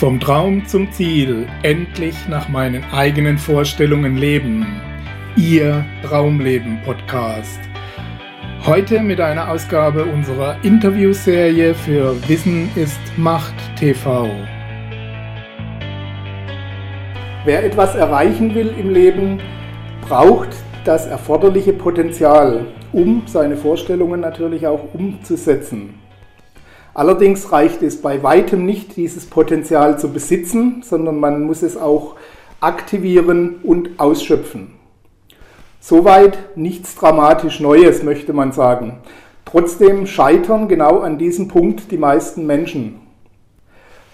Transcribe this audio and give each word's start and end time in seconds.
Vom 0.00 0.18
Traum 0.18 0.66
zum 0.66 0.90
Ziel, 0.92 1.46
endlich 1.62 2.26
nach 2.26 2.48
meinen 2.48 2.82
eigenen 2.90 3.36
Vorstellungen 3.36 4.16
leben. 4.16 4.80
Ihr 5.36 5.84
Traumleben 6.02 6.80
Podcast. 6.86 7.60
Heute 8.64 9.00
mit 9.02 9.20
einer 9.20 9.50
Ausgabe 9.50 10.06
unserer 10.06 10.56
Interviewserie 10.64 11.74
für 11.74 12.16
Wissen 12.26 12.70
ist 12.76 12.98
Macht 13.18 13.52
TV. 13.78 14.30
Wer 17.44 17.62
etwas 17.62 17.94
erreichen 17.94 18.54
will 18.54 18.72
im 18.78 18.88
Leben, 18.88 19.38
braucht 20.08 20.56
das 20.86 21.08
erforderliche 21.08 21.74
Potenzial, 21.74 22.64
um 22.94 23.24
seine 23.26 23.58
Vorstellungen 23.58 24.22
natürlich 24.22 24.66
auch 24.66 24.94
umzusetzen. 24.94 25.92
Allerdings 27.00 27.50
reicht 27.50 27.82
es 27.82 28.02
bei 28.02 28.22
weitem 28.22 28.66
nicht, 28.66 28.94
dieses 28.94 29.24
Potenzial 29.24 29.98
zu 29.98 30.12
besitzen, 30.12 30.82
sondern 30.84 31.18
man 31.18 31.44
muss 31.44 31.62
es 31.62 31.78
auch 31.78 32.16
aktivieren 32.60 33.60
und 33.62 33.98
ausschöpfen. 33.98 34.72
Soweit 35.80 36.58
nichts 36.58 36.96
dramatisch 36.96 37.58
Neues, 37.58 38.02
möchte 38.02 38.34
man 38.34 38.52
sagen. 38.52 38.98
Trotzdem 39.46 40.06
scheitern 40.06 40.68
genau 40.68 40.98
an 40.98 41.16
diesem 41.16 41.48
Punkt 41.48 41.90
die 41.90 41.96
meisten 41.96 42.44
Menschen. 42.44 42.96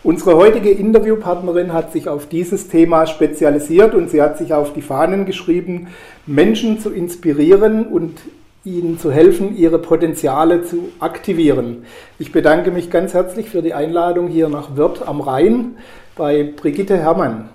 Unsere 0.04 0.36
heutige 0.36 0.70
Interviewpartnerin 0.70 1.72
hat 1.72 1.90
sich 1.90 2.08
auf 2.08 2.28
dieses 2.28 2.68
Thema 2.68 3.08
spezialisiert 3.08 3.96
und 3.96 4.10
sie 4.10 4.22
hat 4.22 4.38
sich 4.38 4.54
auf 4.54 4.72
die 4.74 4.82
Fahnen 4.82 5.26
geschrieben, 5.26 5.88
Menschen 6.24 6.78
zu 6.78 6.90
inspirieren 6.90 7.84
und 7.88 8.20
ihnen 8.66 8.98
zu 8.98 9.10
helfen, 9.12 9.56
ihre 9.56 9.78
Potenziale 9.78 10.64
zu 10.64 10.90
aktivieren. 10.98 11.86
Ich 12.18 12.32
bedanke 12.32 12.70
mich 12.70 12.90
ganz 12.90 13.14
herzlich 13.14 13.48
für 13.48 13.62
die 13.62 13.72
Einladung 13.72 14.28
hier 14.28 14.48
nach 14.48 14.76
Wörth 14.76 15.06
am 15.06 15.20
Rhein 15.20 15.76
bei 16.16 16.42
Brigitte 16.42 16.98
Herrmann. 16.98 17.48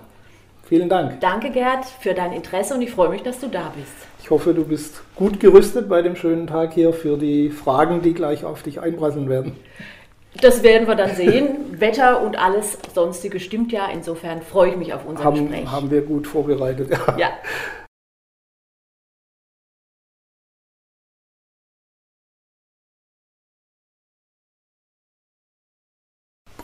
Vielen 0.64 0.88
Dank. 0.88 1.20
Danke, 1.20 1.50
Gerd, 1.50 1.84
für 1.84 2.14
dein 2.14 2.32
Interesse 2.32 2.74
und 2.74 2.82
ich 2.82 2.90
freue 2.90 3.10
mich, 3.10 3.22
dass 3.22 3.38
du 3.38 3.48
da 3.48 3.72
bist. 3.76 3.92
Ich 4.22 4.30
hoffe, 4.30 4.54
du 4.54 4.64
bist 4.64 5.02
gut 5.14 5.38
gerüstet 5.38 5.88
bei 5.88 6.00
dem 6.00 6.16
schönen 6.16 6.46
Tag 6.46 6.72
hier 6.72 6.94
für 6.94 7.18
die 7.18 7.50
Fragen, 7.50 8.00
die 8.00 8.14
gleich 8.14 8.44
auf 8.44 8.62
dich 8.62 8.80
einprasseln 8.80 9.28
werden. 9.28 9.56
Das 10.40 10.62
werden 10.62 10.88
wir 10.88 10.94
dann 10.94 11.14
sehen. 11.14 11.56
Wetter 11.78 12.22
und 12.22 12.38
alles 12.38 12.78
sonstige 12.94 13.38
stimmt 13.38 13.70
ja. 13.70 13.88
Insofern 13.92 14.40
freue 14.40 14.70
ich 14.70 14.76
mich 14.76 14.94
auf 14.94 15.04
unser 15.04 15.24
haben, 15.24 15.48
Gespräch. 15.48 15.70
Haben 15.70 15.90
wir 15.90 16.00
gut 16.02 16.26
vorbereitet. 16.26 16.90
Ja. 16.90 17.18
ja. 17.18 17.28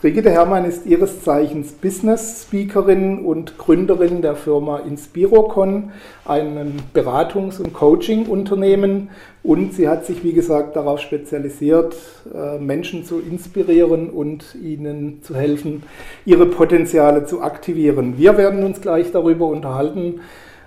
Brigitte 0.01 0.31
Herrmann 0.31 0.63
ist 0.63 0.85
ihres 0.85 1.25
Zeichens 1.25 1.73
Business 1.73 2.43
Speakerin 2.43 3.25
und 3.25 3.57
Gründerin 3.57 4.21
der 4.21 4.37
Firma 4.37 4.77
Inspirocon, 4.77 5.91
einem 6.23 6.77
Beratungs- 6.93 7.59
und 7.59 7.73
Coaching-Unternehmen. 7.73 9.09
Und 9.43 9.73
sie 9.73 9.89
hat 9.89 10.05
sich, 10.05 10.23
wie 10.23 10.31
gesagt, 10.31 10.77
darauf 10.77 11.01
spezialisiert, 11.01 11.97
äh, 12.33 12.59
Menschen 12.59 13.03
zu 13.03 13.19
inspirieren 13.19 14.09
und 14.09 14.55
ihnen 14.55 15.21
zu 15.21 15.35
helfen, 15.35 15.83
ihre 16.25 16.45
Potenziale 16.45 17.25
zu 17.25 17.41
aktivieren. 17.41 18.17
Wir 18.17 18.37
werden 18.37 18.63
uns 18.63 18.79
gleich 18.79 19.11
darüber 19.11 19.47
unterhalten, 19.47 20.21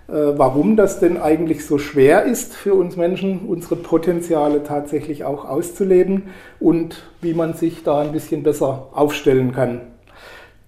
warum 0.08 0.76
das 0.76 1.00
denn 1.00 1.16
eigentlich 1.16 1.64
so 1.64 1.78
schwer 1.78 2.24
ist 2.24 2.54
für 2.54 2.74
uns 2.74 2.96
Menschen, 2.96 3.40
unsere 3.46 3.76
Potenziale 3.76 4.62
tatsächlich 4.62 5.24
auch 5.24 5.44
auszuleben 5.44 6.24
und 6.60 7.04
wie 7.20 7.34
man 7.34 7.54
sich 7.54 7.82
da 7.82 8.00
ein 8.00 8.12
bisschen 8.12 8.42
besser 8.42 8.88
aufstellen 8.92 9.52
kann. 9.52 9.80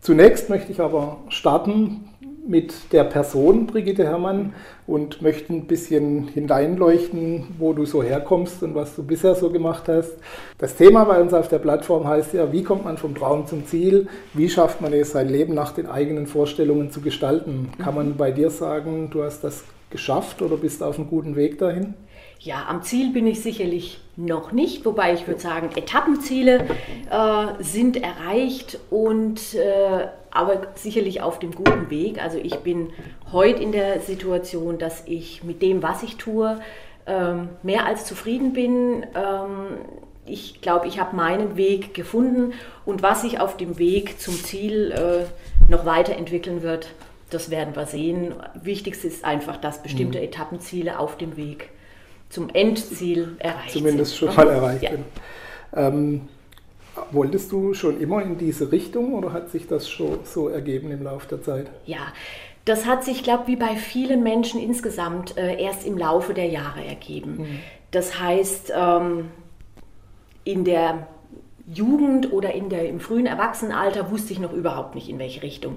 Zunächst 0.01 0.51
möchte 0.51 0.71
ich 0.71 0.81
aber 0.81 1.19
starten 1.29 2.09
mit 2.47 2.93
der 2.93 3.05
Person 3.05 3.67
Brigitte 3.67 4.05
Herrmann 4.05 4.53
und 4.87 5.23
möchte 5.23 5.53
ein 5.53 5.67
bisschen 5.67 6.28
hineinleuchten, 6.28 7.55
wo 7.59 7.72
du 7.72 7.87
so 7.87 8.03
herkommst 8.03 8.62
und 8.62 8.75
was 8.75 8.95
du 8.95 9.03
bisher 9.03 9.34
so 9.34 9.50
gemacht 9.50 9.84
hast. 9.89 10.12
Das 10.59 10.77
Thema 10.77 11.05
bei 11.05 11.21
uns 11.21 11.33
auf 11.33 11.49
der 11.49 11.59
Plattform 11.59 12.06
heißt 12.06 12.34
ja, 12.34 12.53
wie 12.53 12.62
kommt 12.62 12.84
man 12.84 12.99
vom 12.99 13.15
Traum 13.15 13.47
zum 13.47 13.67
Ziel? 13.67 14.09
Wie 14.34 14.49
schafft 14.49 14.81
man 14.81 14.93
es, 14.93 15.12
sein 15.12 15.28
Leben 15.28 15.55
nach 15.55 15.73
den 15.73 15.87
eigenen 15.87 16.27
Vorstellungen 16.27 16.91
zu 16.91 17.00
gestalten? 17.00 17.71
Kann 17.83 17.94
man 17.94 18.17
bei 18.17 18.31
dir 18.31 18.50
sagen, 18.50 19.09
du 19.11 19.23
hast 19.23 19.43
das 19.43 19.65
geschafft 19.91 20.43
oder 20.43 20.56
bist 20.56 20.83
auf 20.83 20.99
einem 20.99 21.09
guten 21.09 21.37
Weg 21.37 21.59
dahin? 21.59 21.94
Ja, 22.44 22.66
am 22.69 22.82
Ziel 22.82 23.10
bin 23.10 23.27
ich 23.27 23.41
sicherlich 23.41 23.99
noch 24.16 24.53
nicht, 24.53 24.84
wobei 24.84 25.15
ich 25.15 25.27
würde 25.27 25.41
sagen, 25.41 25.71
Etappenziele 25.75 26.66
äh, 27.10 27.62
sind 27.62 27.97
erreicht 27.97 28.78
und 28.91 29.55
äh, 29.55 30.09
aber 30.31 30.66
sicherlich 30.75 31.22
auf 31.22 31.38
dem 31.38 31.53
guten 31.53 31.88
Weg. 31.88 32.22
Also 32.22 32.37
ich 32.37 32.56
bin 32.56 32.93
heute 33.32 33.62
in 33.62 33.72
der 33.72 34.00
Situation, 34.00 34.77
dass 34.77 35.05
ich 35.06 35.43
mit 35.43 35.62
dem, 35.62 35.82
was 35.82 36.03
ich 36.03 36.19
tue, 36.19 36.60
ähm, 37.06 37.49
mehr 37.62 37.87
als 37.87 38.05
zufrieden 38.05 38.53
bin. 38.53 39.06
Ähm, 39.15 39.78
ich 40.26 40.61
glaube, 40.61 40.87
ich 40.87 41.00
habe 41.00 41.16
meinen 41.16 41.56
Weg 41.56 41.94
gefunden 41.94 42.53
und 42.84 43.03
was 43.03 43.22
sich 43.22 43.41
auf 43.41 43.56
dem 43.56 43.78
Weg 43.78 44.21
zum 44.21 44.34
Ziel 44.34 44.93
äh, 44.93 45.71
noch 45.71 45.87
weiterentwickeln 45.87 46.62
wird, 46.62 46.88
das 47.31 47.49
werden 47.49 47.75
wir 47.75 47.87
sehen. 47.87 48.34
Wichtigste 48.53 49.06
ist 49.06 49.25
einfach, 49.25 49.56
dass 49.56 49.82
bestimmte 49.82 50.19
mhm. 50.19 50.25
Etappenziele 50.25 50.99
auf 50.99 51.16
dem 51.16 51.38
Weg 51.38 51.71
zum 52.29 52.49
Endziel 52.51 53.37
erreicht 53.39 53.73
Zumindest 53.73 54.17
sind. 54.17 54.33
schon 54.33 54.37
mal 54.37 54.49
erreicht 54.49 54.83
ja. 54.83 54.91
sind. 54.91 55.05
Ähm, 55.75 56.29
wolltest 57.11 57.53
du 57.53 57.75
schon 57.75 58.01
immer 58.01 58.23
in 58.23 58.39
diese 58.39 58.71
Richtung 58.73 59.15
oder 59.15 59.33
hat 59.33 59.51
sich 59.51 59.67
das 59.67 59.89
schon 59.89 60.21
so 60.25 60.49
ergeben 60.49 60.91
im 60.91 61.03
Laufe 61.03 61.29
der 61.29 61.43
Zeit? 61.43 61.71
Ja, 61.87 62.12
das 62.65 62.87
hat 62.87 63.05
sich, 63.05 63.23
glaube 63.23 63.43
ich, 63.43 63.49
wie 63.49 63.57
bei 63.57 63.77
vielen 63.77 64.23
Menschen 64.23 64.61
insgesamt 64.61 65.37
äh, 65.37 65.62
erst 65.62 65.87
im 65.87 65.99
Laufe 65.99 66.35
der 66.35 66.47
Jahre 66.47 66.85
ergeben. 66.85 67.37
Mhm. 67.39 67.61
Das 67.91 68.19
heißt, 68.19 68.73
ähm, 68.75 69.31
in 70.45 70.65
der 70.65 71.06
Jugend 71.66 72.32
oder 72.32 72.52
in 72.52 72.69
der, 72.69 72.88
im 72.88 73.00
frühen 73.00 73.26
Erwachsenenalter 73.26 74.10
wusste 74.10 74.32
ich 74.32 74.38
noch 74.38 74.52
überhaupt 74.52 74.94
nicht, 74.94 75.08
in 75.08 75.19
welche 75.19 75.42
Richtung 75.42 75.76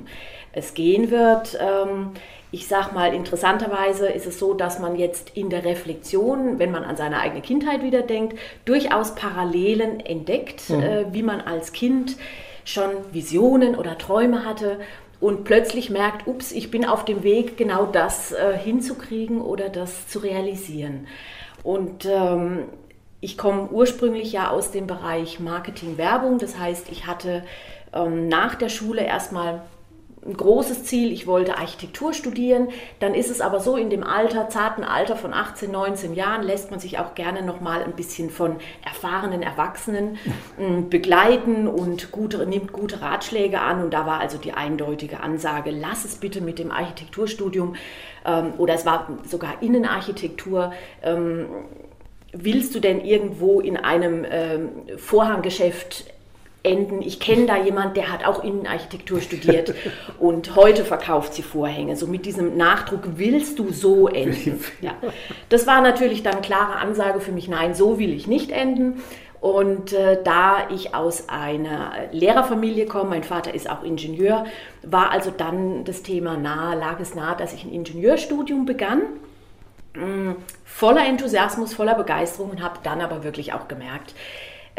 es 0.51 0.73
gehen 0.73 1.11
wird. 1.11 1.57
Ähm, 1.61 2.11
ich 2.51 2.67
sage 2.67 2.93
mal, 2.93 3.13
interessanterweise 3.13 4.07
ist 4.07 4.25
es 4.25 4.39
so, 4.39 4.53
dass 4.53 4.79
man 4.79 4.95
jetzt 4.95 5.31
in 5.35 5.49
der 5.49 5.65
Reflexion, 5.65 6.59
wenn 6.59 6.71
man 6.71 6.83
an 6.83 6.97
seine 6.97 7.19
eigene 7.19 7.41
Kindheit 7.41 7.83
wieder 7.83 8.01
denkt, 8.01 8.37
durchaus 8.65 9.15
Parallelen 9.15 9.99
entdeckt, 9.99 10.69
mhm. 10.69 10.81
äh, 10.81 11.13
wie 11.13 11.23
man 11.23 11.41
als 11.41 11.71
Kind 11.71 12.17
schon 12.65 12.89
Visionen 13.11 13.75
oder 13.75 13.97
Träume 13.97 14.45
hatte 14.45 14.79
und 15.19 15.45
plötzlich 15.45 15.89
merkt, 15.89 16.27
ups, 16.27 16.51
ich 16.51 16.69
bin 16.69 16.85
auf 16.85 17.05
dem 17.05 17.23
Weg, 17.23 17.57
genau 17.57 17.85
das 17.85 18.33
äh, 18.33 18.57
hinzukriegen 18.57 19.41
oder 19.41 19.69
das 19.69 20.07
zu 20.07 20.19
realisieren. 20.19 21.07
Und 21.63 22.05
ähm, 22.05 22.65
ich 23.19 23.37
komme 23.37 23.69
ursprünglich 23.69 24.31
ja 24.31 24.49
aus 24.49 24.71
dem 24.71 24.87
Bereich 24.87 25.39
Marketing, 25.39 25.97
Werbung. 25.97 26.37
Das 26.37 26.57
heißt, 26.59 26.91
ich 26.91 27.07
hatte 27.07 27.43
ähm, 27.93 28.27
nach 28.27 28.55
der 28.55 28.69
Schule 28.69 29.03
erstmal 29.03 29.61
ein 30.25 30.35
großes 30.35 30.83
Ziel, 30.83 31.11
ich 31.11 31.25
wollte 31.25 31.57
Architektur 31.57 32.13
studieren. 32.13 32.67
Dann 32.99 33.15
ist 33.15 33.31
es 33.31 33.39
aber 33.39 33.59
so, 33.59 33.77
in 33.77 33.89
dem 33.89 34.03
Alter, 34.03 34.49
zarten 34.49 34.83
Alter 34.83 35.15
von 35.15 35.33
18, 35.33 35.71
19 35.71 36.13
Jahren, 36.15 36.43
lässt 36.43 36.69
man 36.69 36.79
sich 36.79 36.99
auch 36.99 37.15
gerne 37.15 37.43
nochmal 37.43 37.81
ein 37.81 37.93
bisschen 37.93 38.29
von 38.29 38.57
erfahrenen 38.85 39.41
Erwachsenen 39.41 40.17
ähm, 40.59 40.89
begleiten 40.89 41.67
und 41.67 42.11
gute, 42.11 42.45
nimmt 42.45 42.73
gute 42.73 43.01
Ratschläge 43.01 43.61
an. 43.61 43.81
Und 43.81 43.93
da 43.93 44.05
war 44.05 44.19
also 44.19 44.37
die 44.37 44.53
eindeutige 44.53 45.21
Ansage, 45.21 45.71
lass 45.71 46.03
es 46.03 46.15
bitte 46.15 46.41
mit 46.41 46.59
dem 46.59 46.71
Architekturstudium 46.71 47.75
ähm, 48.25 48.53
oder 48.57 48.73
es 48.73 48.85
war 48.85 49.07
sogar 49.25 49.61
Innenarchitektur. 49.61 50.73
Ähm, 52.37 52.45
willst 52.45 52.75
du 52.75 52.79
denn 52.79 53.03
irgendwo 53.03 53.59
in 53.59 53.77
einem 53.77 54.25
Vorhanggeschäft 54.97 56.05
enden. 56.67 57.01
Ich 57.01 57.19
kenne 57.19 57.45
da 57.45 57.57
jemand, 57.57 57.97
der 57.97 58.11
hat 58.11 58.25
auch 58.25 58.43
Innenarchitektur 58.43 59.21
studiert 59.21 59.73
und 60.19 60.55
heute 60.55 60.85
verkauft 60.85 61.33
sie 61.33 61.41
Vorhänge. 61.41 61.95
So 61.95 62.07
mit 62.07 62.25
diesem 62.25 62.57
Nachdruck 62.57 63.01
willst 63.15 63.57
du 63.59 63.71
so 63.71 64.07
enden. 64.07 64.63
Ja. 64.81 64.93
Das 65.49 65.65
war 65.65 65.81
natürlich 65.81 66.23
dann 66.23 66.41
klare 66.41 66.75
Ansage 66.75 67.19
für 67.19 67.31
mich, 67.31 67.47
nein, 67.47 67.73
so 67.73 67.99
will 67.99 68.13
ich 68.13 68.27
nicht 68.27 68.51
enden. 68.51 69.01
Und 69.39 69.93
äh, 69.93 70.21
da 70.23 70.69
ich 70.69 70.93
aus 70.93 71.29
einer 71.29 71.93
Lehrerfamilie 72.11 72.85
komme, 72.85 73.09
mein 73.09 73.23
Vater 73.23 73.53
ist 73.53 73.69
auch 73.69 73.83
Ingenieur, 73.83 74.45
war 74.83 75.11
also 75.11 75.31
dann 75.35 75.83
das 75.83 76.03
Thema 76.03 76.37
nahe, 76.37 76.77
lag 76.77 76.99
es 76.99 77.15
nahe, 77.15 77.35
dass 77.37 77.53
ich 77.53 77.63
ein 77.63 77.71
Ingenieurstudium 77.71 78.65
begann. 78.65 79.01
Mh, 79.97 80.05
mm, 80.05 80.35
voller 80.63 81.05
Enthusiasmus, 81.05 81.73
voller 81.73 81.95
Begeisterung 81.95 82.51
und 82.51 82.61
habe 82.61 82.79
dann 82.83 83.01
aber 83.01 83.23
wirklich 83.23 83.53
auch 83.53 83.67
gemerkt, 83.67 84.13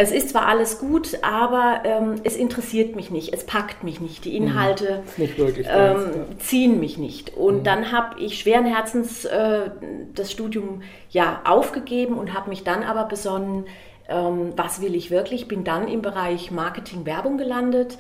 es 0.01 0.13
ist 0.13 0.29
zwar 0.29 0.47
alles 0.47 0.79
gut, 0.79 1.19
aber 1.23 1.81
ähm, 1.83 2.21
es 2.23 2.37
interessiert 2.37 2.95
mich 2.95 3.11
nicht, 3.11 3.35
es 3.35 3.45
packt 3.45 3.83
mich 3.83 4.01
nicht, 4.01 4.25
die 4.25 4.37
Inhalte 4.37 5.03
mhm. 5.17 5.23
nicht 5.25 5.69
ähm, 5.69 6.11
ziehen 6.39 6.79
mich 6.79 6.99
nicht. 6.99 7.35
Und 7.35 7.59
mhm. 7.59 7.65
dann 7.65 7.91
habe 7.91 8.21
ich 8.21 8.39
schweren 8.39 8.65
Herzens 8.65 9.25
äh, 9.25 9.71
das 10.15 10.31
Studium 10.31 10.83
ja 11.11 11.41
aufgegeben 11.45 12.17
und 12.17 12.33
habe 12.33 12.49
mich 12.49 12.63
dann 12.63 12.85
aber 12.85 13.07
besonnen, 13.07 13.67
ähm, 14.09 14.53
was 14.55 14.81
will 14.81 14.95
ich 14.95 15.11
wirklich, 15.11 15.49
bin 15.49 15.65
dann 15.65 15.89
im 15.89 16.01
Bereich 16.01 16.53
Marketing, 16.53 17.05
Werbung 17.05 17.37
gelandet 17.37 17.99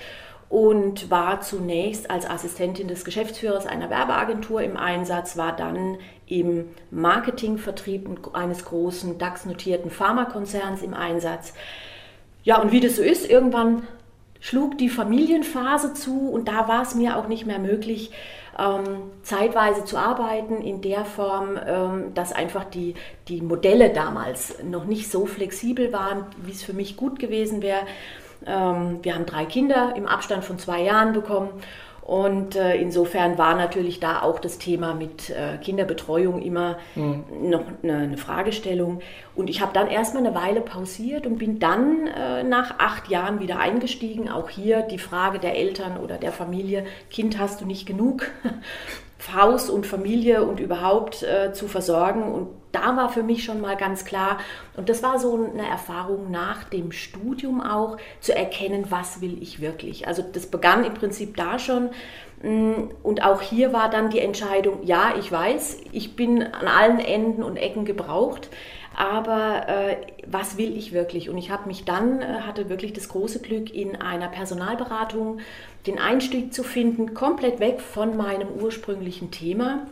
und 0.49 1.11
war 1.11 1.41
zunächst 1.41 2.11
als 2.11 2.29
Assistentin 2.29 2.89
des 2.89 3.05
Geschäftsführers 3.05 3.67
einer 3.67 3.91
Werbeagentur 3.91 4.63
im 4.63 4.77
Einsatz, 4.77 5.37
war 5.37 5.55
dann 5.55 5.99
im 6.27 6.67
Marketingvertrieb 6.91 8.09
eines 8.33 8.65
großen 8.65 9.19
DAX-notierten 9.19 9.91
Pharmakonzerns 9.91 10.83
im 10.83 10.95
Einsatz. 10.95 11.53
Ja, 12.45 12.61
und 12.61 12.73
wie 12.73 12.81
das 12.81 12.97
so 12.97 13.03
ist, 13.03 13.29
irgendwann 13.29 13.83
schlug 14.41 14.79
die 14.79 14.89
Familienphase 14.89 15.95
zu 15.95 16.31
und 16.31 16.49
da 16.49 16.69
war 16.69 16.83
es 16.83 16.95
mir 16.95 17.17
auch 17.17 17.29
nicht 17.29 17.45
mehr 17.45 17.59
möglich, 17.59 18.13
ähm, 18.59 19.11
zeitweise 19.23 19.85
zu 19.85 19.97
arbeiten 19.99 20.63
in 20.63 20.81
der 20.81 21.05
Form, 21.05 21.59
ähm, 21.65 22.15
dass 22.15 22.33
einfach 22.33 22.65
die, 22.65 22.95
die 23.29 23.41
Modelle 23.41 23.91
damals 23.91 24.63
noch 24.63 24.85
nicht 24.85 25.11
so 25.11 25.27
flexibel 25.27 25.93
waren, 25.93 26.27
wie 26.43 26.53
es 26.53 26.63
für 26.63 26.73
mich 26.73 26.97
gut 26.97 27.19
gewesen 27.19 27.63
wäre. 27.63 27.83
Ähm, 28.47 28.99
wir 29.03 29.15
haben 29.15 29.27
drei 29.27 29.45
Kinder 29.45 29.95
im 29.97 30.07
Abstand 30.07 30.45
von 30.45 30.59
zwei 30.59 30.83
Jahren 30.83 31.13
bekommen 31.13 31.51
und 32.09 32.57
äh, 32.57 32.75
insofern 32.77 33.37
war 33.37 33.55
natürlich 33.55 34.01
da 34.01 34.23
auch 34.23 34.39
das 34.39 34.57
Thema 34.57 34.95
mit 34.95 35.29
äh, 35.29 35.59
Kinderbetreuung 35.59 36.41
immer 36.41 36.79
mhm. 36.95 37.25
noch 37.43 37.65
eine, 37.83 37.97
eine, 37.99 38.17
Fragestellung. 38.17 39.01
Und 39.37 39.51
ich 39.51 39.61
habe 39.61 39.75
dann 39.75 39.89
erstmal 39.89 40.25
eine 40.25 40.35
Weile 40.35 40.63
pausiert 40.63 41.27
und 41.27 41.37
bin 41.37 41.59
dann 41.59 42.07
äh, 42.07 42.45
nach 42.45 42.79
acht 42.79 43.09
Jahren 43.09 43.41
wieder 43.41 43.59
eingestiegen. 43.59 44.31
Auch 44.31 44.49
hier 44.49 44.81
die 44.81 44.97
Frage 44.97 45.39
der 45.39 45.55
Eltern 45.55 45.99
oder 45.99 46.17
der 46.17 46.33
Familie, 46.33 46.87
Kind 47.11 47.39
hast 47.39 47.61
du 47.61 47.67
nicht 47.67 47.85
genug. 47.85 48.31
Haus 49.35 49.69
und 49.69 49.87
Familie 49.87 50.45
und 50.45 50.61
überhaupt 50.61 51.23
äh, 51.23 51.53
zu 51.53 51.69
versorgen. 51.69 52.23
Und 52.33 52.49
da 52.73 52.97
war 52.97 53.09
für 53.09 53.23
mich 53.23 53.45
schon 53.45 53.61
mal 53.61 53.77
ganz 53.77 54.05
klar, 54.05 54.39
und 54.77 54.89
das 54.89 55.03
war 55.03 55.19
so 55.19 55.35
eine 55.35 55.67
Erfahrung 55.67 56.31
nach 56.31 56.65
dem 56.65 56.93
Studium 56.93 57.61
auch, 57.61 57.97
zu 58.21 58.35
erkennen, 58.35 58.87
was 58.91 59.21
will 59.21 59.43
ich 59.43 59.61
wirklich. 59.61 60.07
Also 60.07 60.23
das 60.23 60.47
begann 60.47 60.85
im 60.85 60.95
Prinzip 60.95 61.37
da 61.37 61.59
schon. 61.59 61.91
Mm, 62.43 62.91
und 63.03 63.25
auch 63.25 63.43
hier 63.43 63.73
war 63.73 63.91
dann 63.91 64.11
die 64.11 64.21
Entscheidung, 64.21 64.85
ja, 64.85 65.15
ich 65.19 65.31
weiß, 65.31 65.79
ich 65.93 66.15
bin 66.15 66.43
an 66.43 66.69
allen 66.69 67.01
Enden 67.01 67.43
und 67.43 67.57
Ecken 67.57 67.85
gebraucht, 67.85 68.49
aber 68.99 69.69
äh, 69.69 69.97
was 70.27 70.59
will 70.59 70.77
ich 70.77 70.93
wirklich? 70.93 71.31
Und 71.31 71.39
ich 71.39 71.53
habe 71.53 71.69
mich 71.69 71.85
dann, 71.85 72.21
äh, 72.21 72.41
hatte 72.41 72.69
wirklich 72.69 72.93
das 72.93 73.09
große 73.09 73.39
Glück, 73.39 73.73
in 73.73 73.95
einer 73.95 74.27
Personalberatung 74.27 75.39
den 75.87 76.01
Einstieg 76.01 76.53
zu 76.53 76.65
finden, 76.65 77.15
komplett 77.15 77.61
weg 77.61 77.81
von 77.81 78.17
meinem 78.17 78.49
ursprünglichen 78.49 79.31
Thema. 79.31 79.87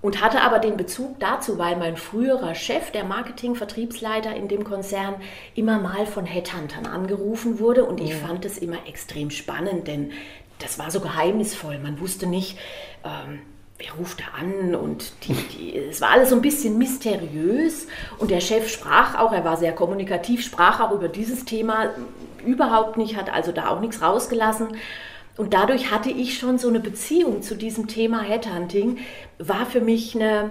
Und 0.00 0.22
hatte 0.22 0.42
aber 0.42 0.60
den 0.60 0.76
Bezug 0.76 1.18
dazu, 1.18 1.58
weil 1.58 1.74
mein 1.74 1.96
früherer 1.96 2.54
Chef, 2.54 2.92
der 2.92 3.02
Marketing-Vertriebsleiter 3.02 4.36
in 4.36 4.46
dem 4.46 4.62
Konzern, 4.62 5.16
immer 5.56 5.80
mal 5.80 6.06
von 6.06 6.26
Headhuntern 6.26 6.86
angerufen 6.86 7.58
wurde. 7.58 7.84
Und 7.84 8.00
ich 8.00 8.10
ja. 8.10 8.16
fand 8.18 8.44
es 8.44 8.58
immer 8.58 8.86
extrem 8.86 9.30
spannend, 9.30 9.88
denn 9.88 10.12
das 10.60 10.78
war 10.78 10.92
so 10.92 11.00
geheimnisvoll. 11.00 11.80
Man 11.80 11.98
wusste 11.98 12.28
nicht, 12.28 12.56
ähm, 13.02 13.40
wer 13.78 13.92
ruft 13.98 14.20
da 14.20 14.24
an? 14.38 14.74
Und 14.74 15.12
die, 15.24 15.32
die, 15.32 15.76
es 15.76 16.00
war 16.00 16.10
alles 16.10 16.30
so 16.30 16.36
ein 16.36 16.42
bisschen 16.42 16.78
mysteriös. 16.78 17.86
Und 18.18 18.30
der 18.30 18.40
Chef 18.40 18.68
sprach 18.68 19.18
auch, 19.18 19.32
er 19.32 19.44
war 19.44 19.56
sehr 19.56 19.72
kommunikativ, 19.72 20.44
sprach 20.44 20.80
auch 20.80 20.92
über 20.92 21.08
dieses 21.08 21.44
Thema 21.44 21.90
überhaupt 22.44 22.96
nicht, 22.96 23.16
hat 23.16 23.32
also 23.32 23.52
da 23.52 23.68
auch 23.68 23.80
nichts 23.80 24.02
rausgelassen. 24.02 24.68
Und 25.36 25.52
dadurch 25.52 25.90
hatte 25.90 26.10
ich 26.10 26.38
schon 26.38 26.58
so 26.58 26.68
eine 26.68 26.80
Beziehung 26.80 27.42
zu 27.42 27.56
diesem 27.56 27.88
Thema 27.88 28.20
Headhunting, 28.22 28.98
war 29.38 29.66
für 29.66 29.80
mich 29.80 30.14
eine, 30.14 30.50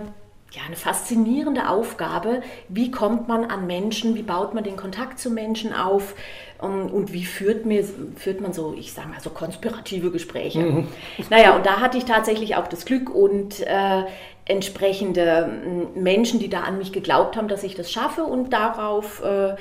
ja, 0.51 0.61
eine 0.67 0.75
faszinierende 0.75 1.69
Aufgabe. 1.69 2.41
Wie 2.67 2.91
kommt 2.91 3.29
man 3.29 3.45
an 3.45 3.65
Menschen, 3.65 4.15
wie 4.15 4.23
baut 4.23 4.53
man 4.53 4.65
den 4.65 4.75
Kontakt 4.75 5.19
zu 5.19 5.29
Menschen 5.29 5.73
auf, 5.73 6.15
und 6.63 7.13
wie 7.13 7.25
führt, 7.25 7.65
mir, 7.65 7.83
führt 8.15 8.41
man 8.41 8.53
so, 8.53 8.73
ich 8.77 8.93
sage 8.93 9.09
mal, 9.09 9.19
so 9.19 9.29
konspirative 9.29 10.11
Gespräche? 10.11 10.59
Mhm. 10.59 10.87
Naja, 11.29 11.55
und 11.55 11.65
da 11.65 11.79
hatte 11.79 11.97
ich 11.97 12.05
tatsächlich 12.05 12.55
auch 12.55 12.67
das 12.67 12.85
Glück 12.85 13.13
und 13.13 13.59
äh, 13.61 14.03
entsprechende 14.45 15.49
Menschen, 15.95 16.39
die 16.39 16.49
da 16.49 16.61
an 16.61 16.77
mich 16.77 16.91
geglaubt 16.91 17.37
haben, 17.37 17.47
dass 17.47 17.63
ich 17.63 17.75
das 17.75 17.91
schaffe 17.91 18.23
und 18.23 18.51
darauf 18.51 19.23
äh, 19.23 19.55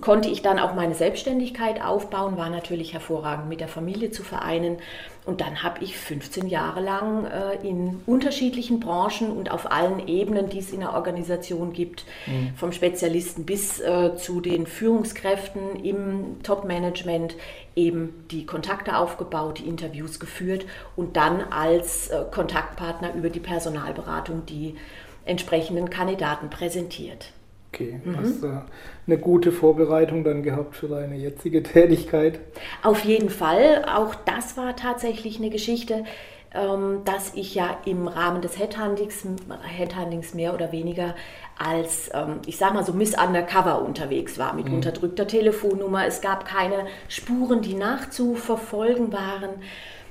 konnte 0.00 0.28
ich 0.28 0.42
dann 0.42 0.58
auch 0.58 0.74
meine 0.74 0.94
Selbstständigkeit 0.94 1.82
aufbauen, 1.82 2.36
war 2.36 2.50
natürlich 2.50 2.92
hervorragend 2.92 3.48
mit 3.48 3.60
der 3.60 3.68
Familie 3.68 4.10
zu 4.10 4.22
vereinen. 4.22 4.78
Und 5.26 5.40
dann 5.40 5.62
habe 5.62 5.84
ich 5.84 5.96
15 5.96 6.48
Jahre 6.48 6.80
lang 6.80 7.26
äh, 7.26 7.66
in 7.66 8.00
unterschiedlichen 8.06 8.80
Branchen 8.80 9.30
und 9.30 9.50
auf 9.50 9.70
allen 9.70 10.08
Ebenen, 10.08 10.48
die 10.48 10.58
es 10.58 10.72
in 10.72 10.80
der 10.80 10.94
Organisation 10.94 11.72
gibt, 11.72 12.04
mhm. 12.26 12.52
vom 12.56 12.72
Spezialisten 12.72 13.44
bis 13.44 13.80
äh, 13.80 14.16
zu 14.16 14.40
den 14.40 14.66
Führungskräften 14.66 15.84
im 15.84 16.42
Top-Management, 16.42 17.36
eben 17.76 18.26
die 18.30 18.46
Kontakte 18.46 18.96
aufgebaut, 18.96 19.58
die 19.58 19.68
Interviews 19.68 20.20
geführt 20.20 20.64
und 20.96 21.16
dann 21.16 21.42
als 21.50 22.08
äh, 22.08 22.24
Kontaktpartner 22.30 23.14
über 23.14 23.30
die 23.30 23.40
Personalberatung 23.40 24.46
die 24.46 24.76
entsprechenden 25.26 25.90
Kandidaten 25.90 26.50
präsentiert. 26.50 27.32
Okay, 27.72 28.00
mhm. 28.04 28.16
hast 28.16 28.42
du 28.42 28.62
eine 29.06 29.18
gute 29.18 29.52
Vorbereitung 29.52 30.24
dann 30.24 30.42
gehabt 30.42 30.76
für 30.76 30.88
deine 30.88 31.16
jetzige 31.16 31.62
Tätigkeit? 31.62 32.40
Auf 32.82 33.04
jeden 33.04 33.30
Fall. 33.30 33.84
Auch 33.84 34.14
das 34.14 34.56
war 34.56 34.74
tatsächlich 34.74 35.38
eine 35.38 35.50
Geschichte, 35.50 36.04
ähm, 36.52 37.02
dass 37.04 37.34
ich 37.34 37.54
ja 37.54 37.78
im 37.84 38.08
Rahmen 38.08 38.42
des 38.42 38.58
Headhuntings, 38.58 39.24
Headhuntings 39.62 40.34
mehr 40.34 40.52
oder 40.52 40.72
weniger 40.72 41.14
als, 41.56 42.10
ähm, 42.12 42.40
ich 42.46 42.56
sag 42.56 42.74
mal 42.74 42.84
so 42.84 42.92
Miss 42.92 43.14
Undercover 43.16 43.82
unterwegs 43.82 44.36
war 44.38 44.54
mit 44.54 44.68
mhm. 44.68 44.74
unterdrückter 44.74 45.28
Telefonnummer. 45.28 46.06
Es 46.06 46.20
gab 46.20 46.46
keine 46.46 46.86
Spuren, 47.08 47.62
die 47.62 47.74
nachzuverfolgen 47.74 49.12
waren. 49.12 49.50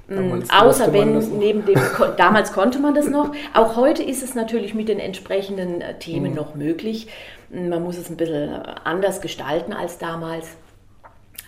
Damals 0.08 0.50
Außer 0.50 0.92
wenn 0.92 1.18
neben 1.38 1.66
dem, 1.66 1.80
damals 2.18 2.52
konnte 2.54 2.80
man 2.80 2.96
das 2.96 3.10
noch. 3.10 3.32
Auch 3.54 3.76
heute 3.76 4.02
ist 4.02 4.24
es 4.24 4.34
natürlich 4.34 4.74
mit 4.74 4.90
den 4.90 5.00
entsprechenden 5.00 5.82
äh, 5.82 6.00
Themen 6.00 6.32
mhm. 6.32 6.36
noch 6.36 6.56
möglich. 6.56 7.08
Man 7.50 7.84
muss 7.84 7.98
es 7.98 8.10
ein 8.10 8.18
bisschen 8.18 8.54
anders 8.84 9.22
gestalten 9.22 9.74
als 9.74 9.98
damals. 9.98 10.48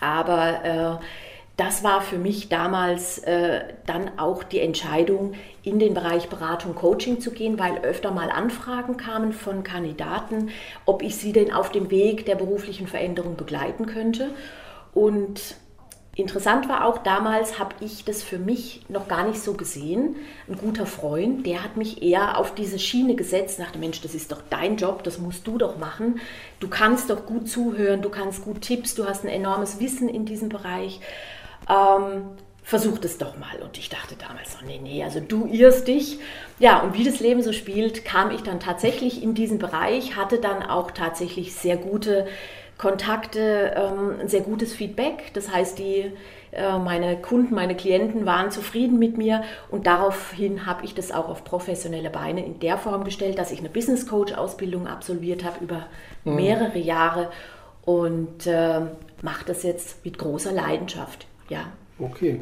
Aber 0.00 0.64
äh, 0.64 1.04
das 1.56 1.84
war 1.84 2.00
für 2.00 2.18
mich 2.18 2.48
damals 2.48 3.18
äh, 3.18 3.60
dann 3.86 4.18
auch 4.18 4.42
die 4.42 4.60
Entscheidung, 4.60 5.34
in 5.62 5.78
den 5.78 5.94
Bereich 5.94 6.28
Beratung, 6.28 6.74
Coaching 6.74 7.20
zu 7.20 7.30
gehen, 7.30 7.58
weil 7.58 7.78
öfter 7.78 8.10
mal 8.10 8.30
Anfragen 8.30 8.96
kamen 8.96 9.32
von 9.32 9.62
Kandidaten, 9.62 10.50
ob 10.86 11.02
ich 11.02 11.16
sie 11.16 11.32
denn 11.32 11.52
auf 11.52 11.70
dem 11.70 11.90
Weg 11.90 12.26
der 12.26 12.34
beruflichen 12.34 12.88
Veränderung 12.88 13.36
begleiten 13.36 13.86
könnte. 13.86 14.30
Und 14.94 15.56
Interessant 16.14 16.68
war 16.68 16.84
auch 16.84 16.98
damals, 16.98 17.58
habe 17.58 17.74
ich 17.80 18.04
das 18.04 18.22
für 18.22 18.38
mich 18.38 18.84
noch 18.90 19.08
gar 19.08 19.26
nicht 19.26 19.40
so 19.40 19.54
gesehen. 19.54 20.16
Ein 20.46 20.58
guter 20.58 20.84
Freund, 20.84 21.46
der 21.46 21.64
hat 21.64 21.78
mich 21.78 22.02
eher 22.02 22.36
auf 22.36 22.54
diese 22.54 22.78
Schiene 22.78 23.14
gesetzt, 23.14 23.58
dachte, 23.58 23.78
Mensch, 23.78 24.02
das 24.02 24.14
ist 24.14 24.30
doch 24.30 24.42
dein 24.50 24.76
Job, 24.76 25.04
das 25.04 25.18
musst 25.18 25.46
du 25.46 25.56
doch 25.56 25.78
machen. 25.78 26.20
Du 26.60 26.68
kannst 26.68 27.08
doch 27.08 27.24
gut 27.24 27.48
zuhören, 27.48 28.02
du 28.02 28.10
kannst 28.10 28.44
gut 28.44 28.60
Tipps, 28.60 28.94
du 28.94 29.06
hast 29.06 29.24
ein 29.24 29.30
enormes 29.30 29.80
Wissen 29.80 30.06
in 30.06 30.26
diesem 30.26 30.50
Bereich. 30.50 31.00
Ähm, 31.66 32.24
versuch 32.62 32.98
das 32.98 33.16
doch 33.16 33.38
mal. 33.38 33.62
Und 33.62 33.78
ich 33.78 33.88
dachte 33.88 34.14
damals, 34.16 34.58
oh 34.60 34.66
nee, 34.66 34.80
nee, 34.82 35.02
also 35.02 35.18
du 35.18 35.46
irrst 35.46 35.88
dich. 35.88 36.18
Ja, 36.58 36.80
und 36.80 36.92
wie 36.92 37.04
das 37.04 37.20
Leben 37.20 37.42
so 37.42 37.54
spielt, 37.54 38.04
kam 38.04 38.30
ich 38.30 38.42
dann 38.42 38.60
tatsächlich 38.60 39.22
in 39.22 39.32
diesen 39.32 39.58
Bereich, 39.58 40.14
hatte 40.14 40.38
dann 40.38 40.62
auch 40.62 40.90
tatsächlich 40.90 41.54
sehr 41.54 41.78
gute 41.78 42.26
Kontakte, 42.82 43.74
ähm, 43.76 44.22
ein 44.22 44.28
sehr 44.28 44.40
gutes 44.40 44.74
Feedback. 44.74 45.32
Das 45.34 45.52
heißt, 45.52 45.78
die, 45.78 46.10
äh, 46.50 46.78
meine 46.80 47.16
Kunden, 47.16 47.54
meine 47.54 47.76
Klienten 47.76 48.26
waren 48.26 48.50
zufrieden 48.50 48.98
mit 48.98 49.16
mir 49.16 49.44
und 49.70 49.86
daraufhin 49.86 50.66
habe 50.66 50.84
ich 50.84 50.92
das 50.92 51.12
auch 51.12 51.28
auf 51.28 51.44
professionelle 51.44 52.10
Beine 52.10 52.44
in 52.44 52.58
der 52.58 52.78
Form 52.78 53.04
gestellt, 53.04 53.38
dass 53.38 53.52
ich 53.52 53.60
eine 53.60 53.68
Business 53.68 54.08
Coach 54.08 54.32
Ausbildung 54.32 54.88
absolviert 54.88 55.44
habe 55.44 55.62
über 55.62 55.86
mhm. 56.24 56.34
mehrere 56.34 56.78
Jahre 56.80 57.30
und 57.84 58.48
äh, 58.48 58.80
mache 59.22 59.44
das 59.46 59.62
jetzt 59.62 60.04
mit 60.04 60.18
großer 60.18 60.50
Leidenschaft. 60.50 61.28
Ja. 61.48 61.66
Okay. 62.00 62.40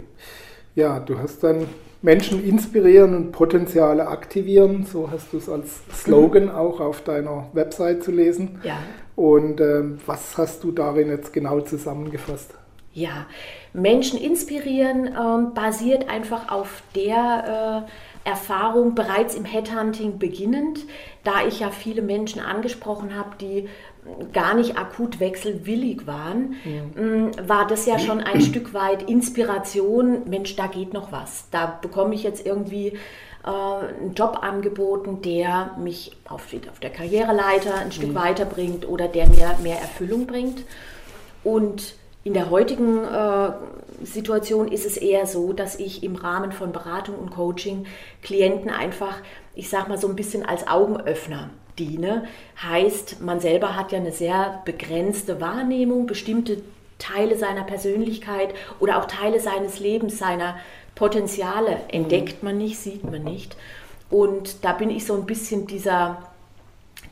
Ja, 0.75 1.01
du 1.01 1.19
hast 1.19 1.45
dann 1.45 1.69
Menschen 2.03 2.43
inspirieren 2.43 3.15
und 3.15 3.33
Potenziale 3.33 4.09
aktivieren. 4.09 4.85
So 4.85 5.11
hast 5.11 5.33
du 5.33 5.39
es 5.39 5.49
als 5.49 5.83
Slogan 5.93 6.45
mhm. 6.45 6.51
auch 6.51 6.81
auf 6.81 7.03
deiner 7.03 7.49
Website 7.53 8.03
zu 8.03 8.11
lesen. 8.11 8.61
Ja. 8.63 8.79
Und 9.17 9.61
ähm, 9.61 9.99
was 10.07 10.39
hast 10.39 10.65
du 10.65 10.73
darin 10.73 11.09
jetzt 11.09 11.33
genau 11.33 11.61
zusammengefasst? 11.61 12.55
Ja, 12.93 13.27
Menschen 13.73 14.19
inspirieren 14.19 15.07
ähm, 15.07 15.55
basiert 15.55 16.09
einfach 16.09 16.51
auf 16.51 16.83
der 16.97 17.87
äh, 17.87 18.29
Erfahrung 18.29 18.95
bereits 18.95 19.35
im 19.35 19.45
Headhunting 19.45 20.19
beginnend, 20.19 20.81
da 21.23 21.47
ich 21.47 21.61
ja 21.61 21.71
viele 21.71 22.03
Menschen 22.03 22.41
angesprochen 22.41 23.17
habe, 23.17 23.31
die 23.41 23.69
gar 24.33 24.55
nicht 24.55 24.77
akut 24.79 25.21
wechselwillig 25.21 26.07
waren, 26.07 26.57
mhm. 26.65 27.31
war 27.47 27.67
das 27.67 27.87
ja 27.87 27.99
schon 27.99 28.21
ein 28.21 28.41
Stück 28.41 28.75
weit 28.75 29.09
Inspiration, 29.09 30.29
Mensch, 30.29 30.57
da 30.57 30.67
geht 30.67 30.93
noch 30.93 31.13
was. 31.13 31.45
Da 31.51 31.79
bekomme 31.81 32.15
ich 32.15 32.23
jetzt 32.23 32.45
irgendwie 32.47 32.99
äh, 33.45 33.49
einen 33.49 34.15
Job 34.15 34.39
angeboten, 34.43 35.23
der 35.23 35.77
mich 35.79 36.17
auf, 36.29 36.47
auf 36.71 36.81
der 36.81 36.91
Karriereleiter 36.91 37.77
ein 37.77 37.93
Stück 37.93 38.11
mhm. 38.11 38.17
weiterbringt 38.17 38.89
oder 38.89 39.09
der 39.09 39.29
mir 39.29 39.57
mehr 39.63 39.81
Erfüllung 39.81 40.27
bringt. 40.27 40.65
Und 41.45 41.95
in 42.23 42.35
der 42.35 42.51
heutigen 42.51 43.05
äh, 43.05 43.53
Situation 44.03 44.69
ist 44.69 44.85
es 44.85 44.97
eher 44.97 45.27
so, 45.27 45.53
dass 45.53 45.77
ich 45.77 46.03
im 46.03 46.17
Rahmen 46.17 46.53
von 46.53 46.73
Beratung 46.73 47.17
und 47.17 47.31
Coaching 47.31 47.87
Klienten 48.23 48.71
einfach, 48.71 49.17
ich 49.55 49.69
sag 49.69 49.89
mal 49.89 49.99
so 49.99 50.09
ein 50.09 50.17
bisschen 50.17 50.45
als 50.45 50.67
Augenöffner 50.69 51.51
diene. 51.81 52.25
Heißt, 52.63 53.21
man 53.21 53.41
selber 53.41 53.75
hat 53.75 53.91
ja 53.91 53.99
eine 53.99 54.13
sehr 54.13 54.63
begrenzte 54.65 55.41
Wahrnehmung, 55.41 56.07
bestimmte 56.07 56.63
Teile 56.99 57.37
seiner 57.37 57.65
Persönlichkeit 57.65 58.55
oder 58.79 58.99
auch 58.99 59.07
Teile 59.07 59.41
seines 59.41 59.81
Lebens, 59.81 60.19
seiner 60.19 60.57
Potenziale 60.95 61.81
entdeckt 61.89 62.43
man 62.43 62.59
nicht, 62.59 62.79
sieht 62.79 63.11
man 63.11 63.25
nicht. 63.25 63.57
Und 64.11 64.65
da 64.65 64.73
bin 64.73 64.91
ich 64.91 65.07
so 65.07 65.15
ein 65.15 65.25
bisschen 65.25 65.67
dieser, 65.67 66.19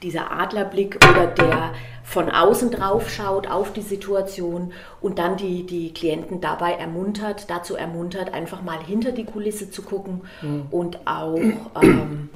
dieser 0.03 0.31
Adlerblick 0.31 0.99
oder 1.11 1.27
der 1.29 1.75
von 2.05 2.31
außen 2.31 2.71
drauf 2.71 3.11
schaut 3.11 3.49
auf 3.49 3.75
die 3.75 3.83
Situation 3.83 4.73
und 5.03 5.19
dann 5.19 5.37
die, 5.37 5.65
die 5.65 5.93
Klienten 5.93 6.41
dabei 6.41 6.73
ermuntert, 6.73 7.51
dazu 7.51 7.77
ermuntert, 7.77 8.33
einfach 8.33 8.63
mal 8.63 8.83
hinter 8.83 9.13
die 9.13 9.27
Kulisse 9.27 9.71
zu 9.71 9.83
gucken 9.83 10.23
mhm. 10.41 10.67
und 10.71 11.07
auch 11.07 11.37
ähm, 11.83 12.31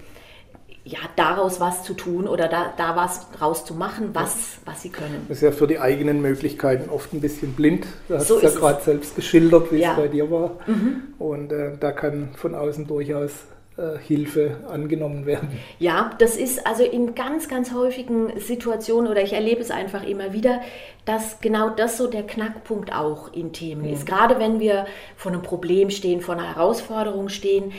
ja, 0.85 0.99
daraus 1.15 1.61
was 1.61 1.85
zu 1.85 1.95
tun 1.95 2.27
oder 2.27 2.49
da, 2.49 2.73
da 2.77 2.97
was 2.97 3.31
draus 3.31 3.65
zu 3.65 3.75
machen, 3.75 4.11
was, 4.15 4.59
was 4.65 4.83
sie 4.83 4.89
können. 4.89 5.27
Das 5.29 5.39
ist 5.39 5.43
ja 5.43 5.53
für 5.53 5.69
die 5.69 5.79
eigenen 5.79 6.21
Möglichkeiten 6.21 6.91
oft 6.91 7.13
ein 7.13 7.21
bisschen 7.21 7.53
blind. 7.53 7.87
Du 8.09 8.15
hast 8.15 8.29
so 8.29 8.37
es 8.39 8.43
ja 8.43 8.51
gerade 8.51 8.83
selbst 8.83 9.15
geschildert, 9.15 9.71
wie 9.71 9.79
ja. 9.79 9.93
es 9.93 9.97
bei 9.97 10.09
dir 10.09 10.31
war. 10.31 10.59
Mhm. 10.67 11.15
Und 11.19 11.53
äh, 11.53 11.73
da 11.79 11.93
kann 11.93 12.31
von 12.35 12.57
außen 12.57 12.89
durchaus 12.89 13.31
äh, 13.77 13.97
Hilfe 13.99 14.59
angenommen 14.69 15.25
werden. 15.25 15.49
Ja, 15.79 16.11
das 16.19 16.37
ist 16.37 16.67
also 16.67 16.83
in 16.83 17.15
ganz, 17.15 17.49
ganz 17.49 17.73
häufigen 17.73 18.39
Situationen 18.39 19.11
oder 19.11 19.23
ich 19.23 19.33
erlebe 19.33 19.63
es 19.63 19.71
einfach 19.71 20.05
immer 20.05 20.33
wieder, 20.33 20.61
dass 21.05 21.41
genau 21.41 21.71
das 21.71 21.97
so 21.97 22.07
der 22.07 22.25
Knackpunkt 22.25 22.93
auch 22.93 23.33
in 23.33 23.53
Themen 23.53 23.85
ja. 23.85 23.93
ist. 23.93 24.05
Gerade 24.05 24.39
wenn 24.39 24.61
wir 24.61 24.87
vor 25.17 25.33
einem 25.33 25.43
Problem 25.43 25.91
stehen, 25.91 26.21
vor 26.21 26.35
einer 26.35 26.55
Herausforderung 26.55 27.29
stehen, 27.29 27.73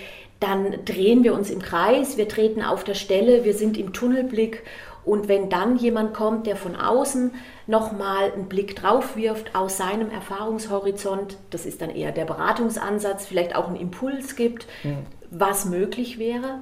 dann 0.43 0.85
drehen 0.85 1.23
wir 1.23 1.33
uns 1.33 1.50
im 1.50 1.62
Kreis, 1.62 2.17
wir 2.17 2.27
treten 2.27 2.62
auf 2.62 2.83
der 2.83 2.93
Stelle, 2.93 3.45
wir 3.45 3.53
sind 3.53 3.77
im 3.77 3.93
Tunnelblick 3.93 4.63
und 5.05 5.27
wenn 5.27 5.50
dann 5.50 5.77
jemand 5.77 6.13
kommt, 6.13 6.47
der 6.47 6.55
von 6.55 6.75
außen 6.75 7.31
nochmal 7.65 8.31
einen 8.31 8.47
Blick 8.47 8.75
drauf 8.75 9.15
wirft 9.15 9.55
aus 9.55 9.77
seinem 9.77 10.09
Erfahrungshorizont, 10.09 11.38
das 11.50 11.65
ist 11.65 11.81
dann 11.81 11.89
eher 11.89 12.12
der 12.12 12.25
Beratungsansatz, 12.25 13.25
vielleicht 13.25 13.55
auch 13.55 13.67
einen 13.67 13.77
Impuls 13.77 14.35
gibt, 14.35 14.67
mhm. 14.83 15.05
was 15.31 15.65
möglich 15.65 16.19
wäre, 16.19 16.62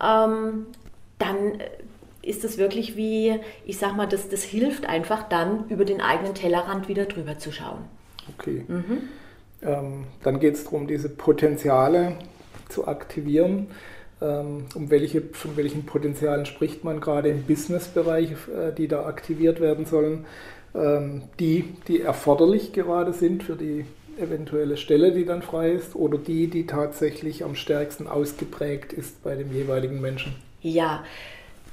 ähm, 0.00 0.66
dann 1.18 1.58
ist 2.22 2.44
es 2.44 2.58
wirklich 2.58 2.96
wie, 2.96 3.40
ich 3.64 3.78
sag 3.78 3.96
mal, 3.96 4.06
das, 4.06 4.28
das 4.28 4.42
hilft 4.42 4.86
einfach 4.86 5.28
dann, 5.28 5.68
über 5.68 5.84
den 5.84 6.00
eigenen 6.00 6.34
Tellerrand 6.34 6.88
wieder 6.88 7.06
drüber 7.06 7.38
zu 7.38 7.50
schauen. 7.52 7.84
Okay. 8.36 8.64
Mhm. 8.68 9.08
Ähm, 9.62 10.04
dann 10.22 10.40
geht 10.40 10.54
es 10.54 10.64
darum, 10.64 10.86
diese 10.86 11.08
Potenziale 11.08 12.16
zu 12.70 12.88
aktivieren. 12.88 13.68
Ähm, 14.22 14.66
um 14.74 14.90
welche, 14.90 15.22
von 15.32 15.56
welchen 15.56 15.86
Potenzialen 15.86 16.44
spricht 16.44 16.84
man 16.84 17.00
gerade 17.00 17.30
im 17.30 17.42
Businessbereich, 17.44 18.32
äh, 18.32 18.72
die 18.76 18.86
da 18.86 19.06
aktiviert 19.06 19.60
werden 19.60 19.86
sollen? 19.86 20.26
Ähm, 20.74 21.22
die, 21.38 21.64
die 21.88 22.02
erforderlich 22.02 22.72
gerade 22.72 23.12
sind 23.12 23.42
für 23.42 23.56
die 23.56 23.86
eventuelle 24.18 24.76
Stelle, 24.76 25.12
die 25.12 25.24
dann 25.24 25.42
frei 25.42 25.72
ist, 25.72 25.96
oder 25.96 26.18
die, 26.18 26.48
die 26.48 26.66
tatsächlich 26.66 27.44
am 27.44 27.54
stärksten 27.54 28.06
ausgeprägt 28.06 28.92
ist 28.92 29.22
bei 29.22 29.34
dem 29.34 29.52
jeweiligen 29.52 30.00
Menschen? 30.00 30.34
Ja, 30.60 31.02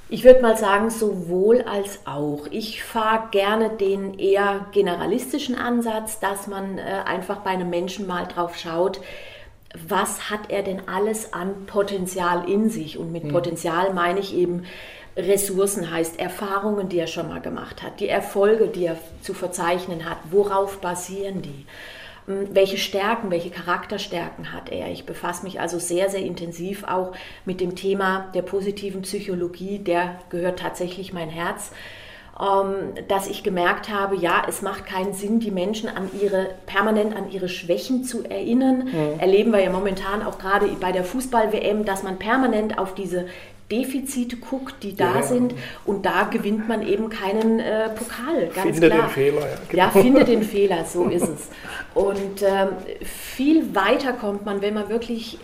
ich 0.09 0.23
würde 0.23 0.41
mal 0.41 0.55
sagen, 0.55 0.89
sowohl 0.89 1.63
als 1.63 1.99
auch. 2.05 2.47
Ich 2.51 2.81
fahre 2.81 3.27
gerne 3.31 3.71
den 3.71 4.17
eher 4.17 4.67
generalistischen 4.71 5.55
Ansatz, 5.55 6.21
dass 6.21 6.47
man 6.47 6.77
äh, 6.77 6.81
einfach 7.05 7.39
bei 7.39 7.49
einem 7.49 7.69
Menschen 7.69 8.07
mal 8.07 8.25
drauf 8.25 8.55
schaut, 8.55 9.01
was 9.87 10.29
hat 10.29 10.49
er 10.49 10.63
denn 10.63 10.87
alles 10.87 11.33
an 11.33 11.65
Potenzial 11.65 12.49
in 12.49 12.69
sich? 12.69 12.97
Und 12.97 13.11
mit 13.11 13.23
hm. 13.23 13.31
Potenzial 13.31 13.93
meine 13.93 14.19
ich 14.19 14.35
eben 14.35 14.63
Ressourcen, 15.17 15.89
heißt 15.89 16.19
Erfahrungen, 16.19 16.89
die 16.89 16.99
er 16.99 17.07
schon 17.07 17.27
mal 17.27 17.41
gemacht 17.41 17.81
hat, 17.81 17.99
die 17.99 18.07
Erfolge, 18.07 18.67
die 18.67 18.85
er 18.85 18.97
zu 19.21 19.33
verzeichnen 19.33 20.07
hat, 20.07 20.17
worauf 20.29 20.79
basieren 20.79 21.41
die? 21.41 21.65
Hm, 22.27 22.49
welche 22.53 22.77
Stärken, 22.77 23.31
welche 23.31 23.49
Charakterstärken 23.49 24.53
hat 24.53 24.69
er? 24.71 24.91
Ich 24.91 25.05
befasse 25.05 25.43
mich 25.43 25.59
also 25.59 25.79
sehr, 25.79 26.09
sehr 26.09 26.21
intensiv 26.21 26.83
auch 26.83 27.13
mit 27.45 27.61
dem 27.61 27.75
Thema 27.75 28.29
der 28.35 28.43
positiven 28.43 29.01
Psychologie. 29.01 29.79
Der 29.79 30.19
gehört 30.29 30.59
tatsächlich 30.59 31.13
mein 31.13 31.29
Herz. 31.29 31.71
Ähm, 32.39 32.93
dass 33.07 33.27
ich 33.27 33.41
gemerkt 33.41 33.89
habe, 33.89 34.15
ja, 34.15 34.43
es 34.47 34.61
macht 34.61 34.85
keinen 34.85 35.13
Sinn, 35.13 35.39
die 35.39 35.49
Menschen 35.49 35.89
an 35.89 36.09
ihre, 36.21 36.49
permanent 36.67 37.15
an 37.15 37.31
ihre 37.31 37.49
Schwächen 37.49 38.03
zu 38.03 38.23
erinnern. 38.25 38.85
Mhm. 38.85 39.19
Erleben 39.19 39.51
wir 39.51 39.63
ja 39.63 39.71
momentan 39.71 40.21
auch 40.21 40.37
gerade 40.37 40.67
bei 40.79 40.91
der 40.91 41.03
Fußball-WM, 41.03 41.83
dass 41.83 42.03
man 42.03 42.19
permanent 42.19 42.77
auf 42.77 42.93
diese 42.93 43.25
Defizite 43.71 44.37
guckt, 44.37 44.83
die 44.83 44.95
da 44.95 45.15
ja. 45.15 45.23
sind 45.23 45.53
und 45.85 46.05
da 46.05 46.23
gewinnt 46.23 46.67
man 46.67 46.87
eben 46.87 47.09
keinen 47.09 47.59
äh, 47.59 47.89
Pokal, 47.89 48.49
ganz 48.53 48.77
finde 48.77 48.89
klar. 48.89 49.07
den 49.07 49.09
Fehler, 49.09 49.41
ja. 49.41 49.57
Genau. 49.69 49.83
Ja, 49.83 49.89
finde 49.89 50.23
den 50.23 50.43
Fehler, 50.55 50.85
so 50.85 51.05
ist 51.05 51.27
es. 51.27 51.49
Und 51.93 52.43
ähm, 52.43 52.69
viel 53.03 53.75
weiter 53.75 54.13
kommt 54.13 54.45
man, 54.45 54.61
wenn 54.61 54.73
man 54.73 54.89
wirklich 54.89 55.37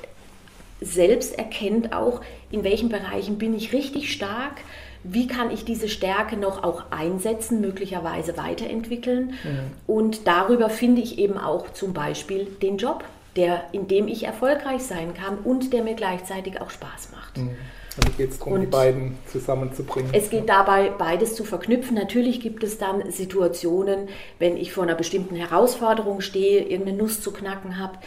selbst 0.80 1.38
erkennt 1.38 1.94
auch, 1.94 2.22
in 2.52 2.64
welchen 2.64 2.90
Bereichen 2.90 3.38
bin 3.38 3.56
ich 3.56 3.74
richtig 3.74 4.14
stark, 4.14 4.62
wie 5.04 5.28
kann 5.28 5.52
ich 5.52 5.66
diese 5.66 5.90
Stärke 5.90 6.38
noch 6.38 6.64
auch 6.64 6.84
einsetzen, 6.92 7.62
möglicherweise 7.62 8.38
weiterentwickeln. 8.38 9.34
Mhm. 9.44 9.72
Und 9.88 10.28
darüber 10.28 10.70
finde 10.70 11.02
ich 11.02 11.20
eben 11.20 11.38
auch 11.38 11.72
zum 11.74 11.94
Beispiel 11.94 12.46
den 12.62 12.78
Job, 12.78 13.04
der, 13.36 13.64
in 13.72 13.88
dem 13.88 14.08
ich 14.08 14.24
erfolgreich 14.24 14.84
sein 14.84 15.14
kann 15.14 15.38
und 15.40 15.74
der 15.74 15.84
mir 15.84 15.96
gleichzeitig 15.96 16.62
auch 16.62 16.70
Spaß 16.70 17.10
macht. 17.12 17.38
Mhm. 17.38 17.56
Also 17.96 18.18
geht 18.18 18.32
es 18.32 18.40
darum, 18.40 18.54
und 18.54 18.62
die 18.62 18.68
beiden 18.68 19.18
zusammenzubringen. 19.32 20.12
Es 20.14 20.30
geht 20.32 20.50
dabei, 20.50 20.90
beides 20.90 21.36
zu 21.36 21.44
verknüpfen. 21.44 21.96
Natürlich 21.96 22.40
gibt 22.40 22.64
es 22.64 22.80
dann 22.80 23.12
Situationen, 23.12 24.10
wenn 24.40 24.58
ich 24.58 24.74
vor 24.74 24.84
einer 24.84 24.96
bestimmten 24.96 25.36
Herausforderung 25.36 26.22
stehe, 26.22 26.62
irgendeine 26.64 26.98
Nuss 26.98 27.22
zu 27.22 27.32
knacken 27.32 27.78
habe, 27.78 28.00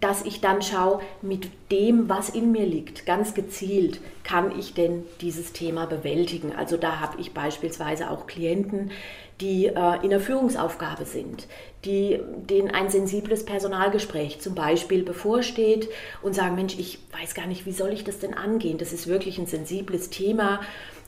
dass 0.00 0.24
ich 0.24 0.40
dann 0.40 0.62
schaue, 0.62 1.00
mit 1.20 1.48
dem, 1.72 2.08
was 2.08 2.28
in 2.28 2.52
mir 2.52 2.64
liegt, 2.64 3.06
ganz 3.06 3.34
gezielt, 3.34 4.00
kann 4.22 4.56
ich 4.56 4.72
denn 4.74 5.04
dieses 5.20 5.52
Thema 5.52 5.86
bewältigen. 5.86 6.52
Also 6.56 6.76
da 6.76 7.00
habe 7.00 7.20
ich 7.20 7.34
beispielsweise 7.34 8.10
auch 8.10 8.28
Klienten, 8.28 8.92
die 9.40 9.66
äh, 9.66 10.02
in 10.02 10.10
der 10.10 10.20
Führungsaufgabe 10.20 11.04
sind, 11.04 11.48
die, 11.84 12.20
denen 12.48 12.70
ein 12.70 12.88
sensibles 12.88 13.44
Personalgespräch 13.44 14.40
zum 14.40 14.54
Beispiel 14.54 15.02
bevorsteht 15.02 15.88
und 16.22 16.34
sagen, 16.34 16.54
Mensch, 16.54 16.78
ich 16.78 17.00
weiß 17.20 17.34
gar 17.34 17.46
nicht, 17.46 17.66
wie 17.66 17.72
soll 17.72 17.92
ich 17.92 18.04
das 18.04 18.20
denn 18.20 18.32
angehen? 18.32 18.78
Das 18.78 18.92
ist 18.92 19.08
wirklich 19.08 19.38
ein 19.38 19.46
sensibles 19.46 20.08
Thema. 20.08 20.60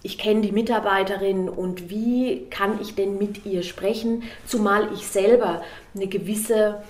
Ich 0.02 0.18
kenne 0.18 0.42
die 0.42 0.52
Mitarbeiterin 0.52 1.48
und 1.48 1.88
wie 1.88 2.46
kann 2.50 2.80
ich 2.80 2.96
denn 2.96 3.16
mit 3.16 3.46
ihr 3.46 3.62
sprechen, 3.62 4.24
zumal 4.44 4.92
ich 4.92 5.06
selber 5.06 5.62
eine 5.94 6.06
gewisse 6.06 6.82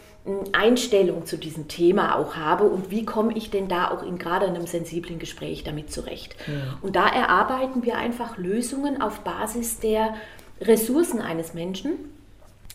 Einstellung 0.52 1.24
zu 1.24 1.38
diesem 1.38 1.68
Thema 1.68 2.16
auch 2.16 2.36
habe 2.36 2.64
und 2.64 2.90
wie 2.90 3.04
komme 3.04 3.36
ich 3.36 3.50
denn 3.50 3.68
da 3.68 3.90
auch 3.90 4.02
in 4.02 4.18
gerade 4.18 4.46
einem 4.46 4.66
sensiblen 4.66 5.18
Gespräch 5.18 5.64
damit 5.64 5.90
zurecht. 5.90 6.36
Ja. 6.46 6.78
Und 6.82 6.96
da 6.96 7.08
erarbeiten 7.08 7.82
wir 7.82 7.96
einfach 7.96 8.36
Lösungen 8.36 9.00
auf 9.00 9.20
Basis 9.20 9.80
der 9.80 10.14
Ressourcen 10.60 11.20
eines 11.20 11.54
Menschen, 11.54 11.92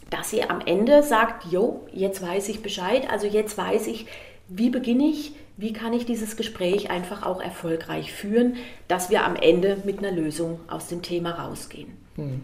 dass 0.09 0.29
sie 0.29 0.43
am 0.43 0.61
Ende 0.61 1.03
sagt, 1.03 1.51
jo, 1.51 1.87
jetzt 1.91 2.21
weiß 2.21 2.49
ich 2.49 2.61
Bescheid, 2.63 3.09
also 3.11 3.27
jetzt 3.27 3.57
weiß 3.57 3.87
ich, 3.87 4.07
wie 4.47 4.69
beginne 4.69 5.05
ich, 5.05 5.33
wie 5.57 5.73
kann 5.73 5.93
ich 5.93 6.05
dieses 6.05 6.35
Gespräch 6.35 6.89
einfach 6.89 7.23
auch 7.23 7.41
erfolgreich 7.41 8.13
führen, 8.13 8.55
dass 8.87 9.09
wir 9.09 9.25
am 9.25 9.35
Ende 9.35 9.77
mit 9.85 9.99
einer 9.99 10.11
Lösung 10.11 10.59
aus 10.67 10.87
dem 10.87 11.01
Thema 11.01 11.31
rausgehen. 11.31 11.93
Hm. 12.15 12.41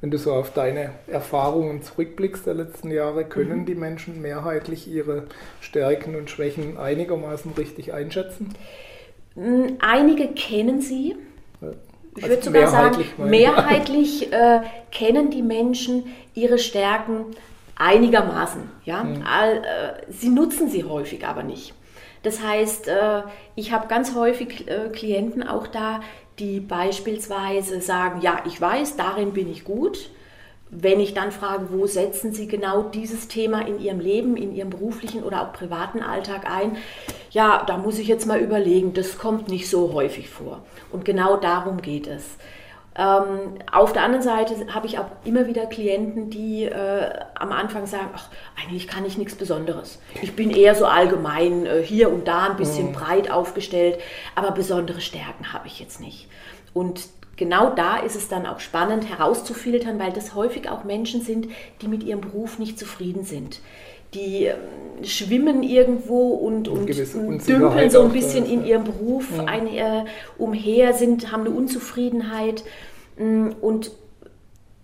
Wenn 0.00 0.10
du 0.12 0.18
so 0.18 0.32
auf 0.32 0.52
deine 0.52 0.90
Erfahrungen 1.08 1.82
zurückblickst 1.82 2.46
der 2.46 2.54
letzten 2.54 2.90
Jahre, 2.90 3.24
können 3.24 3.60
mhm. 3.60 3.66
die 3.66 3.74
Menschen 3.74 4.22
mehrheitlich 4.22 4.86
ihre 4.86 5.24
Stärken 5.60 6.14
und 6.14 6.30
Schwächen 6.30 6.78
einigermaßen 6.78 7.52
richtig 7.58 7.92
einschätzen? 7.92 8.54
Hm, 9.34 9.78
einige 9.80 10.28
kennen 10.28 10.80
sie. 10.80 11.16
Ich 12.16 12.24
also 12.24 12.28
würde 12.28 12.42
sogar 12.42 12.68
sagen, 12.68 13.04
mehrheitlich 13.18 14.32
äh, 14.32 14.60
kennen 14.92 15.30
die 15.30 15.42
Menschen 15.42 16.04
ihre 16.34 16.58
Stärken 16.58 17.26
einigermaßen. 17.76 18.62
Ja? 18.84 19.04
Mhm. 19.04 19.24
All, 19.26 19.56
äh, 19.58 20.12
sie 20.12 20.28
nutzen 20.28 20.68
sie 20.68 20.84
häufig 20.84 21.26
aber 21.26 21.42
nicht. 21.42 21.74
Das 22.22 22.42
heißt, 22.42 22.88
äh, 22.88 23.22
ich 23.54 23.72
habe 23.72 23.88
ganz 23.88 24.14
häufig 24.14 24.68
äh, 24.68 24.88
Klienten 24.92 25.42
auch 25.42 25.66
da, 25.66 26.00
die 26.38 26.60
beispielsweise 26.60 27.80
sagen, 27.80 28.20
ja, 28.20 28.42
ich 28.46 28.60
weiß, 28.60 28.96
darin 28.96 29.32
bin 29.32 29.50
ich 29.50 29.64
gut. 29.64 30.10
Wenn 30.70 31.00
ich 31.00 31.14
dann 31.14 31.32
frage, 31.32 31.68
wo 31.70 31.86
setzen 31.86 32.32
Sie 32.32 32.46
genau 32.46 32.82
dieses 32.82 33.28
Thema 33.28 33.66
in 33.66 33.80
Ihrem 33.80 34.00
Leben, 34.00 34.36
in 34.36 34.54
Ihrem 34.54 34.70
beruflichen 34.70 35.22
oder 35.22 35.42
auch 35.42 35.52
privaten 35.52 36.02
Alltag 36.02 36.50
ein, 36.50 36.76
ja, 37.30 37.64
da 37.66 37.78
muss 37.78 37.98
ich 37.98 38.06
jetzt 38.06 38.26
mal 38.26 38.38
überlegen, 38.38 38.92
das 38.92 39.18
kommt 39.18 39.48
nicht 39.48 39.70
so 39.70 39.94
häufig 39.94 40.28
vor. 40.28 40.62
Und 40.92 41.04
genau 41.04 41.36
darum 41.38 41.80
geht 41.80 42.06
es. 42.06 42.36
Ähm, 42.98 43.54
auf 43.70 43.92
der 43.92 44.02
anderen 44.02 44.24
Seite 44.24 44.54
habe 44.74 44.88
ich 44.88 44.98
auch 44.98 45.06
immer 45.24 45.46
wieder 45.46 45.66
Klienten, 45.66 46.30
die 46.30 46.64
äh, 46.64 47.10
am 47.36 47.52
Anfang 47.52 47.86
sagen, 47.86 48.10
ach, 48.12 48.28
eigentlich 48.60 48.88
kann 48.88 49.06
ich 49.06 49.16
nichts 49.16 49.36
Besonderes. 49.36 50.00
Ich 50.20 50.34
bin 50.34 50.50
eher 50.50 50.74
so 50.74 50.84
allgemein 50.84 51.64
äh, 51.64 51.80
hier 51.80 52.12
und 52.12 52.26
da 52.26 52.46
ein 52.46 52.56
bisschen 52.56 52.88
mhm. 52.88 52.92
breit 52.94 53.30
aufgestellt, 53.30 54.00
aber 54.34 54.50
besondere 54.50 55.00
Stärken 55.00 55.52
habe 55.52 55.68
ich 55.68 55.78
jetzt 55.78 56.00
nicht. 56.00 56.28
Und 56.74 57.02
genau 57.36 57.70
da 57.70 57.98
ist 57.98 58.16
es 58.16 58.26
dann 58.26 58.46
auch 58.46 58.58
spannend 58.58 59.08
herauszufiltern, 59.08 60.00
weil 60.00 60.12
das 60.12 60.34
häufig 60.34 60.68
auch 60.68 60.82
Menschen 60.82 61.22
sind, 61.22 61.46
die 61.80 61.86
mit 61.86 62.02
ihrem 62.02 62.20
Beruf 62.20 62.58
nicht 62.58 62.80
zufrieden 62.80 63.22
sind 63.22 63.60
die 64.14 64.44
ähm, 64.46 65.04
schwimmen 65.04 65.62
irgendwo 65.62 66.30
und, 66.30 66.68
und, 66.68 66.88
und 67.14 67.48
dümpeln 67.48 67.90
so 67.90 68.02
ein 68.02 68.12
bisschen 68.12 68.46
in 68.46 68.64
ihrem 68.64 68.84
Beruf 68.84 69.26
ja. 69.36 69.44
ein, 69.44 69.66
äh, 69.66 70.04
umher, 70.38 70.94
sind, 70.94 71.30
haben 71.30 71.42
eine 71.42 71.50
Unzufriedenheit 71.50 72.64
und 73.18 73.90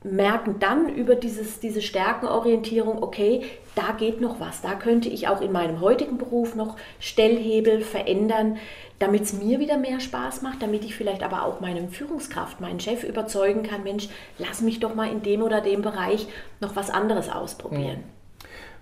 merken 0.05 0.57
dann 0.61 0.95
über 0.95 1.15
dieses, 1.15 1.61
diese 1.61 1.81
Stärkenorientierung, 1.81 3.03
okay, 3.03 3.43
da 3.75 3.93
geht 3.93 4.21
noch 4.21 4.39
was, 4.39 4.61
da 4.61 4.75
könnte 4.75 5.09
ich 5.09 5.29
auch 5.29 5.41
in 5.41 5.51
meinem 5.51 5.81
heutigen 5.81 6.19
Beruf 6.19 6.55
noch 6.55 6.77
Stellhebel 7.01 7.81
verändern, 7.81 8.59
damit 8.99 9.23
es 9.23 9.33
mir 9.33 9.59
wieder 9.59 9.79
mehr 9.79 10.01
Spaß 10.01 10.43
macht, 10.43 10.63
damit 10.63 10.85
ich 10.85 10.95
vielleicht 10.95 11.23
aber 11.23 11.45
auch 11.45 11.61
meinem 11.61 11.89
Führungskraft, 11.89 12.61
meinen 12.61 12.81
Chef 12.81 13.03
überzeugen 13.03 13.63
kann, 13.63 13.83
Mensch, 13.83 14.09
lass 14.39 14.61
mich 14.61 14.79
doch 14.79 14.95
mal 14.95 15.11
in 15.11 15.23
dem 15.23 15.43
oder 15.43 15.61
dem 15.61 15.83
Bereich 15.83 16.27
noch 16.61 16.77
was 16.77 16.91
anderes 16.91 17.29
ausprobieren. 17.29 18.05
Ja. 18.07 18.14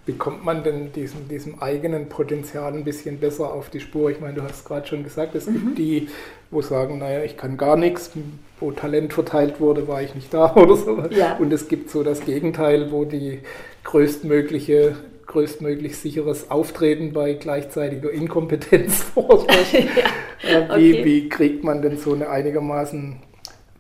Wie 0.05 0.15
kommt 0.15 0.45
man 0.45 0.65
denn 0.65 0.93
diesem, 0.93 1.29
diesem 1.29 1.63
eigenen 1.63 2.09
Potenzial 2.09 2.73
ein 2.73 2.83
bisschen 2.83 3.19
besser 3.19 3.53
auf 3.53 3.71
die 3.71 3.79
Spur? 3.79 4.11
Ich 4.11 4.21
meine, 4.21 4.35
du 4.35 4.43
hast 4.43 4.65
gerade 4.65 4.87
schon 4.87 5.05
gesagt, 5.05 5.35
es 5.37 5.47
mhm. 5.47 5.53
gibt 5.53 5.79
die, 5.79 6.09
wo 6.51 6.61
sagen, 6.61 6.99
naja, 6.99 7.23
ich 7.23 7.37
kann 7.37 7.57
gar 7.57 7.77
nichts, 7.77 8.11
wo 8.59 8.73
Talent 8.73 9.13
verteilt 9.13 9.61
wurde, 9.61 9.87
war 9.87 10.03
ich 10.03 10.15
nicht 10.15 10.35
da 10.35 10.53
oder 10.57 10.77
so. 10.77 11.05
Ja. 11.11 11.37
Und 11.37 11.53
es 11.53 11.69
gibt 11.69 11.91
so 11.91 12.03
das 12.03 12.25
Gegenteil, 12.25 12.91
wo 12.91 13.05
die 13.05 13.41
größtmögliche 13.85 14.97
größtmöglich 15.33 15.97
sicheres 15.97 16.51
Auftreten 16.51 17.13
bei 17.13 17.35
gleichzeitiger 17.35 18.11
Inkompetenz 18.11 19.03
vorsorgt. 19.15 19.73
ja, 19.73 20.65
okay. 20.65 20.77
wie, 20.79 21.05
wie 21.05 21.29
kriegt 21.29 21.65
man 21.65 21.81
denn 21.81 21.97
so 21.97 22.13
eine 22.13 22.29
einigermaßen 22.29 23.17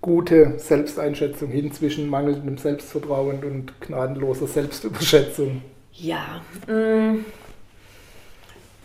gute 0.00 0.54
Selbsteinschätzung 0.56 1.50
hin 1.50 1.70
zwischen 1.72 2.08
mangelndem 2.08 2.58
Selbstvertrauen 2.58 3.44
und 3.44 3.80
gnadenloser 3.80 4.46
Selbstüberschätzung? 4.46 5.62
Ja, 5.94 6.40
mm, 6.66 7.24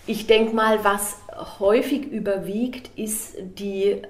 ich 0.05 0.27
denke 0.27 0.55
mal, 0.55 0.83
was 0.83 1.17
häufig 1.59 2.05
überwiegt, 2.05 2.97
ist 2.97 3.35
die, 3.39 4.01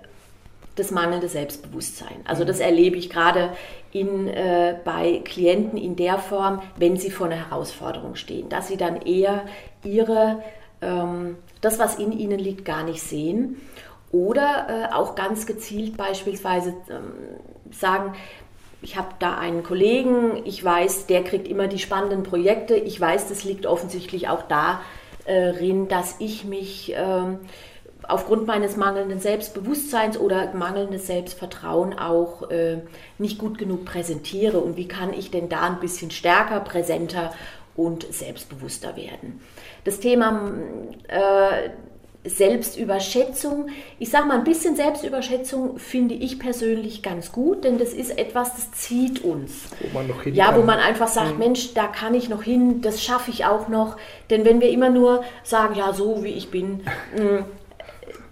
das 0.76 0.92
mangelnde 0.92 1.28
Selbstbewusstsein. 1.28 2.22
Also 2.26 2.44
das 2.44 2.60
erlebe 2.60 2.98
ich 2.98 3.10
gerade 3.10 3.52
äh, 3.94 4.76
bei 4.86 5.22
Klienten 5.24 5.78
in 5.78 5.96
der 5.96 6.20
Form, 6.20 6.62
wenn 6.76 6.98
sie 6.98 7.10
vor 7.10 7.28
einer 7.28 7.50
Herausforderung 7.50 8.16
stehen, 8.16 8.50
dass 8.50 8.68
sie 8.68 8.78
dann 8.78 9.02
eher 9.02 9.46
ihre, 9.84 10.44
ähm, 10.82 11.38
das, 11.62 11.80
was 11.80 11.96
in 11.96 12.12
ihnen 12.12 12.38
liegt, 12.40 12.66
gar 12.66 12.84
nicht 12.84 13.02
sehen. 13.02 13.58
Oder 14.12 14.90
äh, 14.92 14.94
auch 14.94 15.16
ganz 15.16 15.46
gezielt 15.46 15.98
beispielsweise 15.98 16.76
ähm, 16.90 17.14
sagen, 17.72 18.14
ich 18.82 18.98
habe 18.98 19.10
da 19.20 19.38
einen 19.38 19.64
Kollegen, 19.64 20.44
ich 20.46 20.64
weiß, 20.64 21.08
der 21.08 21.24
kriegt 21.24 21.48
immer 21.48 21.68
die 21.68 21.80
spannenden 21.80 22.24
Projekte. 22.24 22.76
Ich 22.76 23.00
weiß, 23.00 23.28
das 23.28 23.44
liegt 23.44 23.66
offensichtlich 23.66 24.30
auch 24.30 24.44
darin, 24.44 25.88
dass 25.88 26.16
ich 26.20 26.46
mich 26.46 26.94
ähm, 26.96 27.40
aufgrund 28.08 28.46
meines 28.48 28.78
mangelnden 28.78 29.20
Selbstbewusstseins 29.20 30.18
oder 30.18 30.54
mangelndes 30.54 31.08
Selbstvertrauen 31.08 31.98
auch 31.98 32.50
äh, 32.50 32.80
nicht 33.18 33.40
gut 33.40 33.58
genug 33.58 33.86
präsentiere. 33.86 34.60
Und 34.60 34.78
wie 34.78 34.88
kann 34.88 35.14
ich 35.14 35.32
denn 35.32 35.50
da 35.50 35.62
ein 35.62 35.80
bisschen 35.80 36.12
stärker, 36.12 36.60
präsenter 36.60 37.34
und 37.76 38.06
selbstbewusster 38.14 38.96
werden? 38.96 39.42
Das 39.84 40.00
Thema 40.00 40.52
äh, 41.08 41.70
Selbstüberschätzung. 42.30 43.70
Ich 44.00 44.10
sage 44.10 44.28
mal, 44.28 44.38
ein 44.38 44.44
bisschen 44.44 44.76
Selbstüberschätzung 44.76 45.80
finde 45.80 46.16
ich 46.16 46.40
persönlich 46.40 47.04
ganz 47.04 47.32
gut, 47.32 47.64
denn 47.64 47.78
das 47.78 47.94
ist 47.94 48.18
etwas, 48.18 48.56
das 48.56 48.72
zieht 48.72 49.24
uns. 49.24 49.66
Wo 49.80 49.98
man 49.98 50.08
noch 50.08 50.24
hin 50.24 50.36
ja, 50.36 50.56
wo 50.56 50.62
man 50.62 50.80
einfach 50.80 51.08
sagt, 51.08 51.34
mhm. 51.34 51.40
Mensch, 51.40 51.74
da 51.74 51.88
kann 51.88 52.14
ich 52.14 52.30
noch 52.30 52.44
hin, 52.44 52.82
das 52.82 53.04
schaffe 53.04 53.32
ich 53.32 53.46
auch 53.46 53.68
noch. 53.68 53.98
Denn 54.30 54.46
wenn 54.46 54.62
wir 54.62 54.70
immer 54.70 54.90
nur 54.90 55.24
sagen, 55.44 55.76
ja, 55.76 55.94
so 55.94 56.24
wie 56.24 56.32
ich 56.32 56.52
bin, 56.52 56.82
mh, 57.18 57.46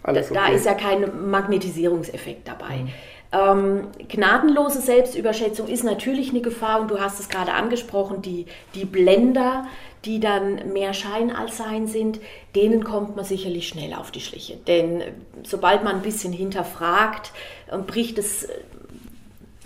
da, 0.03 0.11
okay. 0.11 0.25
da, 0.33 0.47
ist 0.47 0.65
ja 0.65 0.73
kein 0.73 1.29
Magnetisierungseffekt 1.29 2.47
dabei. 2.47 2.77
Mhm. 2.77 2.89
Ähm, 3.31 3.87
gnadenlose 4.07 4.79
Selbstüberschätzung 4.81 5.67
ist 5.67 5.83
natürlich 5.83 6.29
eine 6.29 6.41
Gefahr 6.41 6.81
und 6.81 6.91
du 6.91 6.99
hast 6.99 7.19
es 7.19 7.27
gerade 7.27 7.53
angesprochen, 7.53 8.21
die, 8.21 8.45
die 8.75 8.85
Blender, 8.85 9.65
die 10.05 10.19
dann 10.19 10.73
mehr 10.73 10.93
Schein 10.93 11.31
als 11.31 11.57
Sein 11.57 11.87
sind, 11.87 12.19
denen 12.55 12.83
kommt 12.83 13.15
man 13.15 13.25
sicherlich 13.25 13.67
schnell 13.67 13.93
auf 13.93 14.11
die 14.11 14.21
Schliche. 14.21 14.57
Denn 14.67 15.01
sobald 15.43 15.83
man 15.83 15.95
ein 15.95 16.01
bisschen 16.01 16.33
hinterfragt, 16.33 17.31
äh, 17.71 17.77
bricht 17.77 18.17
das 18.17 18.47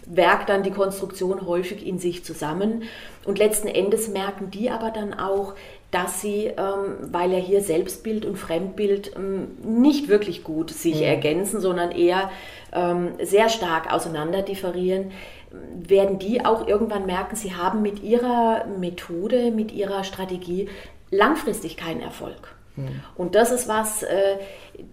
Werk 0.05 0.47
dann 0.47 0.63
die 0.63 0.71
Konstruktion 0.71 1.45
häufig 1.45 1.85
in 1.85 1.99
sich 1.99 2.25
zusammen. 2.25 2.83
Und 3.25 3.37
letzten 3.37 3.67
Endes 3.67 4.07
merken 4.07 4.49
die 4.49 4.71
aber 4.71 4.89
dann 4.89 5.13
auch, 5.13 5.53
dass 5.91 6.21
sie, 6.21 6.45
ähm, 6.45 7.11
weil 7.11 7.31
ja 7.31 7.37
hier 7.37 7.61
Selbstbild 7.61 8.25
und 8.25 8.37
Fremdbild 8.37 9.15
ähm, 9.15 9.49
nicht 9.63 10.07
wirklich 10.07 10.43
gut 10.43 10.71
sich 10.71 10.99
ja. 11.01 11.07
ergänzen, 11.07 11.61
sondern 11.61 11.91
eher 11.91 12.29
ähm, 12.73 13.13
sehr 13.21 13.49
stark 13.49 13.91
auseinander 13.91 14.43
differieren, 14.43 15.11
werden 15.51 16.19
die 16.19 16.45
auch 16.45 16.67
irgendwann 16.67 17.05
merken, 17.05 17.35
sie 17.35 17.55
haben 17.55 17.81
mit 17.81 18.03
ihrer 18.03 18.65
Methode, 18.79 19.51
mit 19.51 19.71
ihrer 19.71 20.03
Strategie 20.03 20.69
langfristig 21.11 21.77
keinen 21.77 22.01
Erfolg. 22.01 22.55
Mhm. 22.75 23.01
Und 23.15 23.35
das 23.35 23.51
ist 23.51 23.67
was, 23.67 24.03
äh, 24.03 24.37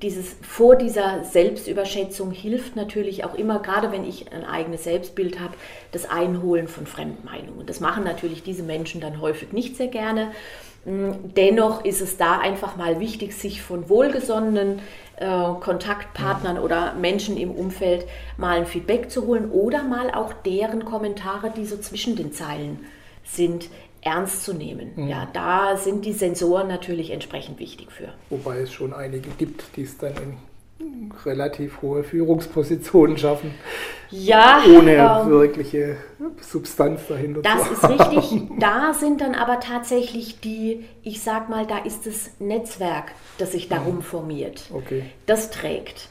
dieses 0.03 0.37
vor 0.43 0.77
dieser 0.77 1.25
Selbstüberschätzung 1.25 2.31
hilft 2.31 2.77
natürlich 2.77 3.25
auch 3.25 3.35
immer, 3.35 3.61
gerade 3.61 3.93
wenn 3.93 4.05
ich 4.05 4.33
ein 4.33 4.45
eigenes 4.45 4.85
Selbstbild 4.85 5.41
habe, 5.41 5.55
das 5.93 6.09
Einholen 6.09 6.69
von 6.69 6.87
Fremdmeinungen. 6.87 7.67
Das 7.67 7.81
machen 7.81 8.05
natürlich 8.05 8.43
diese 8.43 8.63
Menschen 8.63 9.01
dann 9.01 9.21
häufig 9.21 9.53
nicht 9.53 9.77
sehr 9.77 9.89
gerne. 9.89 10.33
Dennoch 10.87 11.85
ist 11.85 12.01
es 12.01 12.17
da 12.17 12.39
einfach 12.39 12.77
mal 12.77 13.01
wichtig, 13.01 13.35
sich 13.35 13.61
von 13.61 13.89
wohlgesonnenen 13.89 14.79
äh, 15.17 15.27
Kontaktpartnern 15.61 16.59
oder 16.59 16.95
Menschen 16.95 17.37
im 17.37 17.51
Umfeld 17.51 18.07
mal 18.37 18.59
ein 18.59 18.67
Feedback 18.67 19.11
zu 19.11 19.27
holen 19.27 19.51
oder 19.51 19.83
mal 19.83 20.13
auch 20.13 20.33
deren 20.33 20.85
Kommentare, 20.85 21.51
die 21.51 21.67
so 21.67 21.77
zwischen 21.77 22.15
den 22.15 22.33
Zeilen 22.33 22.87
sind, 23.25 23.69
ernst 24.01 24.45
zu 24.45 24.55
nehmen. 24.55 24.93
Mhm. 24.95 25.09
Ja, 25.09 25.29
da 25.33 25.77
sind 25.77 26.05
die 26.05 26.13
Sensoren 26.13 26.69
natürlich 26.69 27.11
entsprechend 27.11 27.59
wichtig 27.59 27.91
für. 27.91 28.15
Wobei 28.31 28.59
es 28.61 28.73
schon 28.73 28.95
einige 28.95 29.31
gibt, 29.31 29.65
die 29.75 29.83
es 29.83 29.99
dann 29.99 30.13
in 30.13 30.37
relativ 31.25 31.83
hohe 31.83 32.05
Führungspositionen 32.05 33.17
schaffen. 33.17 33.55
Ja. 34.11 34.63
Ohne 34.67 34.95
ähm, 34.95 35.31
wirkliche 35.31 35.97
Substanz 36.41 37.07
dahinter 37.09 37.43
das 37.43 37.59
zu 37.59 37.83
haben. 37.83 37.99
Das 37.99 38.09
ist 38.09 38.33
richtig. 38.33 38.49
Da 38.59 38.95
sind 38.95 39.21
dann 39.21 39.35
aber 39.35 39.61
tatsächlich 39.61 40.41
die, 40.41 40.85
ich 41.03 41.23
sag 41.23 41.49
mal, 41.49 41.67
da 41.67 41.79
ist 41.79 42.07
das 42.07 42.31
Netzwerk, 42.39 43.13
das 43.39 43.53
sich 43.53 43.69
darum 43.69 43.97
mhm. 43.97 44.03
formiert. 44.03 44.65
Okay. 44.73 45.05
Das 45.27 45.51
trägt. 45.51 46.09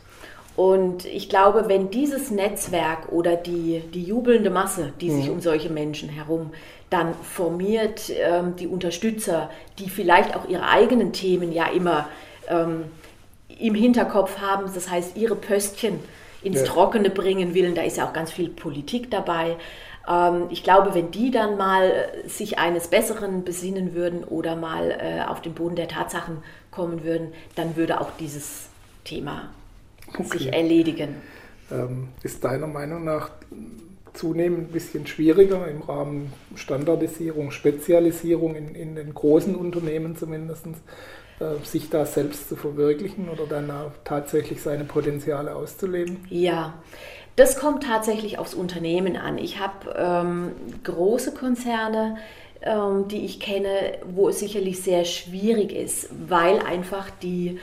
Und 0.56 1.06
ich 1.06 1.30
glaube, 1.30 1.66
wenn 1.68 1.90
dieses 1.90 2.32
Netzwerk 2.32 3.12
oder 3.12 3.36
die, 3.36 3.82
die 3.94 4.04
jubelnde 4.04 4.50
Masse, 4.50 4.94
die 5.02 5.10
mhm. 5.10 5.16
sich 5.18 5.30
um 5.30 5.42
solche 5.42 5.70
Menschen 5.70 6.10
herum 6.10 6.52
dann 6.90 7.14
formiert, 7.14 8.10
ähm, 8.10 8.56
die 8.56 8.68
Unterstützer, 8.68 9.50
die 9.80 9.90
vielleicht 9.90 10.36
auch 10.36 10.48
ihre 10.48 10.68
eigenen 10.68 11.12
Themen 11.12 11.52
ja 11.52 11.68
immer 11.68 12.08
ähm, 12.48 12.86
im 13.60 13.76
Hinterkopf 13.76 14.40
haben, 14.40 14.70
das 14.74 14.90
heißt 14.90 15.18
ihre 15.18 15.36
Pöstchen 15.36 16.00
ins 16.42 16.60
ja. 16.62 16.66
Trockene 16.66 17.10
bringen 17.10 17.54
willen, 17.54 17.76
da 17.76 17.82
ist 17.82 17.98
ja 17.98 18.08
auch 18.08 18.14
ganz 18.14 18.32
viel 18.32 18.50
Politik 18.50 19.10
dabei. 19.10 19.58
Ähm, 20.08 20.48
ich 20.50 20.64
glaube, 20.64 20.94
wenn 20.94 21.12
die 21.12 21.32
dann 21.32 21.58
mal 21.58 21.90
äh, 21.90 22.30
sich 22.30 22.60
eines 22.60 22.88
Besseren 22.88 23.44
besinnen 23.44 23.94
würden 23.96 24.24
oder 24.24 24.56
mal 24.56 24.92
äh, 24.92 25.24
auf 25.28 25.42
den 25.42 25.54
Boden 25.54 25.76
der 25.76 25.88
Tatsachen 25.88 26.38
kommen 26.72 27.04
würden, 27.04 27.30
dann 27.56 27.76
würde 27.76 28.00
auch 28.00 28.12
dieses 28.20 28.68
Thema 29.04 29.50
okay. 30.10 30.38
sich 30.38 30.54
erledigen. 30.54 31.16
Ähm, 31.72 32.10
ist 32.22 32.44
deiner 32.44 32.68
Meinung 32.68 33.04
nach 33.04 33.32
zunehmend 34.14 34.70
ein 34.70 34.72
bisschen 34.72 35.08
schwieriger 35.08 35.68
im 35.68 35.82
Rahmen 35.82 36.32
Standardisierung, 36.56 37.52
Spezialisierung 37.52 38.56
in, 38.56 38.76
in 38.76 38.96
den 38.96 39.14
großen 39.14 39.56
Unternehmen 39.56 40.16
zumindest, 40.16 40.68
sich 41.64 41.90
da 41.90 42.06
selbst 42.06 42.48
zu 42.50 42.56
verwirklichen 42.56 43.30
oder 43.30 43.46
dann 43.46 43.72
tatsächlich 44.04 44.62
seine 44.62 44.86
Potenziale 44.86 45.56
auszuleben? 45.56 46.26
Ja, 46.30 46.76
das 47.36 47.60
kommt 47.60 47.84
tatsächlich 47.84 48.38
aufs 48.40 48.54
Unternehmen 48.54 49.18
an. 49.18 49.38
Ich 49.38 49.60
habe 49.60 49.94
ähm, 49.98 50.52
große 50.84 51.34
Konzerne, 51.34 52.18
ähm, 52.62 53.10
die 53.10 53.26
ich 53.26 53.40
kenne, 53.40 54.00
wo 54.06 54.30
es 54.30 54.40
sicherlich 54.40 54.82
sehr 54.82 55.04
schwierig 55.04 55.74
ist, 55.74 56.10
weil 56.28 56.60
einfach 56.60 57.10
die 57.22 57.60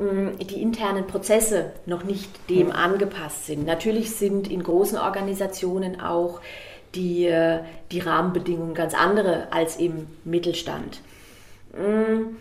die 0.00 0.62
internen 0.62 1.06
Prozesse 1.06 1.72
noch 1.84 2.04
nicht 2.04 2.30
dem 2.48 2.72
angepasst 2.72 3.44
sind. 3.44 3.66
Natürlich 3.66 4.16
sind 4.16 4.50
in 4.50 4.62
großen 4.62 4.96
Organisationen 4.96 6.00
auch 6.00 6.40
die, 6.94 7.26
äh, 7.26 7.60
die 7.92 8.00
Rahmenbedingungen 8.00 8.74
ganz 8.74 8.94
andere 8.94 9.52
als 9.52 9.76
im 9.76 10.06
Mittelstand. 10.24 11.00
Mm, 11.74 12.36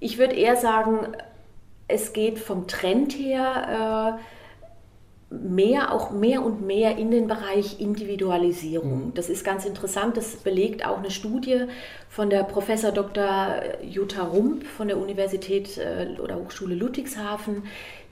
ich 0.00 0.18
würde 0.18 0.34
eher 0.34 0.56
sagen, 0.56 1.16
es 1.88 2.12
geht 2.12 2.38
vom 2.38 2.66
Trend 2.66 3.12
her 3.12 4.18
äh, 4.18 4.22
mehr, 5.30 5.92
auch 5.92 6.10
mehr 6.10 6.42
und 6.42 6.66
mehr 6.66 6.96
in 6.96 7.10
den 7.10 7.26
Bereich 7.26 7.80
Individualisierung. 7.80 9.06
Mhm. 9.06 9.14
Das 9.14 9.28
ist 9.28 9.44
ganz 9.44 9.64
interessant. 9.64 10.16
Das 10.16 10.36
belegt 10.36 10.86
auch 10.86 10.98
eine 10.98 11.10
Studie 11.10 11.64
von 12.08 12.30
der 12.30 12.44
Professor 12.44 12.92
Dr. 12.92 13.60
Jutta 13.82 14.24
Rump 14.24 14.64
von 14.64 14.88
der 14.88 14.98
Universität 14.98 15.76
äh, 15.78 16.18
oder 16.20 16.36
Hochschule 16.36 16.74
Ludwigshafen 16.74 17.64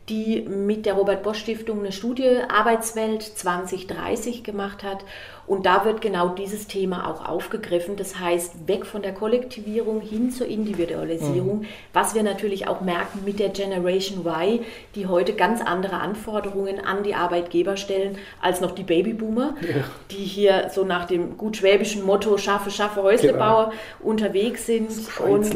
die 0.08 0.42
mit 0.42 0.86
der 0.86 0.94
Robert 0.94 1.22
Bosch 1.22 1.38
Stiftung 1.38 1.80
eine 1.80 1.90
Studie 1.90 2.38
Arbeitswelt 2.48 3.22
2030 3.22 4.44
gemacht 4.44 4.84
hat. 4.84 5.04
Und 5.48 5.64
da 5.64 5.84
wird 5.84 6.00
genau 6.00 6.30
dieses 6.30 6.66
Thema 6.66 7.08
auch 7.08 7.24
aufgegriffen. 7.24 7.96
Das 7.96 8.18
heißt, 8.18 8.66
weg 8.66 8.84
von 8.84 9.02
der 9.02 9.14
Kollektivierung 9.14 10.00
hin 10.00 10.30
zur 10.30 10.48
Individualisierung, 10.48 11.60
mhm. 11.60 11.66
was 11.92 12.16
wir 12.16 12.24
natürlich 12.24 12.66
auch 12.66 12.80
merken 12.80 13.20
mit 13.24 13.38
der 13.38 13.50
Generation 13.50 14.26
Y, 14.26 14.60
die 14.96 15.06
heute 15.06 15.34
ganz 15.34 15.60
andere 15.60 16.00
Anforderungen 16.00 16.80
an 16.80 17.04
die 17.04 17.14
Arbeitgeber 17.14 17.76
stellen 17.76 18.18
als 18.40 18.60
noch 18.60 18.72
die 18.72 18.82
Babyboomer, 18.82 19.54
ja. 19.60 19.84
die 20.10 20.24
hier 20.24 20.70
so 20.74 20.84
nach 20.84 21.04
dem 21.04 21.36
gut 21.36 21.56
schwäbischen 21.56 22.04
Motto 22.04 22.38
schaffe, 22.38 22.72
schaffe, 22.72 23.02
Häuslebauer 23.02 23.70
genau. 23.70 24.10
unterwegs 24.10 24.66
sind. 24.66 24.90
Und 25.24 25.54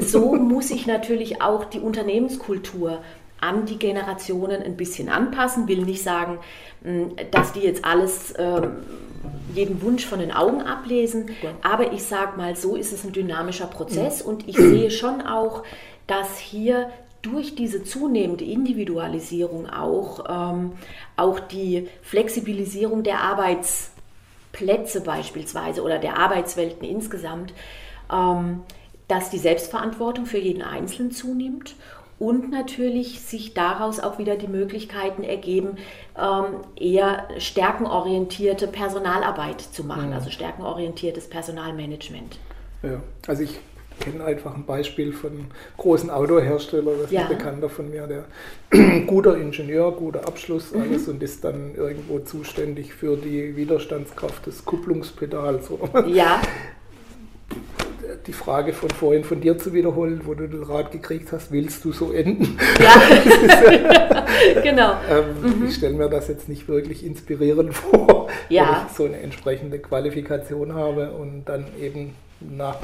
so 0.00 0.34
muss 0.34 0.70
ich 0.70 0.88
natürlich 0.88 1.40
auch 1.40 1.64
die 1.64 1.78
Unternehmenskultur 1.78 2.98
an 3.40 3.66
die 3.66 3.78
Generationen 3.78 4.62
ein 4.62 4.76
bisschen 4.76 5.08
anpassen. 5.08 5.68
Will 5.68 5.82
nicht 5.82 6.02
sagen, 6.02 6.38
hm, 6.82 7.12
dass 7.30 7.52
die 7.52 7.60
jetzt 7.60 7.84
alles, 7.84 8.34
ähm, 8.38 8.78
jeden 9.54 9.82
Wunsch 9.82 10.06
von 10.06 10.20
den 10.20 10.32
Augen 10.32 10.62
ablesen, 10.62 11.30
aber 11.62 11.92
ich 11.92 12.04
sage 12.04 12.36
mal, 12.36 12.56
so 12.56 12.76
ist 12.76 12.92
es 12.92 13.04
ein 13.04 13.12
dynamischer 13.12 13.66
Prozess. 13.66 14.22
Und 14.22 14.48
ich 14.48 14.56
sehe 14.56 14.90
schon 14.90 15.22
auch, 15.22 15.64
dass 16.06 16.38
hier 16.38 16.90
durch 17.22 17.54
diese 17.54 17.84
zunehmende 17.84 18.44
Individualisierung 18.44 19.68
auch, 19.68 20.24
ähm, 20.28 20.72
auch 21.16 21.40
die 21.40 21.88
Flexibilisierung 22.02 23.02
der 23.02 23.20
Arbeitsplätze 23.20 25.02
beispielsweise 25.02 25.82
oder 25.82 25.98
der 25.98 26.18
Arbeitswelten 26.18 26.88
insgesamt, 26.88 27.52
ähm, 28.10 28.62
dass 29.08 29.30
die 29.30 29.38
Selbstverantwortung 29.38 30.24
für 30.24 30.38
jeden 30.38 30.62
Einzelnen 30.62 31.10
zunimmt 31.10 31.74
und 32.20 32.50
natürlich 32.50 33.22
sich 33.22 33.54
daraus 33.54 33.98
auch 33.98 34.18
wieder 34.18 34.36
die 34.36 34.46
Möglichkeiten 34.46 35.24
ergeben, 35.24 35.78
ähm, 36.16 36.60
eher 36.76 37.26
stärkenorientierte 37.38 38.68
Personalarbeit 38.68 39.62
zu 39.62 39.82
machen, 39.84 40.08
mhm. 40.08 40.12
also 40.12 40.30
stärkenorientiertes 40.30 41.28
Personalmanagement. 41.28 42.38
Ja, 42.82 43.00
also 43.26 43.42
ich 43.42 43.58
kenne 44.00 44.22
einfach 44.22 44.54
ein 44.54 44.66
Beispiel 44.66 45.14
von 45.14 45.30
einem 45.30 45.46
großen 45.78 46.10
Autohersteller, 46.10 46.92
das 46.92 47.04
ist 47.06 47.12
ja. 47.12 47.22
ein 47.22 47.28
Bekannter 47.28 47.70
von 47.70 47.90
mir, 47.90 48.06
der 48.06 48.24
guter 49.06 49.38
Ingenieur, 49.38 49.90
guter 49.92 50.28
Abschluss, 50.28 50.74
mhm. 50.74 50.82
alles 50.82 51.08
und 51.08 51.22
ist 51.22 51.42
dann 51.42 51.74
irgendwo 51.74 52.18
zuständig 52.18 52.92
für 52.92 53.16
die 53.16 53.56
Widerstandskraft 53.56 54.44
des 54.44 54.66
Kupplungspedals. 54.66 55.70
Oder? 55.70 56.06
Ja. 56.06 56.42
Die 58.26 58.32
Frage 58.32 58.72
von 58.72 58.90
vorhin 58.90 59.24
von 59.24 59.40
dir 59.40 59.58
zu 59.58 59.72
wiederholen, 59.72 60.22
wo 60.24 60.34
du 60.34 60.46
den 60.46 60.62
Rat 60.62 60.90
gekriegt 60.90 61.32
hast, 61.32 61.52
willst 61.52 61.84
du 61.84 61.92
so 61.92 62.12
enden? 62.12 62.58
Ja, 62.78 64.24
genau. 64.62 64.92
ähm, 65.10 65.58
mhm. 65.60 65.66
Ich 65.66 65.74
stelle 65.76 65.94
mir 65.94 66.08
das 66.08 66.28
jetzt 66.28 66.48
nicht 66.48 66.68
wirklich 66.68 67.04
inspirierend 67.04 67.74
vor, 67.74 68.28
ja. 68.48 68.62
wenn 68.62 68.86
ich 68.86 68.92
so 68.96 69.04
eine 69.04 69.20
entsprechende 69.20 69.78
Qualifikation 69.78 70.74
habe 70.74 71.12
und 71.12 71.44
dann 71.44 71.66
eben 71.80 72.14
nach 72.40 72.76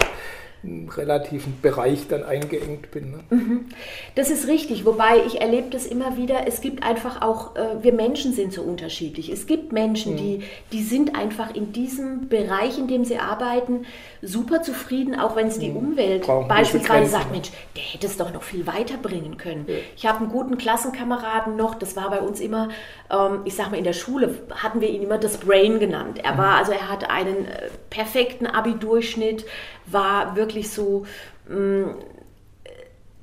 relativen 0.95 1.59
Bereich 1.63 2.09
dann 2.09 2.25
eingeengt 2.25 2.91
bin. 2.91 3.11
Ne? 3.11 3.25
Mhm. 3.31 3.67
Das 4.15 4.31
ist 4.31 4.47
richtig, 4.47 4.85
wobei 4.85 5.25
ich 5.27 5.41
erlebe 5.41 5.71
das 5.71 5.87
immer 5.87 6.17
wieder, 6.17 6.47
es 6.47 6.61
gibt 6.61 6.83
einfach 6.83 7.23
auch, 7.23 7.57
äh, 7.57 7.83
wir 7.83 7.93
Menschen 7.93 8.33
sind 8.33 8.53
so 8.53 8.63
unterschiedlich. 8.63 9.31
Es 9.31 9.47
gibt 9.47 9.73
Menschen, 9.73 10.13
mhm. 10.13 10.17
die, 10.17 10.43
die 10.73 10.83
sind 10.83 11.17
einfach 11.17 11.55
in 11.55 11.73
diesem 11.73 12.29
Bereich, 12.29 12.79
in 12.79 12.89
dem 12.89 13.05
sie 13.05 13.19
arbeiten, 13.19 13.87
super 14.23 14.63
zufrieden, 14.63 15.19
auch 15.19 15.37
wenn 15.37 15.49
es 15.49 15.59
die 15.59 15.71
mhm. 15.71 15.77
Umwelt 15.77 16.23
Brauchen 16.23 16.49
beispielsweise 16.49 17.11
sagt, 17.11 17.33
Mensch, 17.33 17.51
der 17.77 17.83
hätte 17.83 18.07
es 18.07 18.17
doch 18.17 18.33
noch 18.33 18.43
viel 18.43 18.67
weiterbringen 18.67 19.37
können. 19.37 19.65
Ja. 19.69 19.75
Ich 19.97 20.07
habe 20.07 20.19
einen 20.21 20.29
guten 20.29 20.59
Klassenkameraden 20.59 21.57
noch, 21.57 21.75
das 21.75 21.97
war 21.97 22.11
bei 22.11 22.21
uns 22.21 22.41
immer, 22.41 22.69
ähm, 23.11 23.41
ich 23.45 23.55
sag 23.55 23.71
mal, 23.71 23.77
in 23.77 23.85
der 23.85 23.93
Schule 23.93 24.35
hatten 24.55 24.81
wir 24.81 24.89
ihn 24.89 25.03
immer 25.03 25.19
das 25.19 25.39
Brain 25.39 25.79
genannt. 25.79 26.21
Er 26.23 26.35
mhm. 26.35 26.39
war, 26.39 26.57
also 26.57 26.73
er 26.73 26.89
hatte 26.89 27.11
einen 27.11 27.47
äh, 27.47 27.69
perfekten 27.91 28.47
Abi-Durchschnitt, 28.47 29.45
war 29.87 30.37
wirklich 30.37 30.71
so 30.71 31.07
mh, 31.49 31.57
mm, 31.57 31.95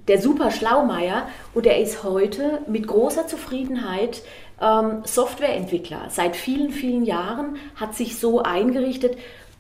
der 0.08 0.22
super 0.22 0.52
Schlaumeier 0.52 1.28
und 1.54 1.66
er 1.66 1.80
ist 1.80 2.04
heute 2.04 2.60
mit 2.68 2.88
großer 2.88 3.28
Zufriedenheit 3.28 4.22
ähm, 4.62 5.04
Softwareentwickler. 5.06 6.08
Seit 6.10 6.36
vielen, 6.36 6.72
vielen 6.72 7.06
Jahren 7.06 7.58
hat 7.76 7.96
sich 7.96 8.20
so 8.20 8.42
eingerichtet. 8.42 9.18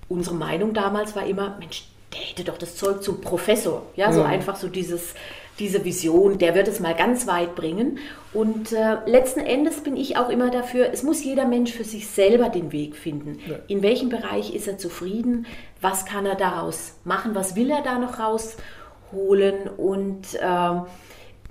Unsere 0.09 0.35
Meinung 0.35 0.73
damals 0.73 1.15
war 1.15 1.25
immer, 1.25 1.55
Mensch, 1.59 1.85
der 2.13 2.21
hätte 2.21 2.43
doch 2.43 2.57
das 2.57 2.75
Zeug 2.75 3.01
zum 3.01 3.21
Professor. 3.21 3.83
Ja, 3.95 4.11
so 4.11 4.19
ja. 4.19 4.25
einfach 4.25 4.55
so 4.57 4.67
dieses, 4.67 5.13
diese 5.59 5.85
Vision, 5.85 6.37
der 6.37 6.55
wird 6.55 6.67
es 6.67 6.79
mal 6.79 6.95
ganz 6.95 7.27
weit 7.27 7.55
bringen. 7.55 7.99
Und 8.33 8.71
äh, 8.71 8.97
letzten 9.05 9.41
Endes 9.41 9.81
bin 9.81 9.95
ich 9.95 10.17
auch 10.17 10.29
immer 10.29 10.49
dafür, 10.49 10.89
es 10.91 11.03
muss 11.03 11.23
jeder 11.23 11.45
Mensch 11.45 11.71
für 11.71 11.83
sich 11.83 12.07
selber 12.07 12.49
den 12.49 12.71
Weg 12.71 12.95
finden. 12.95 13.39
Ja. 13.47 13.57
In 13.67 13.83
welchem 13.83 14.09
Bereich 14.09 14.55
ist 14.55 14.67
er 14.67 14.77
zufrieden? 14.77 15.45
Was 15.81 16.05
kann 16.05 16.25
er 16.25 16.35
daraus 16.35 16.95
machen? 17.03 17.35
Was 17.35 17.55
will 17.55 17.69
er 17.69 17.81
da 17.81 17.99
noch 17.99 18.19
rausholen? 18.19 19.69
Und 19.77 20.33
äh, 20.33 20.81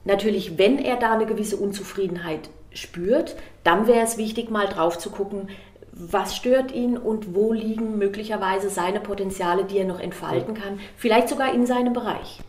natürlich, 0.04 0.58
wenn 0.58 0.78
er 0.78 0.96
da 0.96 1.12
eine 1.12 1.26
gewisse 1.26 1.56
Unzufriedenheit 1.56 2.50
spürt, 2.72 3.36
dann 3.62 3.86
wäre 3.86 4.04
es 4.04 4.18
wichtig, 4.18 4.50
mal 4.50 4.66
drauf 4.66 4.98
zu 4.98 5.10
gucken, 5.10 5.48
was 5.92 6.34
stört 6.34 6.72
ihn 6.72 6.96
und 6.96 7.34
wo 7.34 7.52
liegen 7.52 7.98
möglicherweise 7.98 8.70
seine 8.70 8.98
Potenziale, 8.98 9.64
die 9.64 9.76
er 9.76 9.84
noch 9.84 10.00
entfalten 10.00 10.54
kann, 10.54 10.80
vielleicht 10.96 11.28
sogar 11.28 11.52
in 11.52 11.66
seinem 11.66 11.92
Bereich 11.92 12.40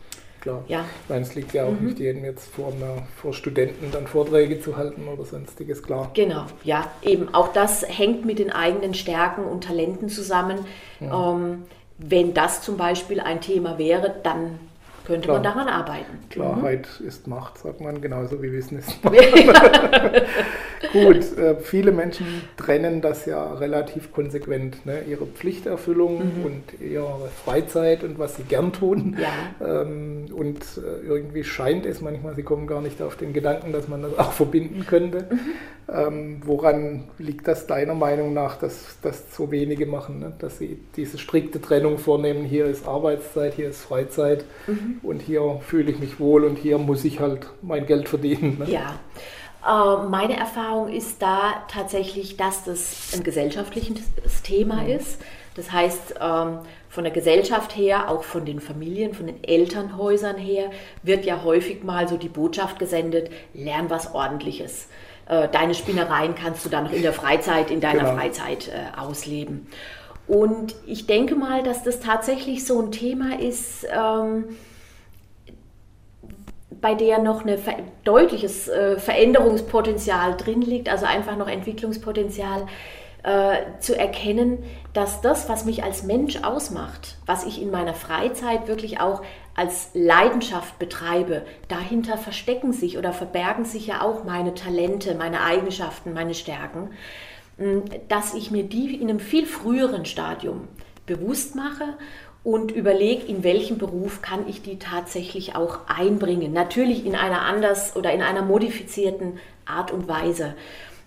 klar. 0.44 0.64
Ja. 0.68 0.84
Ich 1.02 1.08
meine, 1.08 1.22
es 1.22 1.34
liegt 1.34 1.52
ja 1.52 1.64
auch 1.64 1.72
mhm. 1.72 1.86
nicht 1.86 1.98
jedem 1.98 2.24
jetzt 2.24 2.46
vor, 2.54 2.72
einer, 2.72 3.02
vor 3.16 3.32
Studenten 3.32 3.90
dann 3.90 4.06
Vorträge 4.06 4.60
zu 4.60 4.76
halten 4.76 5.08
oder 5.08 5.24
sonstiges, 5.24 5.82
klar. 5.82 6.10
Genau, 6.14 6.44
ja, 6.62 6.88
eben. 7.02 7.34
Auch 7.34 7.48
das 7.48 7.84
hängt 7.86 8.24
mit 8.24 8.38
den 8.38 8.52
eigenen 8.52 8.94
Stärken 8.94 9.44
und 9.44 9.64
Talenten 9.64 10.08
zusammen. 10.08 10.60
Ja. 11.00 11.32
Ähm, 11.32 11.64
wenn 11.98 12.34
das 12.34 12.62
zum 12.62 12.76
Beispiel 12.76 13.20
ein 13.20 13.40
Thema 13.40 13.78
wäre, 13.78 14.14
dann 14.22 14.58
könnte 15.04 15.28
Klar. 15.28 15.36
man 15.36 15.42
daran 15.42 15.68
arbeiten. 15.68 16.18
Klarheit 16.30 16.88
mhm. 17.00 17.08
ist 17.08 17.26
Macht, 17.26 17.58
sagt 17.58 17.80
man, 17.80 18.00
genauso 18.00 18.42
wie 18.42 18.52
Wissen 18.52 18.78
ist 18.78 19.04
Macht. 19.04 19.16
Gut, 20.92 21.38
äh, 21.38 21.56
viele 21.56 21.92
Menschen 21.92 22.26
trennen 22.56 23.00
das 23.00 23.26
ja 23.26 23.54
relativ 23.54 24.12
konsequent, 24.12 24.84
ne? 24.86 25.02
ihre 25.08 25.26
Pflichterfüllung 25.26 26.18
mhm. 26.18 26.44
und 26.44 26.80
ihre 26.80 27.28
Freizeit 27.44 28.04
und 28.04 28.18
was 28.18 28.36
sie 28.36 28.44
gern 28.44 28.72
tun. 28.72 29.16
Ja. 29.20 29.82
Ähm, 29.82 30.26
und 30.32 30.62
äh, 30.78 31.06
irgendwie 31.06 31.44
scheint 31.44 31.86
es 31.86 32.00
manchmal, 32.00 32.34
sie 32.34 32.42
kommen 32.42 32.66
gar 32.66 32.80
nicht 32.80 33.00
auf 33.02 33.16
den 33.16 33.32
Gedanken, 33.32 33.72
dass 33.72 33.88
man 33.88 34.02
das 34.02 34.18
auch 34.18 34.32
verbinden 34.32 34.86
könnte. 34.86 35.26
Mhm. 35.30 35.38
Ähm, 35.86 36.40
woran 36.44 37.04
liegt 37.18 37.46
das 37.46 37.66
deiner 37.66 37.94
Meinung 37.94 38.32
nach, 38.32 38.56
dass 38.56 38.96
das 39.02 39.34
so 39.34 39.50
wenige 39.50 39.84
machen, 39.84 40.18
ne? 40.18 40.32
dass 40.38 40.58
sie 40.58 40.78
diese 40.96 41.18
strikte 41.18 41.60
Trennung 41.60 41.98
vornehmen, 41.98 42.44
hier 42.44 42.64
ist 42.64 42.88
Arbeitszeit, 42.88 43.54
hier 43.54 43.68
ist 43.68 43.82
Freizeit 43.82 44.44
mhm. 44.66 44.93
Und 45.02 45.20
hier 45.20 45.60
fühle 45.66 45.90
ich 45.90 45.98
mich 45.98 46.20
wohl 46.20 46.44
und 46.44 46.56
hier 46.56 46.78
muss 46.78 47.04
ich 47.04 47.20
halt 47.20 47.46
mein 47.62 47.86
Geld 47.86 48.08
verdienen. 48.08 48.58
Ne? 48.58 48.70
Ja. 48.70 48.94
Äh, 49.66 50.06
meine 50.08 50.36
Erfahrung 50.36 50.88
ist 50.88 51.22
da 51.22 51.64
tatsächlich, 51.68 52.36
dass 52.36 52.64
das 52.64 53.12
ein 53.14 53.22
gesellschaftliches 53.22 54.42
Thema 54.42 54.82
mhm. 54.82 54.90
ist. 54.90 55.20
Das 55.56 55.70
heißt, 55.70 56.16
ähm, 56.20 56.58
von 56.88 57.04
der 57.04 57.12
Gesellschaft 57.12 57.76
her, 57.76 58.10
auch 58.10 58.24
von 58.24 58.44
den 58.44 58.60
Familien, 58.60 59.14
von 59.14 59.26
den 59.26 59.42
Elternhäusern 59.42 60.36
her, 60.36 60.70
wird 61.02 61.24
ja 61.24 61.42
häufig 61.44 61.82
mal 61.84 62.08
so 62.08 62.16
die 62.16 62.28
Botschaft 62.28 62.78
gesendet, 62.78 63.30
lern 63.52 63.88
was 63.88 64.14
Ordentliches. 64.14 64.88
Äh, 65.26 65.48
deine 65.48 65.74
Spinnereien 65.74 66.34
kannst 66.34 66.64
du 66.64 66.68
dann 66.68 66.84
noch 66.84 66.92
in 66.92 67.02
der 67.02 67.12
Freizeit, 67.12 67.70
in 67.70 67.80
deiner 67.80 68.00
genau. 68.00 68.16
Freizeit 68.16 68.68
äh, 68.68 68.98
ausleben. 69.00 69.66
Und 70.26 70.74
ich 70.86 71.06
denke 71.06 71.34
mal, 71.34 71.62
dass 71.62 71.82
das 71.82 72.00
tatsächlich 72.00 72.64
so 72.64 72.80
ein 72.80 72.92
Thema 72.92 73.38
ist, 73.38 73.86
ähm, 73.90 74.56
bei 76.80 76.94
der 76.94 77.18
noch 77.18 77.44
ein 77.44 77.58
deutliches 78.04 78.68
äh, 78.68 78.98
Veränderungspotenzial 78.98 80.36
drin 80.36 80.62
liegt, 80.62 80.88
also 80.88 81.06
einfach 81.06 81.36
noch 81.36 81.48
Entwicklungspotenzial. 81.48 82.66
äh, 83.24 83.80
zu 83.80 83.98
erkennen, 83.98 84.62
dass 84.92 85.22
das, 85.22 85.48
was 85.48 85.64
mich 85.64 85.82
als 85.82 86.02
Mensch 86.02 86.42
ausmacht, 86.42 87.16
was 87.24 87.46
ich 87.46 87.60
in 87.60 87.70
meiner 87.70 87.94
Freizeit 87.94 88.68
wirklich 88.68 89.00
auch 89.00 89.22
als 89.56 89.90
Leidenschaft 89.94 90.78
betreibe, 90.78 91.42
dahinter 91.68 92.18
verstecken 92.18 92.72
sich 92.72 92.98
oder 92.98 93.12
verbergen 93.12 93.64
sich 93.64 93.86
ja 93.86 94.02
auch 94.02 94.24
meine 94.24 94.54
Talente, 94.54 95.14
meine 95.14 95.40
Eigenschaften, 95.40 96.12
meine 96.12 96.34
Stärken, 96.34 96.90
dass 98.08 98.34
ich 98.34 98.50
mir 98.50 98.64
die 98.64 98.94
in 98.94 99.08
einem 99.08 99.20
viel 99.20 99.46
früheren 99.46 100.04
Stadium 100.04 100.68
bewusst 101.06 101.54
mache 101.54 101.94
und 102.44 102.70
überlege, 102.70 103.26
in 103.26 103.42
welchem 103.42 103.78
Beruf 103.78 104.20
kann 104.20 104.46
ich 104.46 104.62
die 104.62 104.78
tatsächlich 104.78 105.56
auch 105.56 105.80
einbringen. 105.88 106.52
Natürlich 106.52 107.06
in 107.06 107.16
einer 107.16 107.40
anders 107.42 107.96
oder 107.96 108.12
in 108.12 108.20
einer 108.20 108.42
modifizierten 108.42 109.38
Art 109.64 109.90
und 109.90 110.06
Weise. 110.08 110.54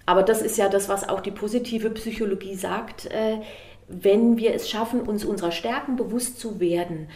Aber 0.07 0.23
das 0.23 0.41
ist 0.41 0.57
ja 0.57 0.67
das, 0.67 0.89
was 0.89 1.07
auch 1.07 1.21
die 1.21 1.31
positive 1.31 1.91
Psychologie 1.91 2.55
sagt. 2.55 3.05
Äh, 3.05 3.41
wenn 3.87 4.37
wir 4.37 4.53
es 4.53 4.69
schaffen, 4.69 5.01
uns 5.01 5.23
unserer 5.23 5.51
Stärken 5.51 5.95
bewusst 5.95 6.39
zu 6.39 6.59
werden 6.59 7.07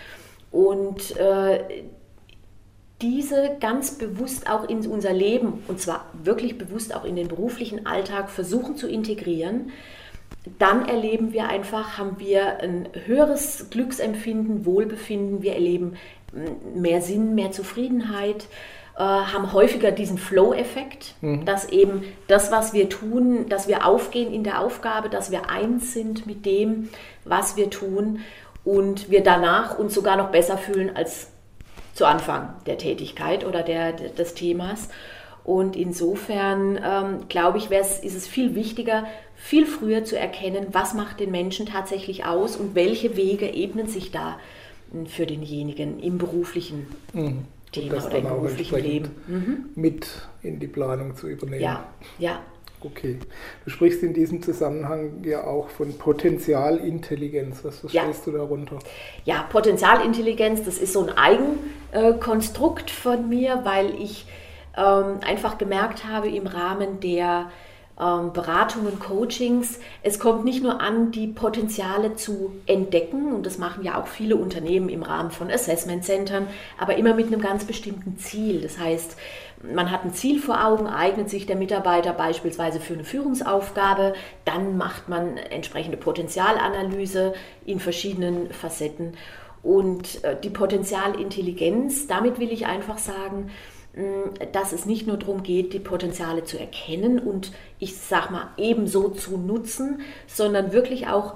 und 0.51 1.17
äh, 1.17 1.83
diese 3.01 3.57
ganz 3.59 3.97
bewusst 3.97 4.47
auch 4.49 4.69
in 4.69 4.85
unser 4.85 5.13
Leben, 5.13 5.63
und 5.67 5.81
zwar 5.81 6.05
wirklich 6.13 6.57
bewusst 6.57 6.95
auch 6.95 7.03
in 7.03 7.15
den 7.15 7.27
beruflichen 7.27 7.87
Alltag 7.87 8.29
versuchen 8.29 8.77
zu 8.77 8.87
integrieren, 8.87 9.71
dann 10.57 10.87
erleben 10.87 11.33
wir 11.33 11.47
einfach, 11.47 11.97
haben 11.97 12.19
wir 12.19 12.59
ein 12.59 12.89
höheres 13.05 13.67
Glücksempfinden, 13.69 14.65
Wohlbefinden, 14.65 15.41
wir 15.41 15.53
erleben 15.53 15.97
mehr 16.73 17.01
Sinn, 17.01 17.35
mehr 17.35 17.51
Zufriedenheit, 17.51 18.47
äh, 18.95 19.01
haben 19.03 19.53
häufiger 19.53 19.91
diesen 19.91 20.17
Flow-Effekt, 20.17 21.15
mhm. 21.21 21.45
dass 21.45 21.69
eben 21.69 22.03
das, 22.27 22.51
was 22.51 22.73
wir 22.73 22.89
tun, 22.89 23.49
dass 23.49 23.67
wir 23.67 23.85
aufgehen 23.85 24.33
in 24.33 24.43
der 24.43 24.61
Aufgabe, 24.61 25.09
dass 25.09 25.31
wir 25.31 25.49
eins 25.49 25.93
sind 25.93 26.25
mit 26.25 26.45
dem, 26.45 26.89
was 27.23 27.55
wir 27.55 27.69
tun 27.69 28.19
und 28.63 29.09
wir 29.09 29.23
danach 29.23 29.77
uns 29.77 29.93
sogar 29.93 30.17
noch 30.17 30.29
besser 30.31 30.57
fühlen 30.57 30.95
als 30.95 31.27
zu 31.93 32.05
Anfang 32.05 32.53
der 32.65 32.77
Tätigkeit 32.77 33.45
oder 33.45 33.63
der, 33.63 33.93
des 33.93 34.33
Themas. 34.33 34.89
Und 35.43 35.75
insofern 35.75 36.79
ähm, 36.83 37.27
glaube 37.27 37.57
ich, 37.57 37.71
ist 37.71 38.03
es 38.15 38.27
viel 38.27 38.55
wichtiger, 38.55 39.05
viel 39.41 39.65
früher 39.65 40.05
zu 40.05 40.17
erkennen, 40.17 40.67
was 40.71 40.93
macht 40.93 41.19
den 41.19 41.31
Menschen 41.31 41.65
tatsächlich 41.65 42.25
aus 42.25 42.55
und 42.55 42.75
welche 42.75 43.17
Wege 43.17 43.47
ebnen 43.51 43.87
sich 43.87 44.11
da 44.11 44.39
hm, 44.91 45.07
für 45.07 45.25
denjenigen 45.25 45.99
im 45.99 46.19
beruflichen 46.19 46.85
mhm. 47.13 47.45
Thema 47.71 48.05
oder 48.05 48.17
im 48.17 48.23
beruflichen 48.23 48.79
Leben. 48.79 49.09
Mhm. 49.27 49.65
Mit 49.75 50.07
in 50.43 50.59
die 50.59 50.67
Planung 50.67 51.15
zu 51.15 51.27
übernehmen. 51.27 51.63
Ja, 51.63 51.85
ja. 52.19 52.39
Okay. 52.83 53.17
Du 53.63 53.71
sprichst 53.71 54.03
in 54.03 54.13
diesem 54.13 54.41
Zusammenhang 54.41 55.23
ja 55.23 55.43
auch 55.43 55.69
von 55.69 55.97
Potenzialintelligenz. 55.97 57.63
Was 57.63 57.79
verstehst 57.79 58.25
ja. 58.25 58.31
du 58.31 58.37
darunter? 58.37 58.79
Ja, 59.25 59.43
Potenzialintelligenz, 59.43 60.63
das 60.63 60.77
ist 60.77 60.93
so 60.93 61.07
ein 61.07 61.17
Eigenkonstrukt 61.91 62.89
von 62.89 63.29
mir, 63.29 63.61
weil 63.63 63.93
ich 64.01 64.25
ähm, 64.77 65.19
einfach 65.25 65.57
gemerkt 65.57 66.05
habe 66.05 66.29
im 66.29 66.47
Rahmen 66.47 66.99
der 67.01 67.51
ähm, 68.01 68.33
Beratungen, 68.33 68.99
Coachings. 68.99 69.79
Es 70.01 70.19
kommt 70.19 70.43
nicht 70.43 70.63
nur 70.63 70.81
an, 70.81 71.11
die 71.11 71.27
Potenziale 71.27 72.15
zu 72.15 72.51
entdecken, 72.65 73.33
und 73.33 73.45
das 73.45 73.57
machen 73.57 73.83
ja 73.83 74.01
auch 74.01 74.07
viele 74.07 74.35
Unternehmen 74.35 74.89
im 74.89 75.03
Rahmen 75.03 75.31
von 75.31 75.51
Assessment 75.51 76.03
Centern, 76.03 76.47
aber 76.79 76.95
immer 76.95 77.13
mit 77.13 77.27
einem 77.27 77.41
ganz 77.41 77.65
bestimmten 77.65 78.17
Ziel. 78.17 78.61
Das 78.61 78.79
heißt, 78.79 79.15
man 79.63 79.91
hat 79.91 80.03
ein 80.03 80.13
Ziel 80.13 80.39
vor 80.39 80.65
Augen, 80.65 80.87
eignet 80.87 81.29
sich 81.29 81.45
der 81.45 81.55
Mitarbeiter 81.55 82.13
beispielsweise 82.13 82.79
für 82.79 82.93
eine 82.93 83.03
Führungsaufgabe, 83.03 84.13
dann 84.45 84.77
macht 84.77 85.07
man 85.07 85.37
entsprechende 85.37 85.97
Potenzialanalyse 85.97 87.33
in 87.65 87.79
verschiedenen 87.79 88.51
Facetten. 88.51 89.13
Und 89.63 90.23
äh, 90.23 90.35
die 90.41 90.49
Potenzialintelligenz, 90.49 92.07
damit 92.07 92.39
will 92.39 92.51
ich 92.51 92.65
einfach 92.65 92.97
sagen, 92.97 93.51
dass 94.53 94.71
es 94.71 94.85
nicht 94.85 95.05
nur 95.05 95.17
darum 95.17 95.43
geht, 95.43 95.73
die 95.73 95.79
Potenziale 95.79 96.45
zu 96.45 96.57
erkennen 96.57 97.19
und 97.19 97.51
ich 97.77 97.97
sag 97.97 98.31
mal 98.31 98.49
ebenso 98.57 99.09
zu 99.09 99.37
nutzen, 99.37 100.01
sondern 100.27 100.71
wirklich 100.71 101.07
auch 101.07 101.35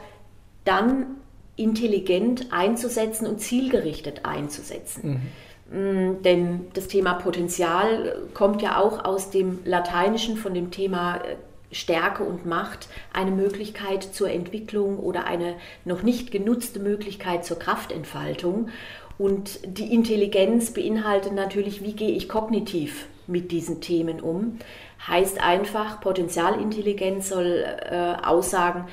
dann 0.63 1.17
intelligent 1.57 2.47
einzusetzen 2.51 3.27
und 3.27 3.39
zielgerichtet 3.39 4.21
einzusetzen. 4.23 5.09
Mhm. 5.09 6.21
Denn 6.23 6.67
das 6.73 6.87
Thema 6.87 7.15
Potenzial 7.15 8.27
kommt 8.33 8.61
ja 8.61 8.77
auch 8.77 9.03
aus 9.03 9.31
dem 9.31 9.59
Lateinischen 9.65 10.37
von 10.37 10.53
dem 10.53 10.69
Thema 10.69 11.17
äh, 11.17 11.35
Stärke 11.71 12.23
und 12.23 12.45
Macht, 12.45 12.87
eine 13.11 13.31
Möglichkeit 13.31 14.03
zur 14.03 14.29
Entwicklung 14.29 14.99
oder 14.99 15.25
eine 15.25 15.55
noch 15.83 16.03
nicht 16.03 16.31
genutzte 16.31 16.79
Möglichkeit 16.79 17.43
zur 17.45 17.57
Kraftentfaltung. 17.57 18.69
Und 19.17 19.59
die 19.65 19.93
Intelligenz 19.93 20.71
beinhaltet 20.71 21.33
natürlich, 21.33 21.83
wie 21.83 21.93
gehe 21.93 22.11
ich 22.11 22.27
kognitiv 22.27 23.07
mit 23.27 23.51
diesen 23.51 23.81
Themen 23.81 24.19
um. 24.19 24.59
Heißt 25.07 25.41
einfach, 25.41 26.01
Potenzialintelligenz 26.01 27.29
soll 27.29 27.65
äh, 27.65 28.15
aussagen, 28.23 28.85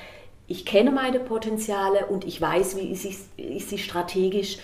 ich 0.48 0.66
kenne 0.66 0.90
meine 0.90 1.18
Potenziale 1.18 2.06
und 2.06 2.26
ich 2.26 2.40
weiß, 2.40 2.76
wie 2.76 2.92
ich 2.92 3.00
sie, 3.00 3.16
ich 3.36 3.66
sie 3.66 3.78
strategisch 3.78 4.58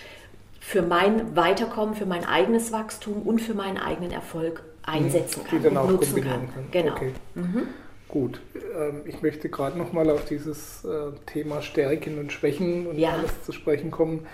für 0.59 0.81
mein 0.81 1.35
Weiterkommen, 1.35 1.95
für 1.95 2.05
mein 2.05 2.25
eigenes 2.25 2.71
Wachstum 2.71 3.23
und 3.23 3.39
für 3.39 3.53
meinen 3.53 3.77
eigenen 3.77 4.11
Erfolg 4.11 4.63
einsetzen 4.83 5.43
kann 5.45 5.77
und 5.77 5.91
nutzen 5.91 6.21
kann. 6.21 6.53
kann. 6.53 6.67
Genau. 6.71 6.91
Okay. 6.91 7.13
Mhm. 7.35 7.67
Gut, 8.07 8.41
ähm, 8.77 9.01
ich 9.05 9.21
möchte 9.21 9.49
gerade 9.49 9.77
noch 9.77 9.93
mal 9.93 10.09
auf 10.09 10.25
dieses 10.25 10.83
äh, 10.83 11.11
Thema 11.27 11.61
Stärken 11.61 12.19
und 12.19 12.31
Schwächen 12.31 12.87
und 12.87 12.97
ja. 12.97 13.11
alles 13.11 13.43
zu 13.43 13.51
sprechen 13.51 13.91
kommen. 13.91 14.27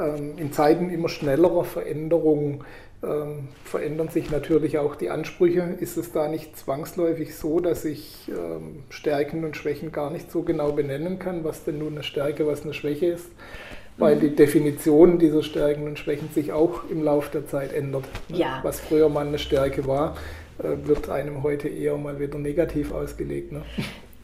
Ähm, 0.00 0.38
in 0.38 0.52
Zeiten 0.52 0.90
immer 0.90 1.08
schnellerer 1.08 1.64
Veränderungen 1.64 2.64
ähm, 3.02 3.48
verändern 3.64 4.08
sich 4.08 4.30
natürlich 4.30 4.78
auch 4.78 4.94
die 4.94 5.10
Ansprüche. 5.10 5.76
Ist 5.80 5.96
es 5.96 6.12
da 6.12 6.28
nicht 6.28 6.56
zwangsläufig 6.56 7.34
so, 7.34 7.60
dass 7.60 7.84
ich 7.84 8.28
ähm, 8.28 8.84
Stärken 8.90 9.44
und 9.44 9.56
Schwächen 9.56 9.92
gar 9.92 10.10
nicht 10.10 10.30
so 10.30 10.42
genau 10.42 10.72
benennen 10.72 11.18
kann, 11.18 11.44
was 11.44 11.64
denn 11.64 11.78
nun 11.78 11.94
eine 11.94 12.02
Stärke, 12.02 12.46
was 12.46 12.62
eine 12.62 12.74
Schwäche 12.74 13.06
ist? 13.06 13.28
Weil 13.96 14.16
mhm. 14.16 14.20
die 14.20 14.36
Definition 14.36 15.18
dieser 15.18 15.42
Stärken 15.42 15.86
und 15.86 15.98
Schwächen 15.98 16.28
sich 16.34 16.52
auch 16.52 16.88
im 16.90 17.02
Laufe 17.02 17.30
der 17.32 17.46
Zeit 17.46 17.72
ändert. 17.72 18.04
Ja. 18.28 18.60
Was 18.62 18.80
früher 18.80 19.08
mal 19.08 19.26
eine 19.26 19.38
Stärke 19.38 19.86
war, 19.86 20.16
äh, 20.58 20.86
wird 20.86 21.08
einem 21.08 21.42
heute 21.42 21.68
eher 21.68 21.96
mal 21.96 22.20
wieder 22.20 22.38
negativ 22.38 22.92
ausgelegt. 22.92 23.52
Ne? 23.52 23.62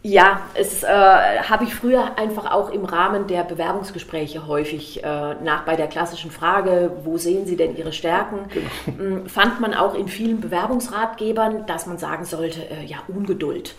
Ja, 0.08 0.42
es 0.54 0.84
äh, 0.84 0.86
habe 0.86 1.64
ich 1.64 1.74
früher 1.74 2.16
einfach 2.16 2.52
auch 2.52 2.70
im 2.70 2.84
Rahmen 2.84 3.26
der 3.26 3.42
Bewerbungsgespräche 3.42 4.46
häufig 4.46 5.02
äh, 5.02 5.34
nach 5.42 5.64
bei 5.64 5.74
der 5.74 5.88
klassischen 5.88 6.30
Frage, 6.30 6.92
wo 7.02 7.18
sehen 7.18 7.44
Sie 7.44 7.56
denn 7.56 7.76
Ihre 7.76 7.92
Stärken, 7.92 8.38
genau. 8.86 9.26
fand 9.26 9.60
man 9.60 9.74
auch 9.74 9.96
in 9.96 10.06
vielen 10.06 10.40
Bewerbungsratgebern, 10.40 11.66
dass 11.66 11.86
man 11.86 11.98
sagen 11.98 12.24
sollte, 12.24 12.60
äh, 12.70 12.84
ja, 12.86 12.98
Ungeduld. 13.08 13.74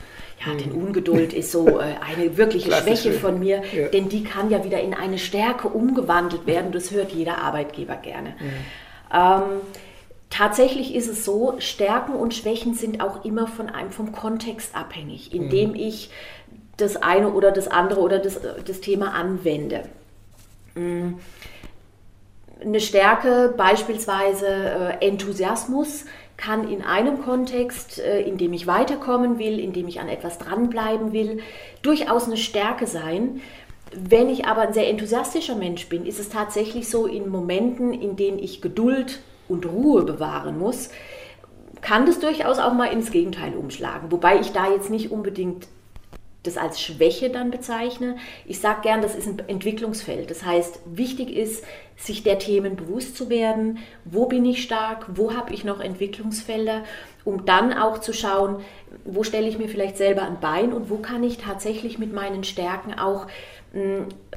Ja, 0.45 0.51
hm. 0.51 0.57
denn 0.57 0.71
Ungeduld 0.73 1.31
ist 1.31 1.53
so 1.53 1.79
äh, 1.79 1.95
eine 2.05 2.35
wirkliche 2.35 2.73
Schwäche 2.73 3.13
von 3.13 3.39
mir, 3.39 3.61
ja. 3.73 3.87
denn 3.87 4.09
die 4.09 4.25
kann 4.25 4.49
ja 4.49 4.65
wieder 4.65 4.81
in 4.81 4.93
eine 4.93 5.19
Stärke 5.19 5.69
umgewandelt 5.69 6.45
werden. 6.45 6.73
Das 6.73 6.91
hört 6.91 7.13
jeder 7.13 7.37
Arbeitgeber 7.37 7.95
gerne. 7.95 8.33
Ja. 9.13 9.37
Ähm, 9.37 9.61
Tatsächlich 10.37 10.93
ist 10.93 11.07
es 11.07 11.25
so, 11.25 11.55
Stärken 11.57 12.13
und 12.13 12.31
Schwächen 12.31 12.75
sind 12.75 13.01
auch 13.01 13.25
immer 13.25 13.47
von 13.47 13.69
einem, 13.69 13.89
vom 13.89 14.11
Kontext 14.11 14.75
abhängig, 14.75 15.33
in 15.33 15.45
mhm. 15.45 15.49
dem 15.49 15.73
ich 15.73 16.11
das 16.77 16.95
eine 16.95 17.31
oder 17.33 17.51
das 17.51 17.67
andere 17.67 18.01
oder 18.01 18.19
das, 18.19 18.39
das 18.63 18.79
Thema 18.79 19.15
anwende. 19.15 19.85
Mm. 20.75 21.13
Eine 22.61 22.79
Stärke, 22.79 23.51
beispielsweise 23.57 24.45
äh, 25.01 25.07
Enthusiasmus, 25.07 26.05
kann 26.37 26.69
in 26.69 26.83
einem 26.83 27.23
Kontext, 27.23 27.97
äh, 27.97 28.21
in 28.21 28.37
dem 28.37 28.53
ich 28.53 28.67
weiterkommen 28.67 29.39
will, 29.39 29.59
in 29.59 29.73
dem 29.73 29.87
ich 29.87 29.99
an 29.99 30.07
etwas 30.07 30.37
dranbleiben 30.37 31.13
will, 31.13 31.39
durchaus 31.81 32.27
eine 32.27 32.37
Stärke 32.37 32.85
sein. 32.85 33.41
Wenn 33.91 34.29
ich 34.29 34.45
aber 34.45 34.61
ein 34.61 34.73
sehr 34.73 34.87
enthusiastischer 34.87 35.55
Mensch 35.55 35.89
bin, 35.89 36.05
ist 36.05 36.19
es 36.19 36.29
tatsächlich 36.29 36.89
so 36.89 37.07
in 37.07 37.27
Momenten, 37.27 37.91
in 37.91 38.17
denen 38.17 38.37
ich 38.37 38.61
Geduld 38.61 39.19
und 39.47 39.65
Ruhe 39.65 40.03
bewahren 40.03 40.57
muss, 40.57 40.89
kann 41.81 42.05
das 42.05 42.19
durchaus 42.19 42.59
auch 42.59 42.73
mal 42.73 42.91
ins 42.91 43.11
Gegenteil 43.11 43.53
umschlagen. 43.53 44.11
Wobei 44.11 44.39
ich 44.39 44.51
da 44.51 44.71
jetzt 44.71 44.89
nicht 44.89 45.11
unbedingt 45.11 45.67
das 46.47 46.57
als 46.57 46.81
Schwäche 46.81 47.29
dann 47.29 47.51
bezeichne. 47.51 48.17
Ich 48.45 48.59
sage 48.59 48.81
gern, 48.81 49.01
das 49.01 49.15
ist 49.15 49.27
ein 49.27 49.39
Entwicklungsfeld. 49.47 50.31
Das 50.31 50.45
heißt, 50.45 50.79
wichtig 50.85 51.35
ist, 51.35 51.63
sich 51.97 52.23
der 52.23 52.39
Themen 52.39 52.75
bewusst 52.75 53.17
zu 53.17 53.29
werden. 53.29 53.79
Wo 54.05 54.27
bin 54.27 54.45
ich 54.45 54.63
stark? 54.63 55.07
Wo 55.15 55.33
habe 55.33 55.53
ich 55.53 55.63
noch 55.63 55.79
Entwicklungsfelder? 55.79 56.83
Um 57.25 57.45
dann 57.45 57.73
auch 57.73 57.97
zu 57.99 58.13
schauen, 58.13 58.61
wo 59.03 59.23
stelle 59.23 59.47
ich 59.47 59.57
mir 59.57 59.67
vielleicht 59.67 59.97
selber 59.97 60.23
ein 60.23 60.39
Bein 60.39 60.73
und 60.73 60.89
wo 60.89 60.97
kann 60.97 61.23
ich 61.23 61.37
tatsächlich 61.37 61.99
mit 61.99 62.13
meinen 62.13 62.43
Stärken 62.43 62.93
auch 62.97 63.27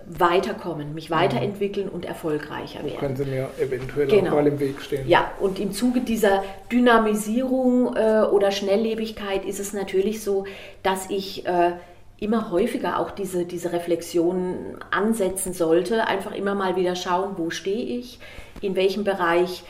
weiterkommen, 0.07 0.95
mich 0.95 1.11
weiterentwickeln 1.11 1.88
und 1.88 2.05
erfolgreicher 2.05 2.85
werden. 2.85 2.99
Können 2.99 3.16
Sie 3.16 3.25
mir 3.25 3.49
eventuell 3.59 4.09
genau. 4.09 4.31
auch 4.31 4.35
mal 4.35 4.47
im 4.47 4.59
Weg 4.59 4.81
stehen. 4.83 5.09
Ja, 5.09 5.31
und 5.40 5.59
im 5.59 5.73
Zuge 5.73 6.01
dieser 6.01 6.43
Dynamisierung 6.71 7.97
äh, 7.97 8.23
oder 8.31 8.51
Schnelllebigkeit 8.51 9.45
ist 9.45 9.61
es 9.61 9.73
natürlich 9.73 10.23
so, 10.23 10.45
dass 10.83 11.09
ich 11.11 11.47
äh, 11.47 11.73
immer 12.19 12.51
häufiger 12.51 12.99
auch 12.99 13.11
diese, 13.12 13.45
diese 13.45 13.73
Reflexion 13.73 14.77
ansetzen 14.90 15.55
sollte. 15.55 16.07
Einfach 16.07 16.35
immer 16.35 16.55
mal 16.55 16.77
wieder 16.77 16.97
schauen, 16.97 17.35
wo 17.37 17.51
stehe 17.51 17.99
ich, 17.99 18.19
in 18.61 18.77
welchem 18.77 19.05
Bereich 19.05 19.62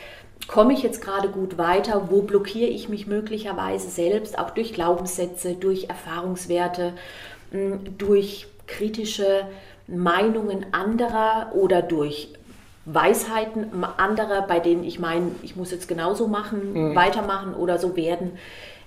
komme 0.47 0.73
ich 0.73 0.81
jetzt 0.81 1.01
gerade 1.01 1.29
gut 1.29 1.57
weiter, 1.57 2.07
wo 2.09 2.23
blockiere 2.23 2.69
ich 2.69 2.89
mich 2.89 3.05
möglicherweise 3.07 3.89
selbst, 3.89 4.37
auch 4.39 4.49
durch 4.49 4.73
Glaubenssätze, 4.73 5.53
durch 5.53 5.87
Erfahrungswerte, 5.87 6.93
durch 7.97 8.47
kritische 8.71 9.45
Meinungen 9.87 10.67
anderer 10.71 11.51
oder 11.53 11.81
durch 11.81 12.29
Weisheiten 12.85 13.83
anderer, 13.97 14.41
bei 14.41 14.59
denen 14.59 14.83
ich 14.83 14.99
meine, 14.99 15.31
ich 15.43 15.55
muss 15.55 15.71
jetzt 15.71 15.87
genauso 15.87 16.27
machen, 16.27 16.73
mhm. 16.73 16.95
weitermachen 16.95 17.53
oder 17.53 17.77
so 17.77 17.95
werden, 17.95 18.31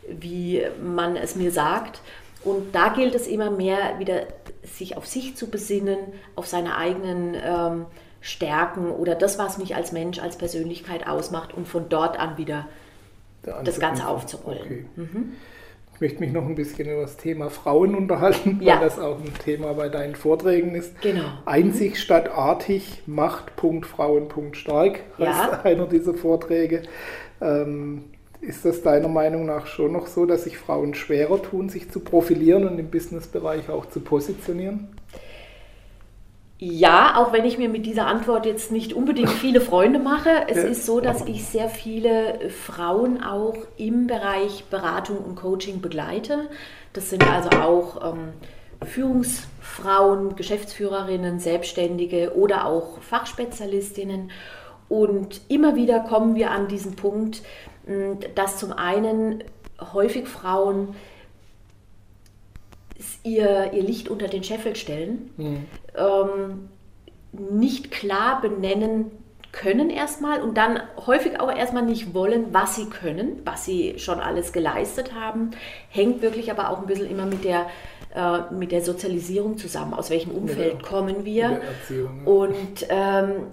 wie 0.08 0.62
man 0.82 1.16
es 1.16 1.36
mir 1.36 1.52
sagt. 1.52 2.00
Und 2.42 2.74
da 2.74 2.88
gilt 2.88 3.14
es 3.14 3.26
immer 3.26 3.50
mehr 3.50 3.98
wieder, 3.98 4.26
sich 4.62 4.96
auf 4.96 5.06
sich 5.06 5.36
zu 5.36 5.48
besinnen, 5.48 5.98
auf 6.34 6.46
seine 6.46 6.76
eigenen 6.76 7.34
ähm, 7.34 7.86
Stärken 8.20 8.90
oder 8.90 9.14
das, 9.14 9.38
was 9.38 9.58
mich 9.58 9.76
als 9.76 9.92
Mensch, 9.92 10.18
als 10.18 10.36
Persönlichkeit 10.36 11.06
ausmacht 11.06 11.54
und 11.54 11.68
von 11.68 11.88
dort 11.88 12.18
an 12.18 12.36
wieder 12.36 12.66
das 13.64 13.78
Ganze 13.78 14.08
aufzurollen. 14.08 14.60
Okay. 14.62 14.86
Mhm. 14.96 15.32
Ich 15.94 16.00
möchte 16.00 16.20
mich 16.20 16.32
noch 16.32 16.44
ein 16.44 16.56
bisschen 16.56 16.88
über 16.88 17.02
das 17.02 17.16
Thema 17.16 17.50
Frauen 17.50 17.94
unterhalten, 17.94 18.58
ja. 18.60 18.74
weil 18.74 18.80
das 18.80 18.98
auch 18.98 19.18
ein 19.18 19.32
Thema 19.44 19.72
bei 19.74 19.88
deinen 19.88 20.16
Vorträgen 20.16 20.74
ist. 20.74 21.00
Genau. 21.00 21.22
Einzig 21.44 22.00
statt 22.00 22.30
artig, 22.34 23.02
Macht, 23.06 23.52
Frauen, 23.82 24.28
stark, 24.52 25.00
heißt 25.18 25.52
ja. 25.52 25.60
einer 25.62 25.86
dieser 25.86 26.14
Vorträge. 26.14 26.82
Ähm, 27.40 28.04
ist 28.40 28.64
das 28.64 28.82
deiner 28.82 29.08
Meinung 29.08 29.46
nach 29.46 29.66
schon 29.66 29.92
noch 29.92 30.06
so, 30.06 30.26
dass 30.26 30.44
sich 30.44 30.58
Frauen 30.58 30.94
schwerer 30.94 31.40
tun, 31.40 31.68
sich 31.68 31.90
zu 31.90 32.00
profilieren 32.00 32.68
und 32.68 32.78
im 32.78 32.90
Businessbereich 32.90 33.70
auch 33.70 33.86
zu 33.86 34.00
positionieren? 34.00 34.88
Ja, 36.58 37.16
auch 37.16 37.32
wenn 37.32 37.44
ich 37.44 37.58
mir 37.58 37.68
mit 37.68 37.84
dieser 37.84 38.06
Antwort 38.06 38.46
jetzt 38.46 38.70
nicht 38.70 38.92
unbedingt 38.92 39.30
viele 39.30 39.60
Freunde 39.60 39.98
mache. 39.98 40.30
Es 40.48 40.62
ist 40.62 40.86
so, 40.86 41.00
dass 41.00 41.26
ich 41.26 41.44
sehr 41.44 41.68
viele 41.68 42.48
Frauen 42.50 43.22
auch 43.22 43.56
im 43.76 44.06
Bereich 44.06 44.64
Beratung 44.70 45.18
und 45.18 45.34
Coaching 45.34 45.80
begleite. 45.80 46.48
Das 46.92 47.10
sind 47.10 47.28
also 47.28 47.50
auch 47.58 48.12
ähm, 48.12 48.34
Führungsfrauen, 48.86 50.36
Geschäftsführerinnen, 50.36 51.40
Selbstständige 51.40 52.36
oder 52.36 52.66
auch 52.66 53.00
Fachspezialistinnen. 53.00 54.30
Und 54.88 55.40
immer 55.48 55.74
wieder 55.74 56.00
kommen 56.00 56.36
wir 56.36 56.52
an 56.52 56.68
diesen 56.68 56.94
Punkt, 56.94 57.42
dass 58.34 58.58
zum 58.58 58.72
einen 58.72 59.42
häufig 59.92 60.28
Frauen 60.28 60.94
ihr, 63.24 63.72
ihr 63.72 63.82
Licht 63.82 64.08
unter 64.08 64.28
den 64.28 64.44
Scheffel 64.44 64.76
stellen, 64.76 65.30
mhm. 65.36 65.64
ähm, 65.96 66.68
nicht 67.32 67.90
klar 67.90 68.40
benennen 68.40 69.10
können 69.50 69.88
erstmal 69.88 70.42
und 70.42 70.56
dann 70.56 70.80
häufig 71.06 71.40
auch 71.40 71.50
erstmal 71.50 71.84
nicht 71.84 72.12
wollen, 72.12 72.52
was 72.52 72.76
sie 72.76 72.86
können, 72.86 73.40
was 73.44 73.64
sie 73.64 73.98
schon 73.98 74.20
alles 74.20 74.52
geleistet 74.52 75.14
haben, 75.14 75.52
hängt 75.88 76.22
wirklich 76.22 76.50
aber 76.50 76.70
auch 76.70 76.80
ein 76.80 76.86
bisschen 76.86 77.08
immer 77.08 77.26
mit 77.26 77.44
der, 77.44 77.66
äh, 78.14 78.52
mit 78.52 78.72
der 78.72 78.82
Sozialisierung 78.82 79.56
zusammen, 79.56 79.94
aus 79.94 80.10
welchem 80.10 80.32
Umfeld 80.32 80.82
ja, 80.82 80.88
kommen 80.88 81.24
wir. 81.24 81.44
Erziehung, 81.44 82.22
ja. 82.24 82.32
Und 82.32 82.86
ähm, 82.88 83.46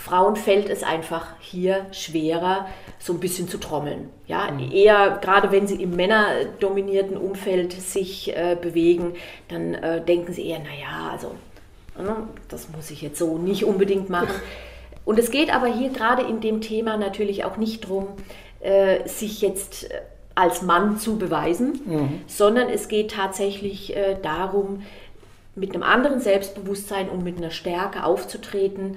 Frauen 0.00 0.34
fällt 0.34 0.70
es 0.70 0.82
einfach 0.82 1.26
hier 1.40 1.84
schwerer, 1.92 2.66
so 2.98 3.12
ein 3.12 3.20
bisschen 3.20 3.48
zu 3.48 3.58
trommeln. 3.58 4.08
Ja, 4.26 4.50
mhm. 4.50 4.72
eher 4.72 5.18
gerade 5.20 5.52
wenn 5.52 5.66
sie 5.66 5.82
im 5.82 5.94
männerdominierten 5.94 7.18
Umfeld 7.18 7.72
sich 7.72 8.34
äh, 8.34 8.56
bewegen, 8.60 9.12
dann 9.48 9.74
äh, 9.74 10.02
denken 10.02 10.32
sie 10.32 10.46
eher, 10.46 10.60
naja, 10.60 11.10
also 11.12 11.28
äh, 11.98 12.14
das 12.48 12.70
muss 12.70 12.90
ich 12.90 13.02
jetzt 13.02 13.18
so 13.18 13.36
nicht 13.36 13.64
unbedingt 13.64 14.08
machen. 14.08 14.34
Und 15.04 15.18
es 15.18 15.30
geht 15.30 15.54
aber 15.54 15.66
hier 15.66 15.90
gerade 15.90 16.22
in 16.22 16.40
dem 16.40 16.60
Thema 16.60 16.96
natürlich 16.96 17.44
auch 17.44 17.56
nicht 17.56 17.84
darum, 17.84 18.08
äh, 18.60 19.06
sich 19.06 19.42
jetzt 19.42 19.90
äh, 19.90 20.00
als 20.34 20.62
Mann 20.62 20.98
zu 20.98 21.18
beweisen, 21.18 21.80
mhm. 21.84 22.20
sondern 22.26 22.70
es 22.70 22.88
geht 22.88 23.10
tatsächlich 23.10 23.94
äh, 23.94 24.16
darum, 24.22 24.82
mit 25.54 25.74
einem 25.74 25.82
anderen 25.82 26.20
Selbstbewusstsein 26.20 27.10
und 27.10 27.22
mit 27.22 27.36
einer 27.36 27.50
Stärke 27.50 28.04
aufzutreten 28.04 28.96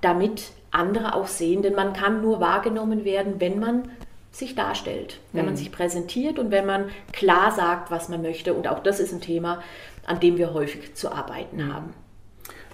damit 0.00 0.50
andere 0.70 1.14
auch 1.14 1.26
sehen. 1.26 1.62
Denn 1.62 1.74
man 1.74 1.92
kann 1.92 2.22
nur 2.22 2.40
wahrgenommen 2.40 3.04
werden, 3.04 3.34
wenn 3.38 3.58
man 3.58 3.90
sich 4.32 4.54
darstellt, 4.54 5.18
wenn 5.32 5.42
mhm. 5.42 5.48
man 5.48 5.56
sich 5.56 5.72
präsentiert 5.72 6.38
und 6.38 6.50
wenn 6.50 6.66
man 6.66 6.86
klar 7.12 7.50
sagt, 7.50 7.90
was 7.90 8.08
man 8.08 8.22
möchte. 8.22 8.54
Und 8.54 8.68
auch 8.68 8.82
das 8.82 9.00
ist 9.00 9.12
ein 9.12 9.20
Thema, 9.20 9.62
an 10.06 10.20
dem 10.20 10.38
wir 10.38 10.54
häufig 10.54 10.94
zu 10.94 11.12
arbeiten 11.12 11.56
mhm. 11.56 11.74
haben. 11.74 11.94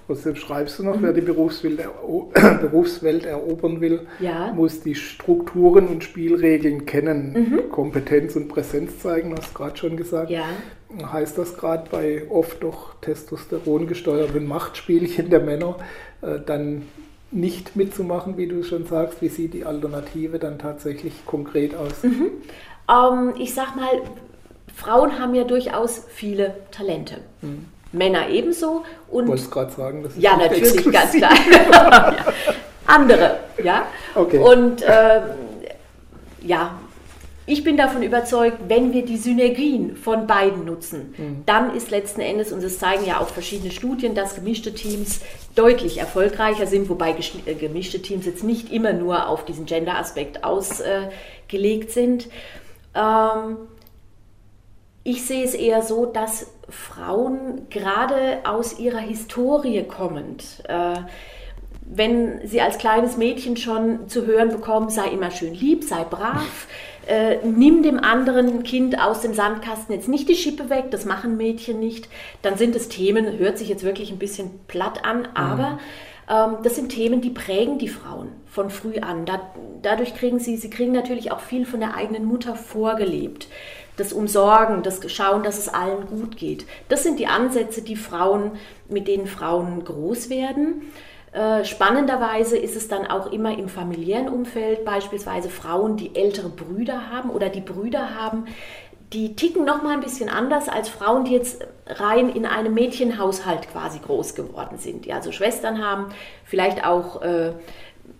Außerdem 0.09 0.37
schreibst 0.37 0.79
du 0.79 0.85
noch, 0.85 0.97
mhm. 0.97 1.03
wer 1.03 1.13
die 1.13 1.21
Berufswelt, 1.21 1.81
Berufswelt 2.61 3.25
erobern 3.25 3.81
will, 3.81 4.07
ja. 4.21 4.53
muss 4.53 4.81
die 4.81 4.95
Strukturen 4.95 5.89
und 5.89 6.05
Spielregeln 6.05 6.87
kennen, 6.87 7.33
mhm. 7.33 7.71
Kompetenz 7.71 8.37
und 8.37 8.49
Präsenz 8.49 9.01
zeigen, 9.01 9.35
hast 9.37 9.51
du 9.51 9.55
gerade 9.55 9.77
schon 9.77 9.97
gesagt. 9.97 10.31
Ja. 10.31 10.45
Heißt 11.03 11.37
das 11.37 11.57
gerade 11.57 11.91
bei 11.91 12.23
oft 12.31 12.63
doch 12.63 12.95
Testosteron 13.01 13.89
gesteuerten 13.89 14.47
Machtspielchen 14.47 15.29
der 15.31 15.41
Männer, 15.41 15.77
äh, 16.23 16.39
dann 16.45 16.83
nicht 17.31 17.77
mitzumachen, 17.77 18.37
wie 18.37 18.47
du 18.47 18.63
schon 18.63 18.87
sagst? 18.87 19.21
Wie 19.21 19.29
sieht 19.29 19.55
die 19.55 19.65
Alternative 19.65 20.39
dann 20.39 20.59
tatsächlich 20.59 21.25
konkret 21.27 21.75
aus? 21.75 22.03
Mhm. 22.03 22.31
Ähm, 22.89 23.35
ich 23.39 23.55
sag 23.55 23.75
mal, 23.77 23.89
Frauen 24.75 25.19
haben 25.19 25.35
ja 25.35 25.45
durchaus 25.45 26.03
viele 26.09 26.55
Talente. 26.71 27.17
Mhm. 27.43 27.67
Männer 27.93 28.29
ebenso. 28.29 28.85
Und 29.09 29.27
Wolltest 29.29 29.51
gerade 29.51 29.73
sagen, 29.73 30.03
das 30.03 30.13
ist 30.13 30.23
Ja, 30.23 30.37
natürlich, 30.37 30.75
exklusiv. 30.75 30.93
ganz 30.93 31.13
klar. 31.13 31.33
ja. 31.73 32.17
Andere, 32.87 33.37
ja. 33.63 33.87
Okay. 34.15 34.39
Und 34.39 34.83
äh, 34.83 35.21
ja, 36.43 36.79
ich 37.47 37.63
bin 37.63 37.77
davon 37.77 38.03
überzeugt, 38.03 38.59
wenn 38.69 38.93
wir 38.93 39.05
die 39.05 39.17
Synergien 39.17 39.97
von 39.97 40.27
beiden 40.27 40.65
nutzen, 40.65 41.15
mhm. 41.17 41.43
dann 41.47 41.75
ist 41.75 41.91
letzten 41.91 42.21
Endes, 42.21 42.53
und 42.53 42.63
es 42.63 42.81
zeigen 42.81 43.07
ja 43.07 43.21
auch 43.21 43.29
verschiedene 43.29 43.71
Studien, 43.71 44.17
dass 44.17 44.35
gemischte 44.35 44.75
Teams 44.75 45.21
deutlich 45.55 45.99
erfolgreicher 45.99 46.67
sind, 46.67 46.89
wobei 46.89 47.15
äh, 47.47 47.55
gemischte 47.55 48.03
Teams 48.03 48.27
jetzt 48.27 48.43
nicht 48.43 48.73
immer 48.73 48.93
nur 48.93 49.29
auf 49.29 49.45
diesen 49.45 49.65
Gender-Aspekt 49.65 50.43
ausgelegt 50.43 51.93
sind. 51.93 52.29
Ähm, 52.95 53.57
ich 55.05 55.25
sehe 55.25 55.45
es 55.45 55.55
eher 55.55 55.83
so, 55.83 56.05
dass 56.07 56.49
Frauen 56.69 57.69
gerade 57.71 58.41
aus 58.43 58.77
ihrer 58.81 58.99
Historie 58.99 59.85
kommend, 59.85 60.65
äh, 60.69 60.97
wenn 61.89 62.45
sie 62.45 62.61
als 62.61 62.79
kleines 62.79 63.17
Mädchen 63.17 63.57
schon 63.57 64.09
zu 64.09 64.27
hören 64.27 64.49
bekommen, 64.49 64.91
sei 64.91 65.07
immer 65.11 65.31
schön 65.31 65.55
lieb, 65.55 65.85
sei 65.85 66.03
brav, 66.03 66.67
äh, 67.07 67.37
nimm 67.45 67.83
dem 67.83 67.99
anderen 67.99 68.63
Kind 68.63 69.01
aus 69.01 69.21
dem 69.21 69.35
Sandkasten 69.35 69.95
jetzt 69.95 70.09
nicht 70.09 70.29
die 70.29 70.35
Schippe 70.35 70.71
weg, 70.71 70.91
das 70.91 71.05
machen 71.05 71.37
Mädchen 71.37 71.79
nicht, 71.79 72.09
dann 72.43 72.57
sind 72.57 72.75
es 72.75 72.89
Themen, 72.89 73.39
hört 73.39 73.59
sich 73.59 73.69
jetzt 73.69 73.85
wirklich 73.85 74.11
ein 74.11 74.19
bisschen 74.19 74.51
platt 74.67 75.05
an, 75.05 75.21
mhm. 75.21 75.27
aber 75.35 75.79
mhm. 76.29 76.63
das 76.65 76.75
sind 76.75 76.91
Themen, 76.91 77.21
die 77.21 77.31
prägen 77.31 77.79
die 77.79 77.89
Frauen 77.89 78.29
von 78.47 78.71
früh 78.71 78.99
an. 78.99 79.27
Da, 79.27 79.41
dadurch 79.83 80.15
kriegen 80.15 80.41
sie, 80.41 80.57
sie 80.57 80.71
kriegen 80.71 80.93
natürlich 80.93 81.31
auch 81.31 81.41
viel 81.41 81.67
von 81.67 81.81
der 81.81 81.95
eigenen 81.95 82.25
Mutter 82.25 82.57
vorgelebt. 82.57 83.49
Das 83.97 84.13
Umsorgen, 84.13 84.83
das 84.83 85.01
Schauen, 85.11 85.43
dass 85.43 85.59
es 85.59 85.69
allen 85.69 86.07
gut 86.07 86.37
geht. 86.37 86.67
Das 86.89 87.03
sind 87.03 87.19
die 87.19 87.29
Ansätze, 87.29 87.83
die 87.83 87.97
Frauen, 87.97 88.53
mit 88.89 89.09
denen 89.09 89.27
Frauen 89.27 89.85
groß 89.85 90.29
werden. 90.29 90.83
Äh, 91.37 91.67
spannenderweise 91.67 92.57
ist 92.57 92.77
es 92.77 92.89
dann 92.89 93.07
auch 93.07 93.31
immer 93.31 93.59
im 93.59 93.69
familiären 93.69 94.31
Umfeld, 94.31 94.87
beispielsweise 94.87 95.51
Frauen, 95.51 95.99
die 95.99 96.17
ältere 96.17 96.49
Brüder 96.49 97.11
haben 97.11 97.29
oder 97.29 97.51
die 97.51 97.61
Brüder 97.61 98.15
haben, 98.15 98.47
die 99.13 99.37
ticken 99.37 99.67
noch 99.67 99.83
mal 99.83 99.93
ein 99.93 100.01
bisschen 100.01 100.31
anders 100.31 100.71
als 100.71 100.89
Frauen, 100.89 101.27
die 101.27 101.33
jetzt 101.33 101.67
rein 101.87 102.31
in 102.31 102.47
einem 102.47 102.73
Mädchenhaushalt 102.73 103.71
quasi 103.71 103.99
groß 103.99 104.35
geworden 104.35 104.79
sind, 104.79 105.05
die 105.05 105.13
also 105.13 105.31
Schwestern 105.31 105.85
haben, 105.85 106.07
vielleicht 106.43 106.87
auch 106.87 107.21
äh, 107.21 107.53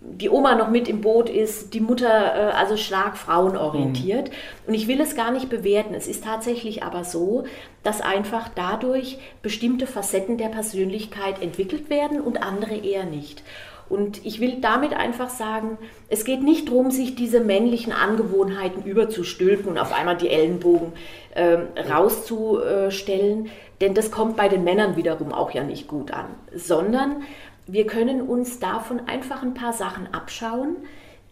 die 0.09 0.29
Oma 0.29 0.55
noch 0.55 0.69
mit 0.69 0.87
im 0.87 1.01
Boot 1.01 1.29
ist, 1.29 1.73
die 1.73 1.81
Mutter 1.81 2.07
äh, 2.07 2.51
also 2.53 2.77
stark 2.77 3.17
frauenorientiert. 3.17 4.29
Mhm. 4.29 4.33
Und 4.67 4.73
ich 4.73 4.87
will 4.87 5.01
es 5.01 5.15
gar 5.15 5.31
nicht 5.31 5.49
bewerten. 5.49 5.93
Es 5.93 6.07
ist 6.07 6.23
tatsächlich 6.23 6.83
aber 6.83 7.03
so, 7.03 7.43
dass 7.83 8.01
einfach 8.01 8.49
dadurch 8.53 9.19
bestimmte 9.41 9.85
Facetten 9.85 10.37
der 10.37 10.49
Persönlichkeit 10.49 11.41
entwickelt 11.41 11.89
werden 11.89 12.21
und 12.21 12.41
andere 12.41 12.75
eher 12.75 13.05
nicht. 13.05 13.43
Und 13.89 14.25
ich 14.25 14.41
will 14.41 14.57
damit 14.59 14.93
einfach 14.93 15.29
sagen, 15.29 15.77
es 16.09 16.25
geht 16.25 16.43
nicht 16.43 16.67
darum, 16.67 16.91
sich 16.91 17.15
diese 17.15 17.39
männlichen 17.39 17.93
Angewohnheiten 17.93 18.83
überzustülpen 18.83 19.71
und 19.71 19.77
auf 19.77 19.93
einmal 19.93 20.17
die 20.17 20.29
Ellenbogen 20.29 20.91
äh, 21.35 21.57
rauszustellen, 21.89 23.49
denn 23.79 23.93
das 23.93 24.11
kommt 24.11 24.35
bei 24.35 24.49
den 24.49 24.63
Männern 24.63 24.95
wiederum 24.95 25.31
auch 25.31 25.51
ja 25.51 25.63
nicht 25.63 25.87
gut 25.87 26.11
an, 26.11 26.25
sondern 26.53 27.23
wir 27.67 27.85
können 27.85 28.21
uns 28.21 28.59
davon 28.59 29.01
einfach 29.07 29.43
ein 29.43 29.53
paar 29.53 29.73
Sachen 29.73 30.13
abschauen, 30.13 30.77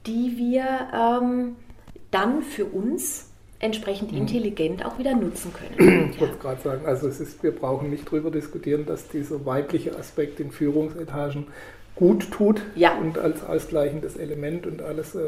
die 0.05 0.37
wir 0.37 0.87
ähm, 0.93 1.55
dann 2.11 2.41
für 2.43 2.65
uns 2.65 3.31
entsprechend 3.59 4.11
mhm. 4.11 4.19
intelligent 4.19 4.85
auch 4.85 4.99
wieder 4.99 5.15
nutzen 5.15 5.51
können. 5.53 6.09
Ich 6.09 6.15
ja. 6.15 6.21
wollte 6.21 6.37
gerade 6.37 6.61
sagen, 6.61 6.85
also 6.85 7.07
es 7.07 7.19
ist, 7.19 7.41
wir 7.41 7.51
brauchen 7.51 7.89
nicht 7.89 8.07
darüber 8.07 8.29
diskutieren, 8.31 8.85
dass 8.85 9.07
dieser 9.07 9.45
weibliche 9.45 9.97
Aspekt 9.97 10.39
in 10.39 10.51
Führungsetagen 10.51 11.47
gut 11.95 12.29
tut 12.31 12.61
ja. 12.75 12.97
und 12.97 13.17
als 13.17 13.45
ausgleichendes 13.45 14.17
Element 14.17 14.67
und 14.67 14.81
alles 14.81 15.15
äh, 15.15 15.19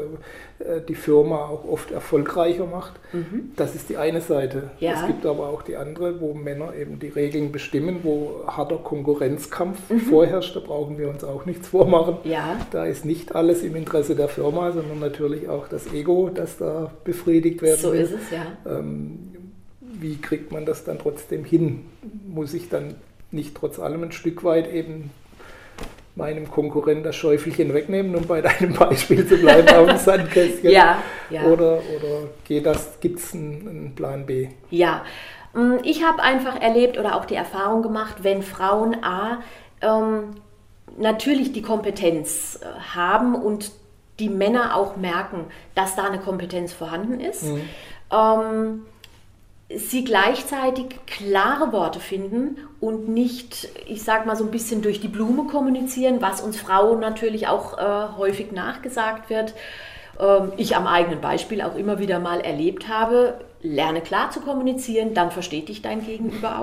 äh, 0.58 0.82
die 0.86 0.94
Firma 0.94 1.46
auch 1.46 1.66
oft 1.66 1.90
erfolgreicher 1.90 2.66
macht. 2.66 2.94
Mhm. 3.12 3.52
Das 3.56 3.74
ist 3.74 3.88
die 3.88 3.96
eine 3.96 4.20
Seite. 4.20 4.70
Ja. 4.78 5.00
Es 5.00 5.06
gibt 5.06 5.24
aber 5.24 5.48
auch 5.48 5.62
die 5.62 5.76
andere, 5.76 6.20
wo 6.20 6.34
Männer 6.34 6.74
eben 6.74 6.98
die 6.98 7.08
Regeln 7.08 7.52
bestimmen, 7.52 8.00
wo 8.02 8.42
harter 8.46 8.76
Konkurrenzkampf 8.76 9.88
mhm. 9.88 10.00
vorherrscht. 10.00 10.56
Da 10.56 10.60
brauchen 10.60 10.98
wir 10.98 11.08
uns 11.08 11.24
auch 11.24 11.46
nichts 11.46 11.68
vormachen. 11.68 12.18
Ja. 12.24 12.58
Da 12.70 12.84
ist 12.84 13.06
nicht 13.06 13.34
alles 13.34 13.62
im 13.62 13.74
Interesse 13.74 14.14
der 14.14 14.28
Firma, 14.28 14.72
sondern 14.72 14.98
natürlich 14.98 15.48
auch 15.48 15.68
das 15.68 15.92
Ego, 15.94 16.30
das 16.32 16.58
da 16.58 16.90
befriedigt 17.04 17.62
werden 17.62 17.80
so 17.80 17.92
will. 17.92 18.04
So 18.04 18.14
ist 18.14 18.22
es, 18.24 18.30
ja. 18.30 18.78
Ähm, 18.78 19.32
wie 19.80 20.16
kriegt 20.16 20.52
man 20.52 20.66
das 20.66 20.84
dann 20.84 20.98
trotzdem 20.98 21.44
hin? 21.44 21.86
Muss 22.26 22.52
ich 22.52 22.68
dann 22.68 22.96
nicht 23.30 23.56
trotz 23.56 23.78
allem 23.78 24.02
ein 24.02 24.12
Stück 24.12 24.44
weit 24.44 24.72
eben 24.72 25.10
meinem 26.18 26.50
Konkurrent 26.50 27.06
das 27.06 27.16
Schäufelchen 27.16 27.72
wegnehmen, 27.72 28.14
um 28.14 28.26
bei 28.26 28.42
deinem 28.42 28.74
Beispiel 28.74 29.26
zu 29.26 29.38
bleiben 29.38 29.68
auf 29.68 29.86
dem 29.86 29.96
Sandkästchen? 29.96 30.70
ja, 30.70 31.00
ja. 31.30 31.44
Oder, 31.44 31.78
oder 31.78 32.28
gibt 33.00 33.18
es 33.18 33.34
einen, 33.34 33.68
einen 33.68 33.94
Plan 33.94 34.26
B? 34.26 34.48
Ja, 34.68 35.04
mm, 35.54 35.76
ich 35.84 36.04
habe 36.04 36.20
einfach 36.20 36.60
erlebt 36.60 36.98
oder 36.98 37.16
auch 37.16 37.24
die 37.24 37.36
Erfahrung 37.36 37.82
gemacht, 37.82 38.16
wenn 38.22 38.42
Frauen 38.42 39.02
A 39.02 39.42
ähm, 39.80 40.34
natürlich 40.98 41.52
die 41.52 41.62
Kompetenz 41.62 42.58
äh, 42.60 42.80
haben 42.94 43.36
und 43.36 43.70
die 44.18 44.28
Männer 44.28 44.74
auch 44.74 44.96
merken, 44.96 45.44
dass 45.76 45.94
da 45.94 46.04
eine 46.04 46.18
Kompetenz 46.18 46.72
vorhanden 46.72 47.20
ist. 47.20 47.44
Mhm. 47.44 47.60
Ähm, 48.10 48.86
sie 49.70 50.02
gleichzeitig 50.02 50.86
klare 51.06 51.72
Worte 51.72 52.00
finden 52.00 52.56
und 52.80 53.08
nicht, 53.08 53.68
ich 53.86 54.02
sag 54.02 54.24
mal 54.24 54.36
so 54.36 54.44
ein 54.44 54.50
bisschen 54.50 54.80
durch 54.80 55.00
die 55.00 55.08
Blume 55.08 55.44
kommunizieren, 55.44 56.22
was 56.22 56.40
uns 56.40 56.58
Frauen 56.58 57.00
natürlich 57.00 57.48
auch 57.48 57.76
äh, 57.76 58.16
häufig 58.16 58.52
nachgesagt 58.52 59.28
wird. 59.28 59.54
Ähm, 60.18 60.52
ich 60.56 60.74
am 60.74 60.86
eigenen 60.86 61.20
Beispiel 61.20 61.60
auch 61.60 61.76
immer 61.76 61.98
wieder 61.98 62.18
mal 62.18 62.40
erlebt 62.40 62.88
habe, 62.88 63.40
lerne 63.60 64.00
klar 64.00 64.30
zu 64.30 64.40
kommunizieren, 64.40 65.12
dann 65.12 65.30
versteht 65.30 65.68
dich 65.68 65.82
dein 65.82 66.04
Gegenüber 66.04 66.58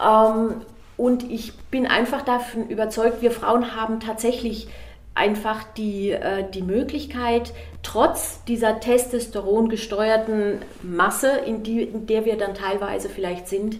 auch. 0.00 0.34
Ähm, 0.34 0.62
und 0.96 1.30
ich 1.30 1.56
bin 1.70 1.86
einfach 1.86 2.22
davon 2.22 2.68
überzeugt, 2.68 3.22
wir 3.22 3.30
Frauen 3.30 3.76
haben 3.76 4.00
tatsächlich 4.00 4.68
einfach 5.14 5.64
die, 5.76 6.10
äh, 6.10 6.44
die 6.50 6.62
Möglichkeit, 6.62 7.52
trotz 7.82 8.42
dieser 8.44 8.80
Testosteron 8.80 9.68
gesteuerten 9.68 10.58
Masse, 10.82 11.30
in, 11.46 11.62
die, 11.62 11.82
in 11.82 12.06
der 12.06 12.24
wir 12.24 12.36
dann 12.36 12.54
teilweise 12.54 13.08
vielleicht 13.08 13.48
sind, 13.48 13.78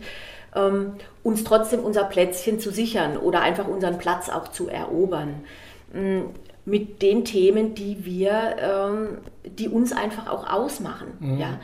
ähm, 0.54 0.94
uns 1.22 1.44
trotzdem 1.44 1.80
unser 1.80 2.04
Plätzchen 2.04 2.60
zu 2.60 2.70
sichern 2.70 3.16
oder 3.16 3.40
einfach 3.40 3.66
unseren 3.66 3.98
Platz 3.98 4.28
auch 4.28 4.48
zu 4.48 4.68
erobern. 4.68 5.44
Ähm, 5.92 6.26
mit 6.66 7.02
den 7.02 7.24
Themen, 7.24 7.74
die 7.74 8.04
wir, 8.04 8.56
ähm, 8.58 9.18
die 9.44 9.68
uns 9.68 9.92
einfach 9.92 10.28
auch 10.30 10.50
ausmachen. 10.50 11.08
Mhm. 11.20 11.38
Ja. 11.38 11.60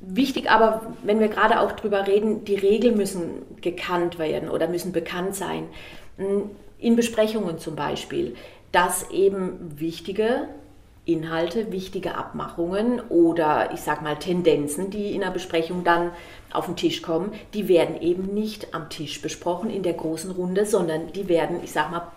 Wichtig 0.00 0.50
aber, 0.50 0.92
wenn 1.02 1.18
wir 1.18 1.28
gerade 1.28 1.60
auch 1.60 1.72
drüber 1.72 2.06
reden, 2.06 2.44
die 2.44 2.56
Regeln 2.56 2.96
müssen 2.96 3.42
gekannt 3.60 4.18
werden 4.18 4.50
oder 4.50 4.68
müssen 4.68 4.92
bekannt 4.92 5.34
sein. 5.34 5.64
Hm, 6.18 6.50
in 6.78 6.96
Besprechungen 6.96 7.58
zum 7.58 7.76
Beispiel 7.76 8.36
dass 8.74 9.10
eben 9.10 9.78
wichtige 9.78 10.48
Inhalte, 11.04 11.70
wichtige 11.70 12.16
Abmachungen 12.16 13.00
oder 13.08 13.70
ich 13.72 13.80
sag 13.80 14.02
mal 14.02 14.16
Tendenzen, 14.16 14.90
die 14.90 15.14
in 15.14 15.20
der 15.20 15.30
Besprechung 15.30 15.84
dann 15.84 16.10
auf 16.52 16.66
den 16.66 16.74
Tisch 16.74 17.00
kommen, 17.00 17.32
die 17.52 17.68
werden 17.68 18.00
eben 18.00 18.34
nicht 18.34 18.74
am 18.74 18.88
Tisch 18.88 19.22
besprochen 19.22 19.70
in 19.70 19.82
der 19.82 19.92
großen 19.92 20.30
Runde, 20.32 20.66
sondern 20.66 21.12
die 21.12 21.28
werden, 21.28 21.58
ich 21.62 21.72
sag 21.72 21.90
mal, 21.92 22.10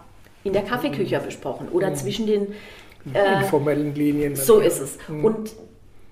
in 0.44 0.54
der 0.54 0.64
Kaffeeküche 0.64 1.20
besprochen 1.20 1.68
oder 1.70 1.90
mhm. 1.92 1.96
zwischen 1.96 2.26
den 2.26 2.54
äh, 3.14 3.40
informellen 3.40 3.94
Linien. 3.94 4.36
So 4.36 4.60
ist 4.60 4.80
es. 4.80 4.98
Mhm. 5.08 5.26
Und 5.26 5.52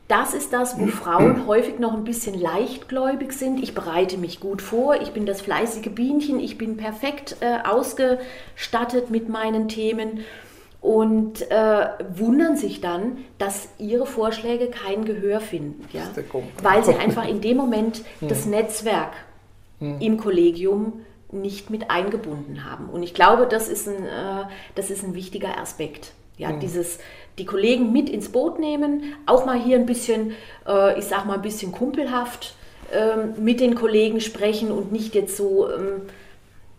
das 0.08 0.34
ist 0.34 0.54
das, 0.54 0.80
wo 0.80 0.88
Frauen 0.88 1.48
häufig 1.48 1.80
noch 1.80 1.94
ein 1.94 2.04
bisschen 2.04 2.40
leichtgläubig 2.40 3.34
sind. 3.34 3.62
Ich 3.62 3.74
bereite 3.74 4.18
mich 4.18 4.40
gut 4.40 4.62
vor, 4.62 5.02
ich 5.02 5.12
bin 5.12 5.26
das 5.26 5.42
fleißige 5.42 5.90
Bienchen, 5.90 6.40
ich 6.40 6.58
bin 6.58 6.78
perfekt 6.78 7.38
äh, 7.40 7.58
ausgestattet 7.68 9.10
mit 9.10 9.30
meinen 9.30 9.68
Themen 9.68 10.20
und 10.80 11.50
äh, 11.50 11.88
wundern 12.14 12.56
sich 12.56 12.82
dann, 12.82 13.18
dass 13.40 13.70
ihre 13.80 14.06
Vorschläge 14.06 14.68
kein 14.68 15.06
Gehör 15.06 15.40
finden. 15.40 15.88
Ja? 15.92 16.04
Weil 16.62 16.84
sie 16.84 16.94
einfach 16.94 17.28
in 17.28 17.42
dem 17.42 17.58
Moment 17.58 18.04
das 18.22 18.46
Netzwerk 18.46 19.14
im 19.80 20.18
Kollegium 20.18 21.02
nicht 21.32 21.70
mit 21.70 21.92
eingebunden 21.92 22.64
haben. 22.70 22.90
Und 22.90 23.04
ich 23.04 23.14
glaube, 23.14 23.46
das 23.46 23.68
ist 23.68 23.88
ein, 23.88 24.06
äh, 24.06 24.46
das 24.76 24.90
ist 24.90 25.04
ein 25.04 25.16
wichtiger 25.16 25.60
Aspekt. 25.60 26.14
Ja, 26.38 26.52
mhm. 26.52 26.60
dieses, 26.60 27.00
die 27.38 27.46
Kollegen 27.46 27.92
mit 27.92 28.10
ins 28.10 28.30
Boot 28.30 28.60
nehmen, 28.60 29.14
auch 29.26 29.46
mal 29.46 29.60
hier 29.60 29.78
ein 29.78 29.86
bisschen, 29.86 30.32
äh, 30.68 30.98
ich 30.98 31.06
sag 31.06 31.26
mal, 31.26 31.36
ein 31.36 31.42
bisschen 31.42 31.72
kumpelhaft 31.72 32.56
ähm, 32.94 33.44
mit 33.44 33.60
den 33.60 33.76
Kollegen 33.76 34.22
sprechen 34.22 34.72
und 34.72 34.92
nicht 34.92 35.16
jetzt 35.16 35.36
so, 35.36 35.70
ähm, 35.70 36.02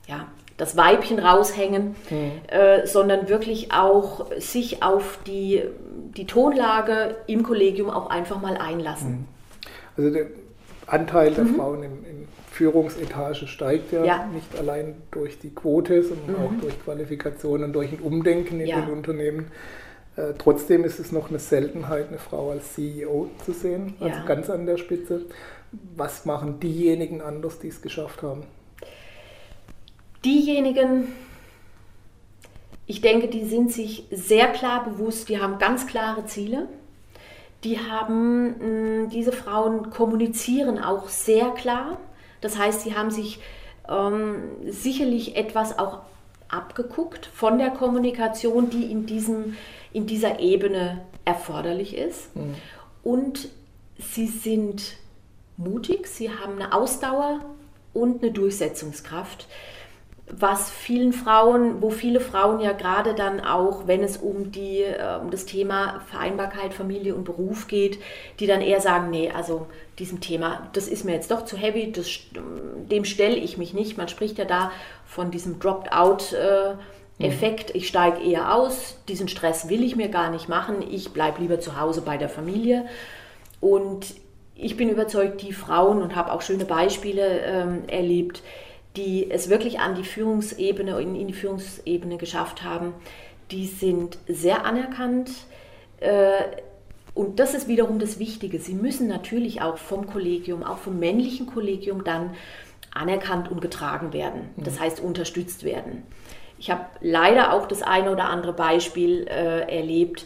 ja, 0.08 0.26
das 0.56 0.76
Weibchen 0.76 1.18
raushängen, 1.18 1.94
mhm. 2.08 2.32
äh, 2.48 2.86
sondern 2.86 3.28
wirklich 3.28 3.72
auch 3.72 4.26
sich 4.38 4.82
auf 4.82 5.18
die, 5.26 5.62
die 6.16 6.26
Tonlage 6.26 7.16
im 7.26 7.42
Kollegium 7.42 7.90
auch 7.90 8.08
einfach 8.08 8.40
mal 8.40 8.56
einlassen. 8.56 9.10
Mhm. 9.10 9.24
Also 9.96 10.10
der 10.10 10.26
Anteil 10.86 11.32
der 11.32 11.44
mhm. 11.44 11.56
Frauen 11.56 11.82
im, 11.82 11.92
im 12.04 12.28
Führungsetage 12.50 13.46
steigt 13.46 13.92
ja, 13.92 14.04
ja, 14.04 14.26
nicht 14.32 14.58
allein 14.58 14.94
durch 15.10 15.38
die 15.38 15.50
Quote, 15.50 16.02
sondern 16.02 16.36
mhm. 16.36 16.46
auch 16.46 16.60
durch 16.62 16.82
Qualifikationen, 16.82 17.72
durch 17.72 17.92
ein 17.92 18.00
Umdenken 18.00 18.60
in 18.60 18.68
ja. 18.68 18.80
den 18.80 18.90
Unternehmen. 18.90 19.50
Äh, 20.16 20.32
trotzdem 20.38 20.84
ist 20.84 20.98
es 20.98 21.12
noch 21.12 21.28
eine 21.28 21.38
Seltenheit, 21.38 22.08
eine 22.08 22.18
Frau 22.18 22.50
als 22.50 22.74
CEO 22.74 23.28
zu 23.44 23.52
sehen, 23.52 23.94
also 24.00 24.18
ja. 24.18 24.24
ganz 24.24 24.50
an 24.50 24.66
der 24.66 24.78
Spitze. 24.78 25.26
Was 25.94 26.24
machen 26.24 26.58
diejenigen 26.58 27.20
anders, 27.20 27.58
die 27.58 27.68
es 27.68 27.82
geschafft 27.82 28.22
haben? 28.22 28.44
Diejenigen, 30.24 31.12
ich 32.86 33.00
denke, 33.00 33.28
die 33.28 33.44
sind 33.44 33.72
sich 33.72 34.06
sehr 34.10 34.48
klar 34.48 34.84
bewusst, 34.84 35.28
die 35.28 35.38
haben 35.38 35.58
ganz 35.58 35.86
klare 35.86 36.24
Ziele. 36.24 36.68
Die 37.64 37.78
haben, 37.78 39.08
diese 39.12 39.32
Frauen 39.32 39.90
kommunizieren 39.90 40.78
auch 40.78 41.08
sehr 41.08 41.50
klar. 41.50 41.98
Das 42.40 42.58
heißt, 42.58 42.82
sie 42.82 42.94
haben 42.94 43.10
sich 43.10 43.40
ähm, 43.88 44.36
sicherlich 44.66 45.36
etwas 45.36 45.78
auch 45.78 46.00
abgeguckt 46.48 47.26
von 47.26 47.58
der 47.58 47.70
Kommunikation, 47.70 48.70
die 48.70 48.90
in, 48.90 49.06
diesem, 49.06 49.56
in 49.92 50.06
dieser 50.06 50.40
Ebene 50.40 51.02
erforderlich 51.24 51.96
ist. 51.96 52.34
Mhm. 52.36 52.54
Und 53.02 53.48
sie 53.98 54.26
sind 54.26 54.96
mutig, 55.56 56.06
sie 56.06 56.30
haben 56.30 56.60
eine 56.60 56.72
Ausdauer 56.72 57.40
und 57.92 58.22
eine 58.22 58.32
Durchsetzungskraft 58.32 59.48
was 60.28 60.70
vielen 60.70 61.12
Frauen, 61.12 61.82
wo 61.82 61.90
viele 61.90 62.18
Frauen 62.18 62.58
ja 62.60 62.72
gerade 62.72 63.14
dann 63.14 63.38
auch, 63.40 63.86
wenn 63.86 64.02
es 64.02 64.16
um, 64.16 64.50
die, 64.50 64.82
äh, 64.82 65.20
um 65.20 65.30
das 65.30 65.46
Thema 65.46 66.00
Vereinbarkeit, 66.10 66.74
Familie 66.74 67.14
und 67.14 67.22
Beruf 67.24 67.68
geht, 67.68 68.00
die 68.40 68.48
dann 68.48 68.60
eher 68.60 68.80
sagen, 68.80 69.10
nee, 69.10 69.30
also 69.30 69.68
diesem 70.00 70.20
Thema, 70.20 70.68
das 70.72 70.88
ist 70.88 71.04
mir 71.04 71.12
jetzt 71.12 71.30
doch 71.30 71.44
zu 71.44 71.56
heavy, 71.56 71.92
das, 71.92 72.08
dem 72.90 73.04
stelle 73.04 73.36
ich 73.36 73.56
mich 73.56 73.72
nicht. 73.72 73.96
Man 73.96 74.08
spricht 74.08 74.38
ja 74.38 74.44
da 74.44 74.72
von 75.06 75.30
diesem 75.30 75.60
Dropped-out-Effekt, 75.60 77.70
ich 77.74 77.86
steige 77.86 78.20
eher 78.20 78.52
aus, 78.52 78.98
diesen 79.08 79.28
Stress 79.28 79.68
will 79.68 79.84
ich 79.84 79.94
mir 79.94 80.08
gar 80.08 80.30
nicht 80.30 80.48
machen, 80.48 80.84
ich 80.90 81.12
bleibe 81.12 81.40
lieber 81.40 81.60
zu 81.60 81.80
Hause 81.80 82.02
bei 82.02 82.16
der 82.16 82.28
Familie. 82.28 82.86
Und 83.60 84.16
ich 84.56 84.76
bin 84.76 84.88
überzeugt, 84.88 85.42
die 85.42 85.52
Frauen 85.52 86.02
und 86.02 86.16
habe 86.16 86.32
auch 86.32 86.42
schöne 86.42 86.64
Beispiele 86.64 87.38
ähm, 87.40 87.84
erlebt, 87.86 88.42
die 88.96 89.30
es 89.30 89.48
wirklich 89.48 89.78
an 89.78 89.94
die 89.94 90.04
Führungsebene, 90.04 91.00
in, 91.00 91.14
in 91.14 91.28
die 91.28 91.34
Führungsebene 91.34 92.16
geschafft 92.16 92.62
haben, 92.62 92.94
die 93.50 93.66
sind 93.66 94.18
sehr 94.26 94.64
anerkannt. 94.64 95.30
Äh, 96.00 96.42
und 97.14 97.38
das 97.38 97.54
ist 97.54 97.68
wiederum 97.68 97.98
das 97.98 98.18
Wichtige. 98.18 98.58
Sie 98.58 98.74
müssen 98.74 99.08
natürlich 99.08 99.62
auch 99.62 99.78
vom 99.78 100.06
Kollegium, 100.06 100.62
auch 100.62 100.78
vom 100.78 100.98
männlichen 100.98 101.46
Kollegium 101.46 102.04
dann 102.04 102.34
anerkannt 102.92 103.50
und 103.50 103.60
getragen 103.60 104.12
werden. 104.12 104.50
Das 104.56 104.76
mhm. 104.76 104.80
heißt, 104.80 105.00
unterstützt 105.00 105.64
werden. 105.64 106.02
Ich 106.58 106.70
habe 106.70 106.86
leider 107.00 107.52
auch 107.52 107.68
das 107.68 107.82
eine 107.82 108.10
oder 108.10 108.24
andere 108.24 108.54
Beispiel 108.54 109.26
äh, 109.28 109.76
erlebt, 109.76 110.24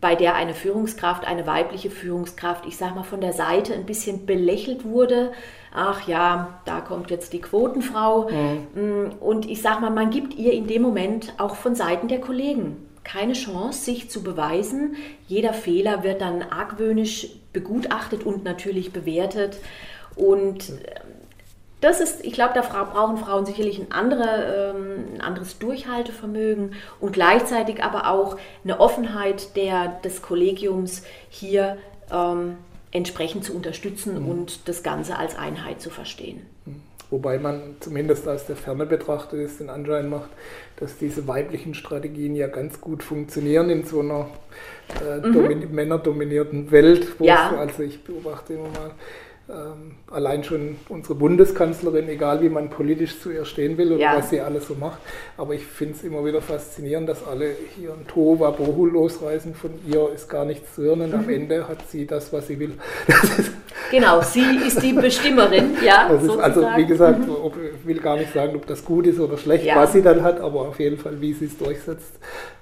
bei 0.00 0.14
der 0.14 0.34
eine 0.34 0.54
Führungskraft, 0.54 1.26
eine 1.26 1.46
weibliche 1.46 1.90
Führungskraft, 1.90 2.66
ich 2.66 2.76
sage 2.76 2.94
mal 2.94 3.04
von 3.04 3.20
der 3.20 3.32
Seite 3.32 3.74
ein 3.74 3.86
bisschen 3.86 4.26
belächelt 4.26 4.84
wurde. 4.84 5.32
Ach 5.74 6.06
ja, 6.06 6.60
da 6.64 6.80
kommt 6.80 7.10
jetzt 7.10 7.32
die 7.32 7.40
Quotenfrau. 7.40 8.28
Mhm. 8.74 9.12
Und 9.20 9.48
ich 9.48 9.62
sage 9.62 9.80
mal, 9.80 9.90
man 9.90 10.10
gibt 10.10 10.34
ihr 10.34 10.52
in 10.52 10.66
dem 10.66 10.82
Moment 10.82 11.34
auch 11.38 11.56
von 11.56 11.74
Seiten 11.74 12.08
der 12.08 12.20
Kollegen 12.20 12.88
keine 13.04 13.32
Chance, 13.32 13.84
sich 13.84 14.10
zu 14.10 14.22
beweisen. 14.22 14.96
Jeder 15.26 15.52
Fehler 15.52 16.02
wird 16.02 16.20
dann 16.20 16.42
argwöhnisch 16.42 17.28
begutachtet 17.52 18.24
und 18.24 18.44
natürlich 18.44 18.92
bewertet. 18.92 19.58
Und 20.14 20.70
äh, 20.70 21.00
das 21.82 22.00
ist, 22.00 22.24
ich 22.24 22.32
glaube, 22.32 22.54
da 22.54 22.62
brauchen 22.62 23.18
Frauen 23.18 23.44
sicherlich 23.44 23.78
ein, 23.78 23.90
andere, 23.90 24.74
ähm, 24.74 25.04
ein, 25.14 25.20
anderes 25.20 25.58
Durchhaltevermögen 25.58 26.74
und 27.00 27.12
gleichzeitig 27.12 27.82
aber 27.82 28.08
auch 28.08 28.36
eine 28.62 28.78
Offenheit 28.78 29.56
der, 29.56 30.00
des 30.04 30.22
Kollegiums 30.22 31.02
hier 31.28 31.76
ähm, 32.10 32.56
entsprechend 32.92 33.44
zu 33.44 33.54
unterstützen 33.54 34.22
mhm. 34.22 34.28
und 34.28 34.68
das 34.68 34.84
Ganze 34.84 35.18
als 35.18 35.36
Einheit 35.36 35.80
zu 35.80 35.90
verstehen. 35.90 36.46
Mhm. 36.66 36.82
Wobei 37.10 37.38
man 37.38 37.76
zumindest 37.80 38.26
aus 38.26 38.46
der 38.46 38.56
Ferne 38.56 38.86
betrachtet 38.86 39.40
es 39.40 39.58
den 39.58 39.68
Anschein 39.68 40.08
macht, 40.08 40.30
dass 40.76 40.96
diese 40.96 41.26
weiblichen 41.28 41.74
Strategien 41.74 42.34
ja 42.36 42.46
ganz 42.46 42.80
gut 42.80 43.02
funktionieren 43.02 43.68
in 43.70 43.84
so 43.84 44.00
einer 44.00 44.28
äh, 45.04 45.18
mhm. 45.18 45.74
männerdominierten 45.74 46.70
Welt. 46.70 47.08
ja. 47.18 47.54
also 47.56 47.82
ich 47.82 48.02
beobachte 48.04 48.54
immer 48.54 48.68
mal 48.68 48.92
allein 50.10 50.44
schon 50.44 50.76
unsere 50.88 51.14
Bundeskanzlerin, 51.14 52.08
egal 52.08 52.42
wie 52.42 52.48
man 52.48 52.70
politisch 52.70 53.20
zu 53.20 53.30
ihr 53.30 53.44
stehen 53.44 53.76
will 53.76 53.92
oder 53.92 54.00
ja. 54.00 54.16
was 54.16 54.30
sie 54.30 54.40
alles 54.40 54.68
so 54.68 54.74
macht. 54.74 54.98
Aber 55.36 55.54
ich 55.54 55.66
finde 55.66 55.94
es 55.94 56.04
immer 56.04 56.24
wieder 56.24 56.40
faszinierend, 56.40 57.08
dass 57.08 57.26
alle 57.26 57.50
hier 57.76 57.92
ein 57.92 58.06
Tova 58.06 58.50
Bohu 58.50 58.86
losreißen. 58.86 59.54
Von 59.54 59.72
ihr 59.86 60.10
ist 60.14 60.28
gar 60.28 60.44
nichts 60.44 60.74
zu 60.76 60.82
hören 60.82 61.02
und 61.02 61.08
mhm. 61.08 61.18
am 61.18 61.28
Ende 61.28 61.68
hat 61.68 61.78
sie 61.90 62.06
das, 62.06 62.32
was 62.32 62.46
sie 62.46 62.58
will. 62.58 62.72
genau, 63.90 64.22
sie 64.22 64.44
ist 64.66 64.80
die 64.80 64.92
Bestimmerin, 64.92 65.76
ja. 65.84 66.08
Also 66.42 66.62
wie 66.76 66.86
gesagt, 66.86 67.26
mhm. 67.26 67.34
ob, 67.42 67.56
ich 67.56 67.86
will 67.86 67.98
gar 67.98 68.16
nicht 68.16 68.32
sagen, 68.32 68.54
ob 68.54 68.66
das 68.66 68.84
gut 68.84 69.06
ist 69.06 69.18
oder 69.18 69.36
schlecht, 69.36 69.64
ja. 69.64 69.76
was 69.76 69.92
sie 69.92 70.02
dann 70.02 70.22
hat, 70.22 70.40
aber 70.40 70.60
auf 70.62 70.78
jeden 70.78 70.98
Fall, 70.98 71.20
wie 71.20 71.32
sie 71.32 71.46
es 71.46 71.58
durchsetzt, 71.58 72.12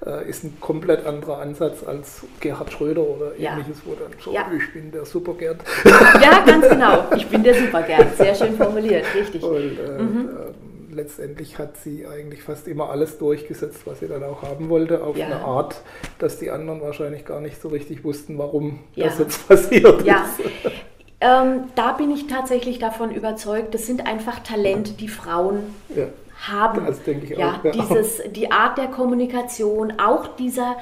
äh, 0.05 0.27
ist 0.27 0.43
ein 0.43 0.57
komplett 0.59 1.05
anderer 1.05 1.39
Ansatz 1.39 1.83
als 1.85 2.23
Gerhard 2.39 2.71
Schröder 2.71 3.01
oder 3.01 3.31
ja. 3.37 3.51
ähnliches, 3.51 3.77
wo 3.85 3.93
dann 3.93 4.11
so, 4.19 4.31
ich 4.31 4.73
bin 4.73 4.91
der 4.91 5.05
Supergerd. 5.05 5.57
Ja, 5.85 6.43
ganz 6.45 6.65
genau. 6.71 7.05
Ich 7.15 7.27
bin 7.27 7.43
der 7.43 7.53
Supergerd. 7.53 8.17
Sehr 8.17 8.35
schön 8.35 8.55
formuliert, 8.55 9.05
richtig. 9.15 9.43
Und, 9.43 9.55
äh, 9.55 10.01
mhm. 10.01 10.29
äh, 10.29 10.95
letztendlich 10.95 11.57
hat 11.57 11.77
sie 11.77 12.05
eigentlich 12.05 12.43
fast 12.43 12.67
immer 12.67 12.89
alles 12.89 13.17
durchgesetzt, 13.17 13.81
was 13.85 13.99
sie 13.99 14.07
dann 14.07 14.23
auch 14.23 14.43
haben 14.43 14.69
wollte, 14.69 15.03
auf 15.03 15.17
ja. 15.17 15.25
eine 15.25 15.41
Art, 15.41 15.81
dass 16.19 16.39
die 16.39 16.51
anderen 16.51 16.81
wahrscheinlich 16.81 17.25
gar 17.25 17.41
nicht 17.41 17.61
so 17.61 17.69
richtig 17.69 18.03
wussten, 18.03 18.37
warum 18.37 18.79
ja. 18.95 19.05
das 19.05 19.19
jetzt 19.19 19.47
passiert 19.47 20.05
ja. 20.05 20.25
ist. 20.37 20.71
Ähm, 21.23 21.65
da 21.75 21.91
bin 21.93 22.11
ich 22.11 22.27
tatsächlich 22.27 22.79
davon 22.79 23.11
überzeugt, 23.11 23.75
das 23.75 23.85
sind 23.85 24.07
einfach 24.07 24.39
Talente, 24.39 24.93
die 24.93 25.07
Frauen 25.07 25.75
ja. 25.95 26.05
haben. 26.47 26.85
Das 26.87 27.03
denke 27.03 27.25
ich 27.25 27.37
ja, 27.37 27.51
auch. 27.51 27.63
Ja. 27.63 27.71
Dieses, 27.71 28.23
die 28.31 28.51
Art 28.51 28.79
der 28.79 28.87
Kommunikation, 28.87 29.93
auch 29.99 30.35
dieser 30.35 30.77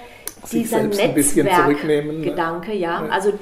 dieser 0.52 0.84
Netzwerkgedanke, 0.84 2.74
ja. 2.74 3.04
ja. 3.04 3.10
Also 3.10 3.34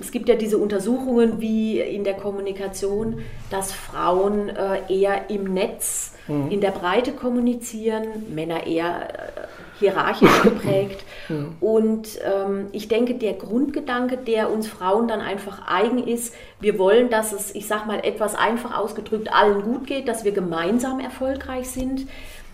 es 0.00 0.10
gibt 0.10 0.28
ja 0.28 0.36
diese 0.36 0.58
Untersuchungen 0.58 1.40
wie 1.40 1.80
in 1.80 2.04
der 2.04 2.14
Kommunikation, 2.14 3.22
dass 3.50 3.72
Frauen 3.72 4.48
äh, 4.48 4.80
eher 4.88 5.30
im 5.30 5.52
Netz, 5.52 6.14
mhm. 6.28 6.50
in 6.50 6.60
der 6.60 6.70
Breite 6.70 7.12
kommunizieren, 7.12 8.34
Männer 8.34 8.66
eher 8.66 9.08
äh, 9.08 9.80
hierarchisch 9.80 10.42
geprägt. 10.42 11.04
Mhm. 11.28 11.56
Und 11.60 12.08
ähm, 12.24 12.68
ich 12.72 12.88
denke, 12.88 13.14
der 13.14 13.34
Grundgedanke, 13.34 14.16
der 14.16 14.50
uns 14.50 14.68
Frauen 14.68 15.08
dann 15.08 15.20
einfach 15.20 15.66
eigen 15.66 16.06
ist, 16.06 16.34
wir 16.60 16.78
wollen, 16.78 17.10
dass 17.10 17.32
es, 17.32 17.54
ich 17.54 17.66
sag 17.66 17.86
mal 17.86 18.00
etwas 18.04 18.34
einfach 18.34 18.78
ausgedrückt, 18.78 19.32
allen 19.32 19.62
gut 19.62 19.86
geht, 19.86 20.08
dass 20.08 20.24
wir 20.24 20.32
gemeinsam 20.32 21.00
erfolgreich 21.00 21.68
sind. 21.68 22.06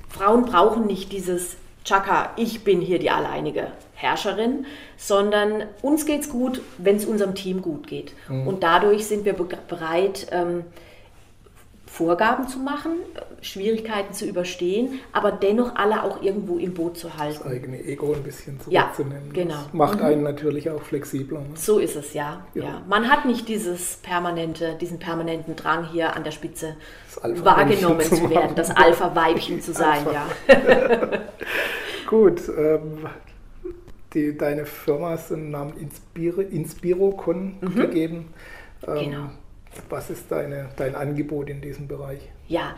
Frauen 0.09 0.45
brauchen 0.45 0.87
nicht 0.87 1.13
dieses 1.13 1.57
Chaka, 1.87 2.33
ich 2.37 2.65
bin 2.65 2.81
hier 2.81 2.99
die 2.99 3.11
alleinige 3.11 3.69
Herrscherin, 3.95 4.67
sondern 4.97 5.67
uns 5.83 6.05
geht 6.05 6.23
es 6.23 6.29
gut, 6.29 6.61
wenn 6.79 6.97
es 6.97 7.07
unserem 7.07 7.37
Team 7.37 7.63
gut 7.63 7.87
geht. 7.87 8.13
Mhm. 8.29 8.49
Und 8.49 8.63
dadurch 8.65 9.07
sind 9.07 9.25
wir 9.25 9.35
bereit, 9.35 10.27
ähm, 10.33 10.65
Vorgaben 11.97 12.47
zu 12.47 12.59
machen, 12.59 12.93
Schwierigkeiten 13.41 14.13
zu 14.13 14.27
überstehen, 14.27 15.01
aber 15.13 15.33
dennoch 15.33 15.77
alle 15.77 16.03
auch 16.03 16.21
irgendwo 16.21 16.59
im 16.59 16.75
Boot 16.75 16.99
zu 16.99 17.17
halten. 17.17 17.41
Das 17.43 17.51
eigene 17.51 17.83
Ego 17.83 18.13
ein 18.13 18.23
bisschen 18.23 18.61
zurückzunehmen. 18.61 19.29
Ja, 19.33 19.43
genau. 19.43 19.55
Das 19.55 19.73
macht 19.73 20.01
mhm. 20.01 20.05
einen 20.05 20.23
natürlich 20.23 20.69
auch 20.69 20.83
flexibler. 20.83 21.41
Ne? 21.41 21.47
So 21.55 21.79
ist 21.79 21.97
es, 21.97 22.13
ja. 22.13 22.45
ja. 22.53 22.65
ja. 22.65 22.83
Man 22.87 23.11
hat 23.11 23.25
nicht 23.25 23.49
dieses 23.49 23.97
permanente, 24.03 24.77
diesen 24.79 24.99
permanenten 24.99 25.57
Drang 25.57 25.87
hier 25.87 26.15
an 26.15 26.23
der 26.23 26.33
Spitze 26.33 26.77
wahrgenommen 27.23 28.01
zu, 28.03 28.29
werden, 28.29 28.55
das 28.55 28.71
Alpha-Weibchen 28.71 29.63
zu 29.63 29.73
sein, 29.73 30.05
ja. 30.13 30.27
Gut, 32.07 32.43
ähm, 32.57 33.07
die, 34.13 34.37
deine 34.37 34.67
Firma 34.67 35.11
hast 35.11 35.31
den 35.31 35.51
Namen 35.51 35.73
Inspiro, 35.79 36.43
Inspirocon 36.43 37.57
mhm. 37.61 37.75
gegeben. 37.75 38.35
Ähm, 38.87 38.99
genau. 38.99 39.31
Was 39.89 40.11
ist 40.11 40.31
deine, 40.31 40.69
dein 40.77 40.95
Angebot 40.95 41.49
in 41.49 41.61
diesem 41.61 41.89
Bereich? 41.89 42.21
Ja, 42.49 42.75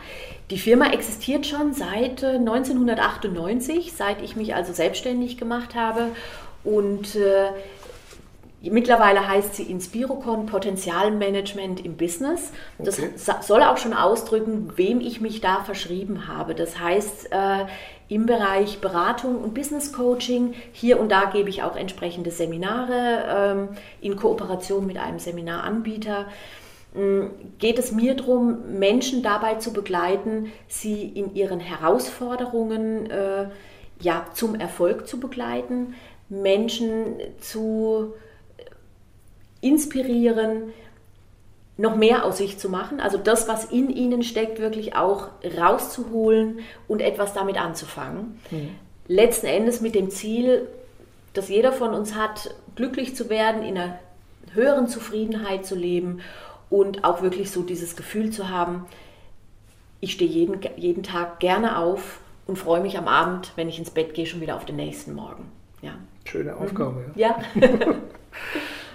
die 0.49 0.57
Firma 0.57 0.91
existiert 0.91 1.45
schon 1.45 1.73
seit 1.73 2.23
1998, 2.23 3.87
äh, 3.87 3.91
seit 3.95 4.21
ich 4.21 4.35
mich 4.35 4.55
also 4.55 4.73
selbstständig 4.73 5.37
gemacht 5.37 5.75
habe. 5.75 6.07
Und 6.63 7.15
äh, 7.15 7.51
Mittlerweile 8.61 9.25
heißt 9.25 9.55
sie 9.55 9.63
Inspirocon 9.63 10.45
Potenzialmanagement 10.45 11.85
im 11.85 11.95
Business. 11.95 12.51
Das 12.77 12.99
okay. 12.99 13.11
soll 13.41 13.63
auch 13.63 13.77
schon 13.77 13.93
ausdrücken, 13.93 14.73
wem 14.75 14.99
ich 14.99 15.21
mich 15.21 15.39
da 15.39 15.63
verschrieben 15.63 16.27
habe. 16.27 16.55
Das 16.55 16.77
heißt, 16.77 17.31
äh, 17.31 17.65
im 18.09 18.25
Bereich 18.25 18.81
Beratung 18.81 19.37
und 19.37 19.53
Business 19.53 19.93
Coaching, 19.93 20.55
hier 20.73 20.99
und 20.99 21.09
da 21.09 21.25
gebe 21.25 21.49
ich 21.49 21.63
auch 21.63 21.77
entsprechende 21.77 22.31
Seminare 22.31 23.23
ähm, 23.29 23.69
in 24.01 24.17
Kooperation 24.17 24.85
mit 24.85 24.97
einem 24.97 25.19
Seminaranbieter. 25.19 26.25
Ähm, 26.95 27.31
geht 27.59 27.77
es 27.77 27.91
mir 27.91 28.15
darum, 28.15 28.79
Menschen 28.79 29.21
dabei 29.21 29.55
zu 29.55 29.73
begleiten, 29.73 30.51
sie 30.67 31.03
in 31.03 31.35
ihren 31.35 31.59
Herausforderungen 31.59 33.09
äh, 33.11 33.49
ja, 34.01 34.25
zum 34.33 34.55
Erfolg 34.55 35.07
zu 35.07 35.19
begleiten, 35.19 35.93
Menschen 36.29 37.15
zu 37.39 38.13
inspirieren, 39.61 40.73
noch 41.77 41.95
mehr 41.95 42.25
aus 42.25 42.37
sich 42.37 42.57
zu 42.57 42.69
machen, 42.69 42.99
also 42.99 43.17
das, 43.17 43.47
was 43.47 43.65
in 43.65 43.89
ihnen 43.89 44.23
steckt, 44.23 44.59
wirklich 44.59 44.95
auch 44.95 45.29
rauszuholen 45.57 46.59
und 46.87 47.01
etwas 47.01 47.33
damit 47.33 47.59
anzufangen. 47.59 48.39
Mhm. 48.51 48.75
Letzten 49.07 49.47
Endes 49.47 49.79
mit 49.79 49.95
dem 49.95 50.09
Ziel, 50.09 50.67
dass 51.33 51.49
jeder 51.49 51.71
von 51.71 51.93
uns 51.93 52.15
hat, 52.15 52.53
glücklich 52.75 53.15
zu 53.15 53.29
werden, 53.29 53.63
in 53.63 53.77
einer 53.77 53.99
höheren 54.53 54.87
Zufriedenheit 54.87 55.65
zu 55.65 55.75
leben 55.75 56.21
und 56.69 57.03
auch 57.03 57.21
wirklich 57.21 57.51
so 57.51 57.63
dieses 57.63 57.95
Gefühl 57.95 58.29
zu 58.31 58.49
haben, 58.49 58.85
ich 60.01 60.13
stehe 60.13 60.29
jeden, 60.29 60.59
jeden 60.77 61.03
Tag 61.03 61.39
gerne 61.39 61.77
auf 61.77 62.19
und 62.47 62.57
freue 62.57 62.81
mich 62.81 62.97
am 62.97 63.07
Abend, 63.07 63.51
wenn 63.55 63.69
ich 63.69 63.79
ins 63.79 63.91
Bett 63.91 64.13
gehe, 64.13 64.25
schon 64.25 64.41
wieder 64.41 64.55
auf 64.55 64.65
den 64.65 64.75
nächsten 64.75 65.13
Morgen. 65.13 65.45
Ja. 65.81 65.91
Schöne 66.25 66.55
Aufgabe. 66.55 67.05
Mhm. 67.13 67.19
Ja. 67.19 67.39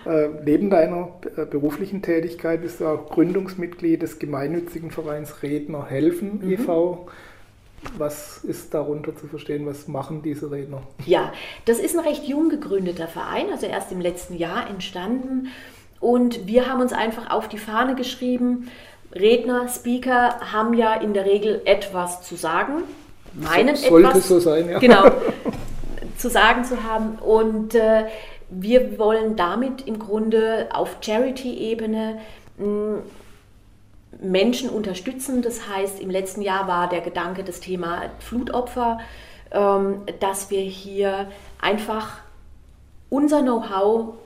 Äh, 0.06 0.28
neben 0.44 0.68
deiner 0.68 1.08
äh, 1.36 1.46
beruflichen 1.46 2.02
Tätigkeit 2.02 2.60
bist 2.60 2.80
du 2.80 2.86
auch 2.86 3.08
Gründungsmitglied 3.08 4.02
des 4.02 4.18
gemeinnützigen 4.18 4.90
Vereins 4.90 5.42
Redner 5.42 5.86
helfen 5.86 6.40
mhm. 6.42 6.52
e.V. 6.52 7.08
Was 7.96 8.44
ist 8.44 8.74
darunter 8.74 9.16
zu 9.16 9.26
verstehen? 9.26 9.64
Was 9.66 9.88
machen 9.88 10.22
diese 10.22 10.50
Redner? 10.50 10.82
Ja, 11.06 11.32
das 11.64 11.78
ist 11.78 11.96
ein 11.96 12.04
recht 12.04 12.24
jung 12.24 12.50
gegründeter 12.50 13.08
Verein, 13.08 13.46
also 13.50 13.66
erst 13.66 13.92
im 13.92 14.00
letzten 14.00 14.36
Jahr 14.36 14.68
entstanden. 14.68 15.48
Und 16.04 16.46
wir 16.46 16.68
haben 16.68 16.82
uns 16.82 16.92
einfach 16.92 17.30
auf 17.30 17.48
die 17.48 17.56
Fahne 17.56 17.94
geschrieben, 17.94 18.70
Redner, 19.14 19.68
Speaker 19.68 20.38
haben 20.52 20.74
ja 20.74 20.92
in 20.92 21.14
der 21.14 21.24
Regel 21.24 21.62
etwas 21.64 22.20
zu 22.20 22.36
sagen, 22.36 22.82
meinen 23.32 23.74
so, 23.74 23.88
sollte 23.88 24.08
etwas, 24.10 24.28
so 24.28 24.38
sein, 24.38 24.68
ja. 24.68 24.78
genau, 24.80 25.10
zu 26.18 26.28
sagen 26.28 26.62
zu 26.66 26.82
haben. 26.82 27.14
Und 27.20 27.74
äh, 27.74 28.04
wir 28.50 28.98
wollen 28.98 29.36
damit 29.36 29.86
im 29.86 29.98
Grunde 29.98 30.68
auf 30.74 30.98
Charity-Ebene 31.00 32.18
hm, 32.58 32.98
Menschen 34.20 34.68
unterstützen. 34.68 35.40
Das 35.40 35.70
heißt, 35.70 36.00
im 36.00 36.10
letzten 36.10 36.42
Jahr 36.42 36.68
war 36.68 36.86
der 36.90 37.00
Gedanke 37.00 37.44
das 37.44 37.60
Thema 37.60 38.02
Flutopfer, 38.18 38.98
ähm, 39.52 40.02
dass 40.20 40.50
wir 40.50 40.60
hier 40.60 41.28
einfach 41.62 42.18
unser 43.08 43.40
Know-how 43.40 44.16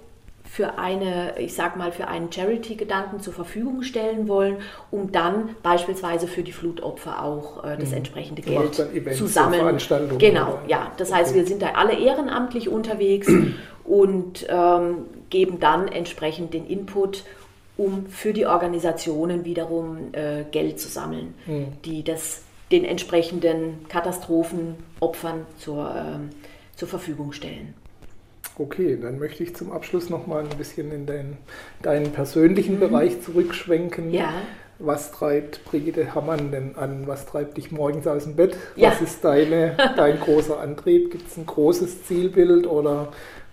für 0.50 0.78
eine, 0.78 1.38
ich 1.38 1.54
sag 1.54 1.76
mal, 1.76 1.92
für 1.92 2.08
einen 2.08 2.32
Charity-Gedanken 2.32 3.20
zur 3.20 3.32
Verfügung 3.32 3.82
stellen 3.82 4.28
wollen, 4.28 4.56
um 4.90 5.12
dann 5.12 5.50
beispielsweise 5.62 6.26
für 6.26 6.42
die 6.42 6.52
Flutopfer 6.52 7.22
auch 7.22 7.62
äh, 7.64 7.76
das 7.76 7.90
mhm. 7.90 7.98
entsprechende 7.98 8.42
Geld 8.42 8.74
zu 8.74 9.26
sammeln. 9.26 9.60
Genau, 10.18 10.58
ja. 10.66 10.90
Das 10.96 11.10
okay. 11.10 11.20
heißt, 11.20 11.34
wir 11.34 11.46
sind 11.46 11.62
da 11.62 11.72
alle 11.74 11.98
ehrenamtlich 11.98 12.68
unterwegs 12.68 13.28
und 13.84 14.46
ähm, 14.48 15.04
geben 15.28 15.60
dann 15.60 15.86
entsprechend 15.86 16.54
den 16.54 16.66
Input, 16.66 17.24
um 17.76 18.06
für 18.06 18.32
die 18.32 18.46
Organisationen 18.46 19.44
wiederum 19.44 20.12
äh, 20.12 20.44
Geld 20.50 20.80
zu 20.80 20.88
sammeln, 20.88 21.34
mhm. 21.46 21.66
die 21.84 22.02
das 22.02 22.42
den 22.72 22.84
entsprechenden 22.84 23.86
Katastrophenopfern 23.88 25.46
zur, 25.58 25.90
äh, 25.90 26.76
zur 26.76 26.88
Verfügung 26.88 27.32
stellen. 27.32 27.74
Okay, 28.58 28.98
dann 29.00 29.20
möchte 29.20 29.44
ich 29.44 29.54
zum 29.54 29.70
Abschluss 29.70 30.10
noch 30.10 30.26
mal 30.26 30.42
ein 30.42 30.58
bisschen 30.58 30.90
in 30.90 31.06
dein, 31.06 31.36
deinen 31.80 32.12
persönlichen 32.12 32.76
mhm. 32.76 32.80
Bereich 32.80 33.22
zurückschwenken. 33.22 34.12
Ja. 34.12 34.32
Was 34.80 35.10
treibt 35.10 35.64
Brigitte 35.64 36.14
Hammann 36.14 36.52
denn 36.52 36.76
an? 36.76 37.06
Was 37.06 37.26
treibt 37.26 37.56
dich 37.56 37.72
morgens 37.72 38.06
aus 38.06 38.24
dem 38.24 38.36
Bett? 38.36 38.56
Ja. 38.76 38.90
Was 38.90 39.00
ist 39.00 39.24
deine, 39.24 39.76
dein 39.96 40.20
großer 40.20 40.60
Antrieb? 40.60 41.10
Gibt 41.10 41.28
es 41.28 41.36
ein 41.36 41.46
großes 41.46 42.04
Zielbild 42.04 42.66
oder 42.66 43.08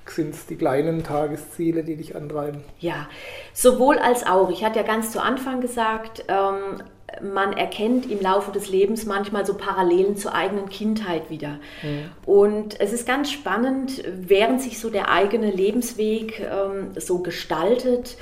sind 0.07 0.33
es 0.35 0.45
die 0.45 0.55
kleinen 0.55 1.03
Tagesziele, 1.03 1.83
die 1.83 1.95
dich 1.95 2.15
antreiben? 2.15 2.63
Ja, 2.79 3.07
sowohl 3.53 3.97
als 3.97 4.25
auch. 4.25 4.49
Ich 4.49 4.63
hatte 4.63 4.79
ja 4.79 4.85
ganz 4.85 5.11
zu 5.11 5.21
Anfang 5.21 5.61
gesagt, 5.61 6.25
ähm, 6.27 6.81
man 7.21 7.53
erkennt 7.53 8.09
im 8.11 8.19
Laufe 8.19 8.51
des 8.51 8.69
Lebens 8.69 9.05
manchmal 9.05 9.45
so 9.45 9.55
Parallelen 9.55 10.17
zur 10.17 10.33
eigenen 10.33 10.69
Kindheit 10.69 11.29
wieder. 11.29 11.59
Mhm. 11.81 12.11
Und 12.25 12.79
es 12.79 12.93
ist 12.93 13.07
ganz 13.07 13.31
spannend, 13.31 14.03
während 14.05 14.61
sich 14.61 14.79
so 14.79 14.89
der 14.89 15.09
eigene 15.09 15.51
Lebensweg 15.51 16.39
ähm, 16.39 16.91
so 16.97 17.19
gestaltet, 17.19 18.17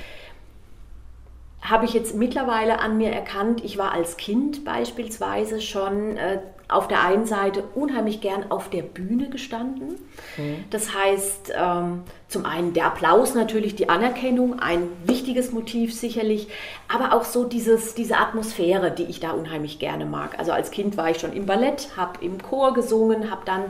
habe 1.60 1.86
ich 1.86 1.94
jetzt 1.94 2.14
mittlerweile 2.14 2.78
an 2.80 2.98
mir 2.98 3.10
erkannt, 3.10 3.64
ich 3.64 3.78
war 3.78 3.92
als 3.92 4.18
Kind 4.18 4.66
beispielsweise 4.66 5.62
schon 5.62 6.18
äh, 6.18 6.40
auf 6.68 6.88
der 6.88 7.02
einen 7.02 7.26
Seite 7.26 7.62
unheimlich 7.74 8.20
gern 8.20 8.50
auf 8.50 8.70
der 8.70 8.82
Bühne 8.82 9.28
gestanden. 9.28 9.98
Mhm. 10.36 10.64
Das 10.70 10.94
heißt, 10.94 11.52
ähm, 11.56 12.02
zum 12.28 12.46
einen 12.46 12.72
der 12.72 12.86
Applaus 12.86 13.34
natürlich, 13.34 13.76
die 13.76 13.88
Anerkennung, 13.88 14.58
ein 14.60 14.88
wichtiges 15.04 15.52
Motiv 15.52 15.94
sicherlich, 15.94 16.48
aber 16.88 17.14
auch 17.14 17.24
so 17.24 17.44
dieses, 17.44 17.94
diese 17.94 18.16
Atmosphäre, 18.16 18.90
die 18.90 19.04
ich 19.04 19.20
da 19.20 19.32
unheimlich 19.32 19.78
gerne 19.78 20.06
mag. 20.06 20.38
Also 20.38 20.52
als 20.52 20.70
Kind 20.70 20.96
war 20.96 21.10
ich 21.10 21.18
schon 21.18 21.32
im 21.32 21.46
Ballett, 21.46 21.90
habe 21.96 22.24
im 22.24 22.42
Chor 22.42 22.72
gesungen, 22.72 23.30
habe 23.30 23.42
dann 23.44 23.64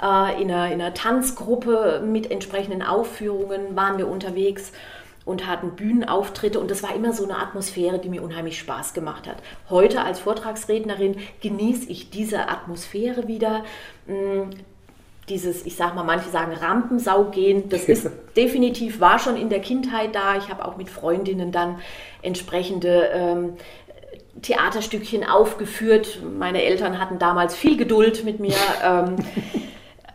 äh, 0.00 0.40
in, 0.40 0.50
einer, 0.50 0.72
in 0.72 0.80
einer 0.80 0.94
Tanzgruppe 0.94 2.02
mit 2.06 2.30
entsprechenden 2.30 2.82
Aufführungen 2.82 3.74
waren 3.74 3.98
wir 3.98 4.08
unterwegs 4.08 4.72
und 5.26 5.46
hatten 5.46 5.72
Bühnenauftritte 5.72 6.58
und 6.58 6.70
das 6.70 6.82
war 6.82 6.94
immer 6.94 7.12
so 7.12 7.24
eine 7.24 7.36
Atmosphäre, 7.38 7.98
die 7.98 8.08
mir 8.08 8.22
unheimlich 8.22 8.58
Spaß 8.58 8.94
gemacht 8.94 9.26
hat. 9.26 9.36
Heute 9.68 10.02
als 10.02 10.20
Vortragsrednerin 10.20 11.16
genieße 11.42 11.90
ich 11.90 12.08
diese 12.10 12.48
Atmosphäre 12.48 13.28
wieder. 13.28 13.64
Mm, 14.06 14.50
dieses, 15.28 15.66
ich 15.66 15.74
sag 15.74 15.96
mal, 15.96 16.04
manche 16.04 16.30
sagen 16.30 16.52
Rampensau 16.52 17.24
gehen, 17.24 17.68
das 17.68 17.84
ist 17.88 18.08
definitiv, 18.36 19.00
war 19.00 19.18
schon 19.18 19.36
in 19.36 19.50
der 19.50 19.58
Kindheit 19.60 20.14
da. 20.14 20.36
Ich 20.36 20.48
habe 20.48 20.64
auch 20.64 20.76
mit 20.76 20.88
Freundinnen 20.88 21.50
dann 21.50 21.80
entsprechende 22.22 23.10
ähm, 23.12 23.54
Theaterstückchen 24.40 25.28
aufgeführt. 25.28 26.20
Meine 26.38 26.62
Eltern 26.62 27.00
hatten 27.00 27.18
damals 27.18 27.56
viel 27.56 27.76
Geduld 27.76 28.24
mit 28.24 28.38
mir. 28.38 28.54
Ähm, 28.84 29.16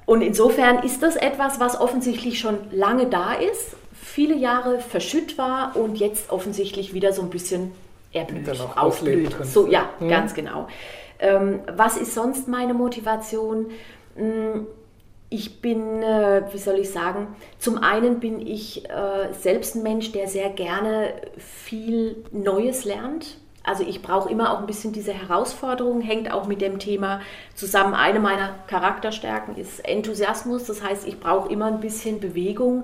und 0.05 0.21
insofern 0.21 0.83
ist 0.83 1.03
das 1.03 1.15
etwas, 1.15 1.59
was 1.59 1.79
offensichtlich 1.79 2.39
schon 2.39 2.57
lange 2.71 3.07
da 3.07 3.33
ist 3.33 3.75
viele 4.01 4.35
Jahre 4.35 4.79
verschütt 4.79 5.37
war 5.37 5.75
und 5.75 5.95
jetzt 5.97 6.31
offensichtlich 6.31 6.93
wieder 6.93 7.13
so 7.13 7.21
ein 7.21 7.29
bisschen 7.29 7.71
erblüht, 8.11 8.49
aufblüht. 8.75 9.35
So, 9.43 9.67
ja, 9.67 9.89
hm. 9.99 10.09
ganz 10.09 10.33
genau. 10.33 10.67
Ähm, 11.19 11.59
was 11.71 11.97
ist 11.97 12.13
sonst 12.13 12.47
meine 12.47 12.73
Motivation? 12.73 13.67
Hm, 14.15 14.67
ich 15.29 15.61
bin, 15.61 16.03
äh, 16.03 16.43
wie 16.51 16.57
soll 16.57 16.79
ich 16.79 16.89
sagen, 16.89 17.27
zum 17.57 17.77
einen 17.77 18.19
bin 18.19 18.45
ich 18.45 18.89
äh, 18.89 19.31
selbst 19.31 19.75
ein 19.75 19.83
Mensch, 19.83 20.11
der 20.11 20.27
sehr 20.27 20.49
gerne 20.49 21.13
viel 21.37 22.25
Neues 22.31 22.83
lernt. 22.83 23.37
Also 23.63 23.83
ich 23.83 24.01
brauche 24.01 24.29
immer 24.29 24.51
auch 24.51 24.59
ein 24.59 24.65
bisschen 24.65 24.91
diese 24.91 25.13
Herausforderung, 25.13 26.01
hängt 26.01 26.33
auch 26.33 26.47
mit 26.47 26.59
dem 26.59 26.79
Thema 26.79 27.21
zusammen. 27.53 27.93
Eine 27.93 28.19
meiner 28.19 28.55
Charakterstärken 28.67 29.55
ist 29.55 29.87
Enthusiasmus, 29.87 30.65
das 30.65 30.83
heißt, 30.83 31.07
ich 31.07 31.19
brauche 31.19 31.49
immer 31.49 31.67
ein 31.67 31.79
bisschen 31.79 32.19
Bewegung 32.19 32.83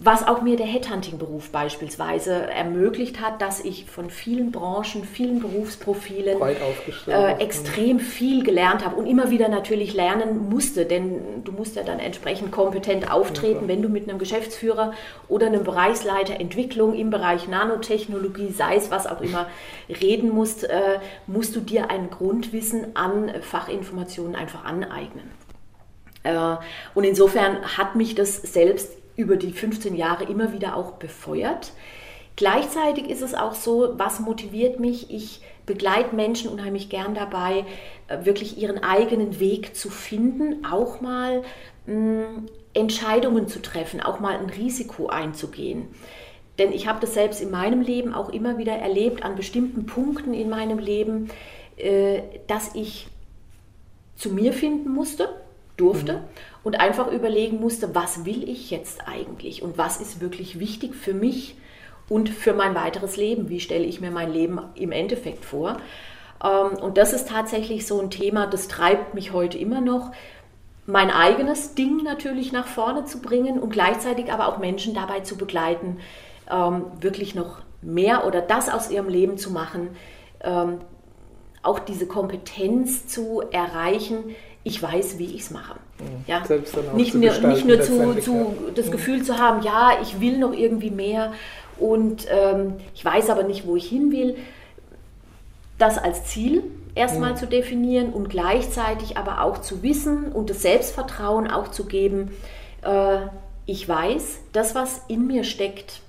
was 0.00 0.26
auch 0.26 0.42
mir 0.42 0.56
der 0.56 0.66
Headhunting-Beruf 0.66 1.50
beispielsweise 1.50 2.32
ermöglicht 2.32 3.20
hat, 3.20 3.42
dass 3.42 3.58
ich 3.58 3.86
von 3.86 4.10
vielen 4.10 4.52
Branchen, 4.52 5.02
vielen 5.02 5.40
Berufsprofilen 5.40 6.38
äh, 7.08 7.32
extrem 7.42 7.98
viel 7.98 8.44
gelernt 8.44 8.84
habe 8.84 8.94
und 8.94 9.06
immer 9.06 9.30
wieder 9.30 9.48
natürlich 9.48 9.94
lernen 9.94 10.48
musste, 10.50 10.86
denn 10.86 11.42
du 11.42 11.50
musst 11.50 11.74
ja 11.74 11.82
dann 11.82 11.98
entsprechend 11.98 12.52
kompetent 12.52 13.10
auftreten, 13.10 13.62
ja, 13.62 13.68
wenn 13.68 13.82
du 13.82 13.88
mit 13.88 14.08
einem 14.08 14.20
Geschäftsführer 14.20 14.92
oder 15.28 15.48
einem 15.48 15.64
Bereichsleiter 15.64 16.38
Entwicklung 16.38 16.94
im 16.94 17.10
Bereich 17.10 17.48
Nanotechnologie, 17.48 18.52
sei 18.52 18.76
es 18.76 18.92
was 18.92 19.08
auch 19.08 19.20
immer, 19.20 19.48
reden 20.00 20.30
musst, 20.30 20.62
äh, 20.62 21.00
musst 21.26 21.56
du 21.56 21.60
dir 21.60 21.90
ein 21.90 22.08
Grundwissen 22.08 22.94
an 22.94 23.32
Fachinformationen 23.40 24.36
einfach 24.36 24.64
aneignen. 24.64 25.28
Äh, 26.22 26.56
und 26.94 27.02
insofern 27.02 27.76
hat 27.76 27.96
mich 27.96 28.14
das 28.14 28.36
selbst 28.36 28.97
über 29.18 29.36
die 29.36 29.52
15 29.52 29.96
Jahre 29.96 30.24
immer 30.24 30.52
wieder 30.52 30.76
auch 30.76 30.92
befeuert. 30.92 31.72
Gleichzeitig 32.36 33.10
ist 33.10 33.20
es 33.20 33.34
auch 33.34 33.54
so, 33.54 33.94
was 33.98 34.20
motiviert 34.20 34.78
mich? 34.78 35.10
Ich 35.10 35.42
begleite 35.66 36.14
Menschen 36.14 36.50
unheimlich 36.50 36.88
gern 36.88 37.14
dabei, 37.14 37.64
äh, 38.06 38.24
wirklich 38.24 38.58
ihren 38.58 38.82
eigenen 38.82 39.40
Weg 39.40 39.74
zu 39.74 39.90
finden, 39.90 40.64
auch 40.64 41.00
mal 41.00 41.42
mh, 41.86 41.94
mm, 41.94 42.46
Entscheidungen 42.74 43.48
zu 43.48 43.60
treffen, 43.60 44.00
auch 44.00 44.20
mal 44.20 44.38
ein 44.38 44.50
Risiko 44.50 45.08
einzugehen. 45.08 45.88
Denn 46.60 46.72
ich 46.72 46.86
habe 46.86 47.00
das 47.00 47.14
selbst 47.14 47.40
in 47.40 47.50
meinem 47.50 47.80
Leben 47.80 48.14
auch 48.14 48.28
immer 48.28 48.56
wieder 48.56 48.72
erlebt, 48.72 49.24
an 49.24 49.34
bestimmten 49.34 49.86
Punkten 49.86 50.32
in 50.32 50.48
meinem 50.48 50.78
Leben, 50.78 51.30
äh, 51.76 52.20
dass 52.46 52.74
ich 52.76 53.08
zu 54.14 54.30
mir 54.30 54.52
finden 54.52 54.90
musste, 54.90 55.28
durfte 55.76 56.12
mhm. 56.12 56.20
Und 56.68 56.80
einfach 56.80 57.10
überlegen 57.10 57.60
musste, 57.60 57.94
was 57.94 58.26
will 58.26 58.46
ich 58.46 58.70
jetzt 58.70 59.08
eigentlich 59.08 59.62
und 59.62 59.78
was 59.78 60.02
ist 60.02 60.20
wirklich 60.20 60.60
wichtig 60.60 60.94
für 60.94 61.14
mich 61.14 61.56
und 62.10 62.28
für 62.28 62.52
mein 62.52 62.74
weiteres 62.74 63.16
Leben. 63.16 63.48
Wie 63.48 63.58
stelle 63.58 63.86
ich 63.86 64.02
mir 64.02 64.10
mein 64.10 64.30
Leben 64.30 64.60
im 64.74 64.92
Endeffekt 64.92 65.46
vor? 65.46 65.78
Ähm, 66.44 66.76
und 66.78 66.98
das 66.98 67.14
ist 67.14 67.30
tatsächlich 67.30 67.86
so 67.86 67.98
ein 67.98 68.10
Thema, 68.10 68.46
das 68.46 68.68
treibt 68.68 69.14
mich 69.14 69.32
heute 69.32 69.56
immer 69.56 69.80
noch, 69.80 70.12
mein 70.84 71.10
eigenes 71.10 71.74
Ding 71.74 72.02
natürlich 72.04 72.52
nach 72.52 72.66
vorne 72.66 73.06
zu 73.06 73.22
bringen 73.22 73.58
und 73.58 73.70
gleichzeitig 73.70 74.30
aber 74.30 74.46
auch 74.46 74.58
Menschen 74.58 74.92
dabei 74.92 75.20
zu 75.20 75.38
begleiten, 75.38 76.00
ähm, 76.50 76.84
wirklich 77.00 77.34
noch 77.34 77.62
mehr 77.80 78.26
oder 78.26 78.42
das 78.42 78.68
aus 78.68 78.90
ihrem 78.90 79.08
Leben 79.08 79.38
zu 79.38 79.52
machen, 79.52 79.88
ähm, 80.42 80.80
auch 81.62 81.78
diese 81.78 82.06
Kompetenz 82.06 83.06
zu 83.06 83.40
erreichen, 83.52 84.36
ich 84.64 84.82
weiß, 84.82 85.16
wie 85.16 85.34
ich 85.34 85.40
es 85.40 85.50
mache. 85.50 85.76
Ja? 86.26 86.42
Nicht, 86.94 87.14
nur, 87.14 87.32
nicht 87.32 87.66
nur 87.66 87.80
zu, 87.80 88.14
zu 88.20 88.54
das 88.74 88.86
mhm. 88.86 88.90
Gefühl 88.90 89.22
zu 89.22 89.38
haben, 89.38 89.62
ja, 89.62 89.98
ich 90.02 90.20
will 90.20 90.38
noch 90.38 90.52
irgendwie 90.52 90.90
mehr 90.90 91.32
und 91.78 92.26
ähm, 92.30 92.74
ich 92.94 93.04
weiß 93.04 93.30
aber 93.30 93.44
nicht, 93.44 93.66
wo 93.66 93.76
ich 93.76 93.88
hin 93.88 94.12
will. 94.12 94.36
Das 95.78 95.98
als 95.98 96.24
Ziel 96.24 96.64
erstmal 96.94 97.32
mhm. 97.32 97.36
zu 97.36 97.46
definieren 97.46 98.12
und 98.12 98.28
gleichzeitig 98.28 99.16
aber 99.16 99.42
auch 99.42 99.58
zu 99.58 99.82
wissen 99.82 100.32
und 100.32 100.50
das 100.50 100.62
Selbstvertrauen 100.62 101.50
auch 101.50 101.68
zu 101.68 101.86
geben, 101.86 102.32
äh, 102.82 103.18
ich 103.66 103.88
weiß, 103.88 104.40
das, 104.52 104.74
was 104.74 105.02
in 105.08 105.26
mir 105.26 105.44
steckt, 105.44 106.00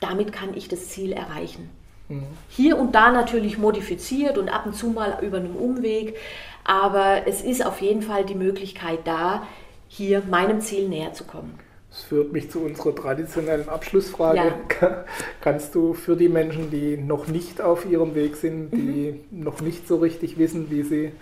damit 0.00 0.32
kann 0.32 0.54
ich 0.54 0.68
das 0.68 0.88
Ziel 0.88 1.12
erreichen. 1.12 1.70
Mhm. 2.08 2.24
Hier 2.48 2.78
und 2.78 2.94
da 2.94 3.10
natürlich 3.10 3.58
modifiziert 3.58 4.36
und 4.38 4.48
ab 4.48 4.66
und 4.66 4.74
zu 4.74 4.88
mal 4.88 5.18
über 5.22 5.38
einen 5.38 5.54
Umweg, 5.54 6.16
aber 6.64 7.26
es 7.26 7.42
ist 7.42 7.64
auf 7.64 7.80
jeden 7.80 8.02
Fall 8.02 8.24
die 8.24 8.34
Möglichkeit 8.34 9.00
da, 9.04 9.46
hier 9.88 10.22
meinem 10.28 10.60
Ziel 10.60 10.88
näher 10.88 11.12
zu 11.12 11.24
kommen. 11.24 11.58
Das 11.90 12.02
führt 12.02 12.32
mich 12.32 12.50
zu 12.50 12.58
unserer 12.58 12.92
traditionellen 12.92 13.68
Abschlussfrage. 13.68 14.52
Ja. 14.80 15.04
Kannst 15.40 15.76
du 15.76 15.94
für 15.94 16.16
die 16.16 16.28
Menschen, 16.28 16.68
die 16.70 16.96
noch 16.96 17.28
nicht 17.28 17.60
auf 17.60 17.88
ihrem 17.88 18.16
Weg 18.16 18.34
sind, 18.34 18.72
die 18.72 19.20
mhm. 19.30 19.44
noch 19.44 19.60
nicht 19.60 19.86
so 19.86 19.98
richtig 19.98 20.36
wissen, 20.36 20.72
wie 20.72 20.82
sie 20.82 21.12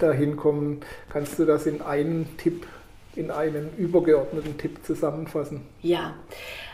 dahin 0.00 0.36
kommen, 0.36 0.80
kannst 1.10 1.38
du 1.38 1.44
das 1.44 1.66
in 1.66 1.82
einen 1.82 2.38
Tipp, 2.38 2.66
in 3.14 3.30
einen 3.30 3.76
übergeordneten 3.76 4.56
Tipp 4.56 4.78
zusammenfassen? 4.86 5.60
Ja, 5.82 6.14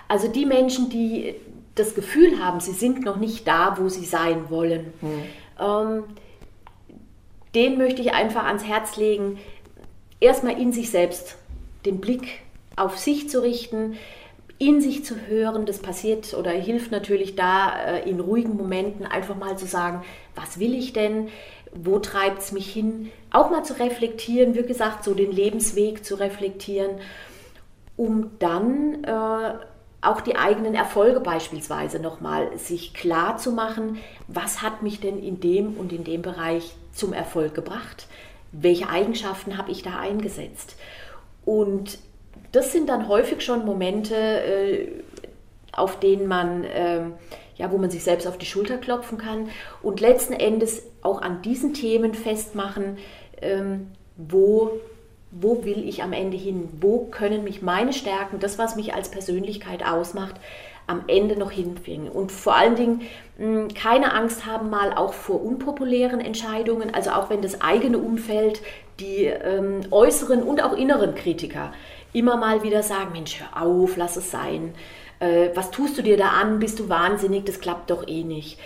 also 0.06 0.28
die 0.28 0.46
Menschen, 0.46 0.88
die 0.88 1.34
das 1.74 1.96
Gefühl 1.96 2.38
haben, 2.38 2.60
sie 2.60 2.72
sind 2.72 3.04
noch 3.04 3.16
nicht 3.16 3.48
da, 3.48 3.76
wo 3.80 3.88
sie 3.88 4.04
sein 4.04 4.50
wollen, 4.50 4.92
mhm. 5.00 5.22
ähm, 5.60 6.04
den 7.54 7.78
möchte 7.78 8.02
ich 8.02 8.12
einfach 8.12 8.44
ans 8.44 8.64
Herz 8.64 8.96
legen, 8.96 9.38
erstmal 10.20 10.60
in 10.60 10.72
sich 10.72 10.90
selbst 10.90 11.36
den 11.86 12.00
Blick 12.00 12.40
auf 12.76 12.98
sich 12.98 13.28
zu 13.28 13.42
richten, 13.42 13.96
in 14.58 14.80
sich 14.80 15.04
zu 15.04 15.14
hören. 15.26 15.66
Das 15.66 15.78
passiert 15.78 16.34
oder 16.34 16.50
hilft 16.50 16.90
natürlich 16.90 17.36
da 17.36 17.72
äh, 17.78 18.08
in 18.08 18.20
ruhigen 18.20 18.56
Momenten 18.56 19.06
einfach 19.06 19.36
mal 19.36 19.56
zu 19.56 19.66
sagen, 19.66 20.02
was 20.34 20.58
will 20.58 20.74
ich 20.74 20.92
denn? 20.92 21.28
Wo 21.74 21.98
treibt 21.98 22.40
es 22.40 22.52
mich 22.52 22.72
hin? 22.72 23.10
Auch 23.30 23.50
mal 23.50 23.62
zu 23.62 23.78
reflektieren, 23.78 24.54
wie 24.54 24.62
gesagt, 24.62 25.04
so 25.04 25.14
den 25.14 25.32
Lebensweg 25.32 26.04
zu 26.04 26.14
reflektieren, 26.16 26.98
um 27.96 28.30
dann 28.38 29.04
äh, 29.04 29.54
auch 30.00 30.20
die 30.20 30.36
eigenen 30.36 30.74
Erfolge 30.74 31.20
beispielsweise 31.20 31.98
nochmal 31.98 32.56
sich 32.56 32.94
klar 32.94 33.36
zu 33.36 33.52
machen, 33.52 33.98
was 34.28 34.62
hat 34.62 34.82
mich 34.82 35.00
denn 35.00 35.18
in 35.18 35.40
dem 35.40 35.76
und 35.76 35.92
in 35.92 36.04
dem 36.04 36.22
Bereich 36.22 36.74
zum 36.92 37.12
Erfolg 37.12 37.54
gebracht? 37.54 38.06
Welche 38.52 38.88
Eigenschaften 38.88 39.58
habe 39.58 39.72
ich 39.72 39.82
da 39.82 39.98
eingesetzt? 39.98 40.76
Und 41.44 41.98
das 42.52 42.72
sind 42.72 42.88
dann 42.88 43.08
häufig 43.08 43.42
schon 43.42 43.64
Momente, 43.64 44.14
äh, 44.14 44.88
auf 45.72 45.98
denen 45.98 46.26
man, 46.26 46.64
ähm, 46.72 47.14
ja, 47.56 47.70
wo 47.72 47.78
man 47.78 47.90
sich 47.90 48.04
selbst 48.04 48.26
auf 48.26 48.38
die 48.38 48.46
Schulter 48.46 48.78
klopfen 48.78 49.18
kann 49.18 49.50
und 49.82 50.00
letzten 50.00 50.32
Endes 50.32 50.82
auch 51.02 51.22
an 51.22 51.42
diesen 51.42 51.74
Themen 51.74 52.14
festmachen, 52.14 52.98
ähm, 53.42 53.88
wo, 54.16 54.80
wo 55.30 55.64
will 55.64 55.88
ich 55.88 56.02
am 56.02 56.12
Ende 56.12 56.36
hin, 56.36 56.68
wo 56.80 57.06
können 57.06 57.44
mich 57.44 57.62
meine 57.62 57.92
Stärken, 57.92 58.40
das, 58.40 58.58
was 58.58 58.76
mich 58.76 58.94
als 58.94 59.10
Persönlichkeit 59.10 59.84
ausmacht, 59.84 60.36
am 60.86 61.02
Ende 61.06 61.38
noch 61.38 61.50
hinbringen. 61.50 62.08
Und 62.08 62.32
vor 62.32 62.56
allen 62.56 62.74
Dingen 62.74 63.02
mh, 63.36 63.68
keine 63.74 64.14
Angst 64.14 64.46
haben 64.46 64.70
mal 64.70 64.94
auch 64.94 65.12
vor 65.12 65.44
unpopulären 65.44 66.20
Entscheidungen, 66.20 66.94
also 66.94 67.10
auch 67.10 67.28
wenn 67.30 67.42
das 67.42 67.60
eigene 67.60 67.98
Umfeld, 67.98 68.62
die 68.98 69.26
ähm, 69.26 69.82
äußeren 69.90 70.42
und 70.42 70.62
auch 70.62 70.76
inneren 70.76 71.14
Kritiker 71.14 71.72
immer 72.12 72.36
mal 72.36 72.62
wieder 72.62 72.82
sagen, 72.82 73.12
Mensch, 73.12 73.38
hör 73.38 73.62
auf, 73.62 73.96
lass 73.96 74.16
es 74.16 74.30
sein. 74.30 74.74
Äh, 75.20 75.50
was 75.54 75.70
tust 75.70 75.98
du 75.98 76.02
dir 76.02 76.16
da 76.16 76.28
an? 76.28 76.58
Bist 76.58 76.78
du 76.78 76.88
wahnsinnig? 76.88 77.44
Das 77.44 77.60
klappt 77.60 77.90
doch 77.90 78.08
eh 78.08 78.24
nicht. 78.24 78.58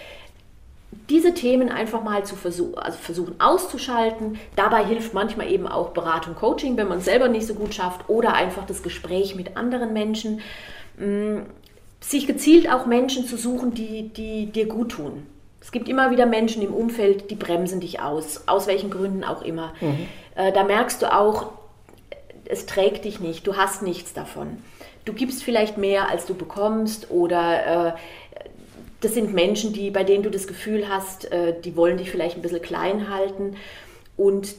Diese 1.08 1.34
Themen 1.34 1.70
einfach 1.70 2.02
mal 2.02 2.24
zu 2.24 2.36
versuchen, 2.36 2.76
also 2.76 2.98
versuchen 2.98 3.40
auszuschalten. 3.40 4.38
Dabei 4.56 4.84
hilft 4.84 5.14
manchmal 5.14 5.50
eben 5.50 5.66
auch 5.66 5.90
Beratung, 5.90 6.34
Coaching, 6.34 6.76
wenn 6.76 6.88
man 6.88 6.98
es 6.98 7.06
selber 7.06 7.28
nicht 7.28 7.46
so 7.46 7.54
gut 7.54 7.74
schafft 7.74 8.08
oder 8.08 8.34
einfach 8.34 8.66
das 8.66 8.82
Gespräch 8.82 9.34
mit 9.34 9.56
anderen 9.56 9.92
Menschen. 9.92 10.40
Mm, 10.98 11.40
sich 12.00 12.26
gezielt 12.26 12.70
auch 12.70 12.86
Menschen 12.86 13.26
zu 13.26 13.36
suchen, 13.36 13.74
die, 13.74 14.08
die 14.08 14.46
dir 14.46 14.66
gut 14.66 14.92
tun. 14.92 15.26
Es 15.60 15.70
gibt 15.70 15.88
immer 15.88 16.10
wieder 16.10 16.26
Menschen 16.26 16.60
im 16.62 16.74
Umfeld, 16.74 17.30
die 17.30 17.36
bremsen 17.36 17.80
dich 17.80 18.00
aus, 18.00 18.42
aus 18.46 18.66
welchen 18.66 18.90
Gründen 18.90 19.22
auch 19.22 19.42
immer. 19.42 19.72
Mhm. 19.80 20.08
Äh, 20.34 20.52
da 20.52 20.64
merkst 20.64 21.00
du 21.00 21.14
auch, 21.14 21.52
es 22.44 22.66
trägt 22.66 23.04
dich 23.04 23.20
nicht, 23.20 23.46
du 23.46 23.56
hast 23.56 23.82
nichts 23.82 24.12
davon. 24.12 24.58
Du 25.04 25.12
gibst 25.12 25.42
vielleicht 25.42 25.78
mehr, 25.78 26.10
als 26.10 26.26
du 26.26 26.34
bekommst 26.34 27.10
oder 27.10 27.88
äh, 27.88 27.92
das 29.02 29.14
sind 29.14 29.34
Menschen, 29.34 29.72
die, 29.72 29.90
bei 29.90 30.04
denen 30.04 30.22
du 30.22 30.30
das 30.30 30.46
Gefühl 30.46 30.88
hast, 30.88 31.30
äh, 31.30 31.60
die 31.60 31.76
wollen 31.76 31.98
dich 31.98 32.10
vielleicht 32.10 32.36
ein 32.36 32.42
bisschen 32.42 32.62
klein 32.62 33.10
halten 33.10 33.56
und 34.16 34.54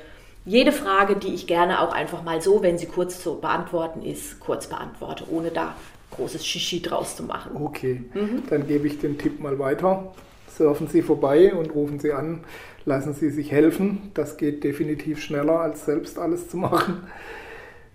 jede 0.45 0.71
Frage, 0.71 1.15
die 1.15 1.33
ich 1.33 1.47
gerne 1.47 1.81
auch 1.81 1.93
einfach 1.93 2.23
mal 2.23 2.41
so, 2.41 2.61
wenn 2.61 2.77
sie 2.77 2.87
kurz 2.87 3.21
zu 3.21 3.39
beantworten 3.39 4.03
ist, 4.03 4.39
kurz 4.39 4.67
beantworte, 4.67 5.25
ohne 5.29 5.51
da 5.51 5.75
großes 6.11 6.45
Shishi 6.45 6.81
draus 6.81 7.15
zu 7.15 7.23
machen. 7.23 7.51
Okay, 7.55 8.03
mhm. 8.13 8.43
dann 8.49 8.67
gebe 8.67 8.87
ich 8.87 8.99
den 8.99 9.17
Tipp 9.17 9.39
mal 9.39 9.57
weiter. 9.57 10.13
Surfen 10.49 10.87
Sie 10.87 11.01
vorbei 11.01 11.53
und 11.53 11.73
rufen 11.73 11.99
Sie 11.99 12.11
an. 12.11 12.43
Lassen 12.85 13.13
Sie 13.13 13.29
sich 13.29 13.51
helfen. 13.51 14.11
Das 14.13 14.37
geht 14.37 14.63
definitiv 14.63 15.21
schneller, 15.21 15.59
als 15.59 15.85
selbst 15.85 16.19
alles 16.19 16.49
zu 16.49 16.57
machen. 16.57 17.03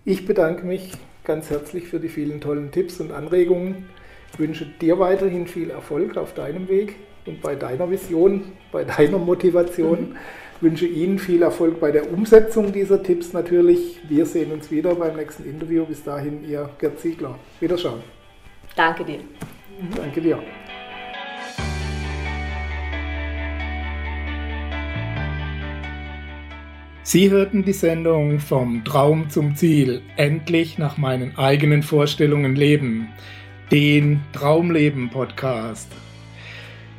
Ich 0.05 0.25
bedanke 0.25 0.65
mich 0.65 0.93
ganz 1.25 1.51
herzlich 1.51 1.89
für 1.89 2.01
die 2.01 2.09
vielen 2.09 2.41
tollen 2.41 2.71
Tipps 2.71 3.01
und 3.01 3.13
Anregungen. 3.13 3.87
Ich 4.33 4.39
wünsche 4.39 4.67
dir 4.67 4.99
weiterhin 4.99 5.47
viel 5.47 5.71
Erfolg 5.71 6.17
auf 6.17 6.35
deinem 6.35 6.69
Weg 6.69 6.97
und 7.27 7.41
bei 7.41 7.55
deiner 7.55 7.91
Vision, 7.91 8.53
bei 8.73 8.85
deiner 8.85 9.19
Motivation. 9.19 10.11
Mhm. 10.11 10.17
Ich 10.57 10.63
wünsche 10.63 10.87
Ihnen 10.87 11.19
viel 11.19 11.43
Erfolg 11.43 11.81
bei 11.81 11.91
der 11.91 12.11
Umsetzung 12.11 12.73
dieser 12.73 13.03
Tipps 13.03 13.35
natürlich. 13.35 14.01
Wir 14.09 14.25
sehen 14.25 14.53
uns 14.53 14.71
wieder 14.71 14.95
beim 14.95 15.17
nächsten 15.17 15.45
Interview. 15.45 15.85
Bis 15.85 16.03
dahin, 16.03 16.49
Ihr 16.49 16.71
Gerd 16.79 16.99
Ziegler. 16.99 17.39
Wiederschauen. 17.61 18.01
Danke 18.75 19.05
dir. 19.05 19.19
Danke 19.95 20.21
dir. 20.21 20.39
Sie 27.03 27.31
hörten 27.31 27.65
die 27.65 27.73
Sendung 27.73 28.41
Vom 28.41 28.83
Traum 28.85 29.31
zum 29.31 29.55
Ziel, 29.55 30.03
endlich 30.17 30.77
nach 30.77 30.97
meinen 30.97 31.39
eigenen 31.39 31.83
Vorstellungen 31.83 32.57
leben 32.57 33.11
den 33.71 34.21
Traumleben 34.33 35.11
Podcast. 35.11 35.91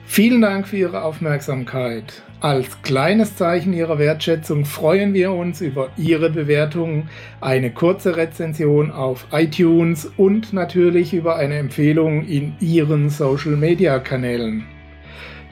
Vielen 0.05 0.41
Dank 0.41 0.68
für 0.68 0.78
Ihre 0.78 1.03
Aufmerksamkeit. 1.03 2.24
Als 2.39 2.82
kleines 2.82 3.36
Zeichen 3.36 3.74
Ihrer 3.74 3.99
Wertschätzung 3.99 4.65
freuen 4.65 5.13
wir 5.13 5.32
uns 5.32 5.61
über 5.61 5.89
Ihre 5.97 6.30
Bewertung, 6.30 7.07
eine 7.41 7.72
kurze 7.72 8.15
Rezension 8.18 8.91
auf 8.91 9.28
iTunes 9.32 10.11
und 10.18 10.53
natürlich 10.53 11.13
über 11.13 11.38
eine 11.38 11.55
Empfehlung 11.55 12.26
in 12.26 12.53
Ihren 12.59 13.09
Social-Media-Kanälen. 13.09 14.65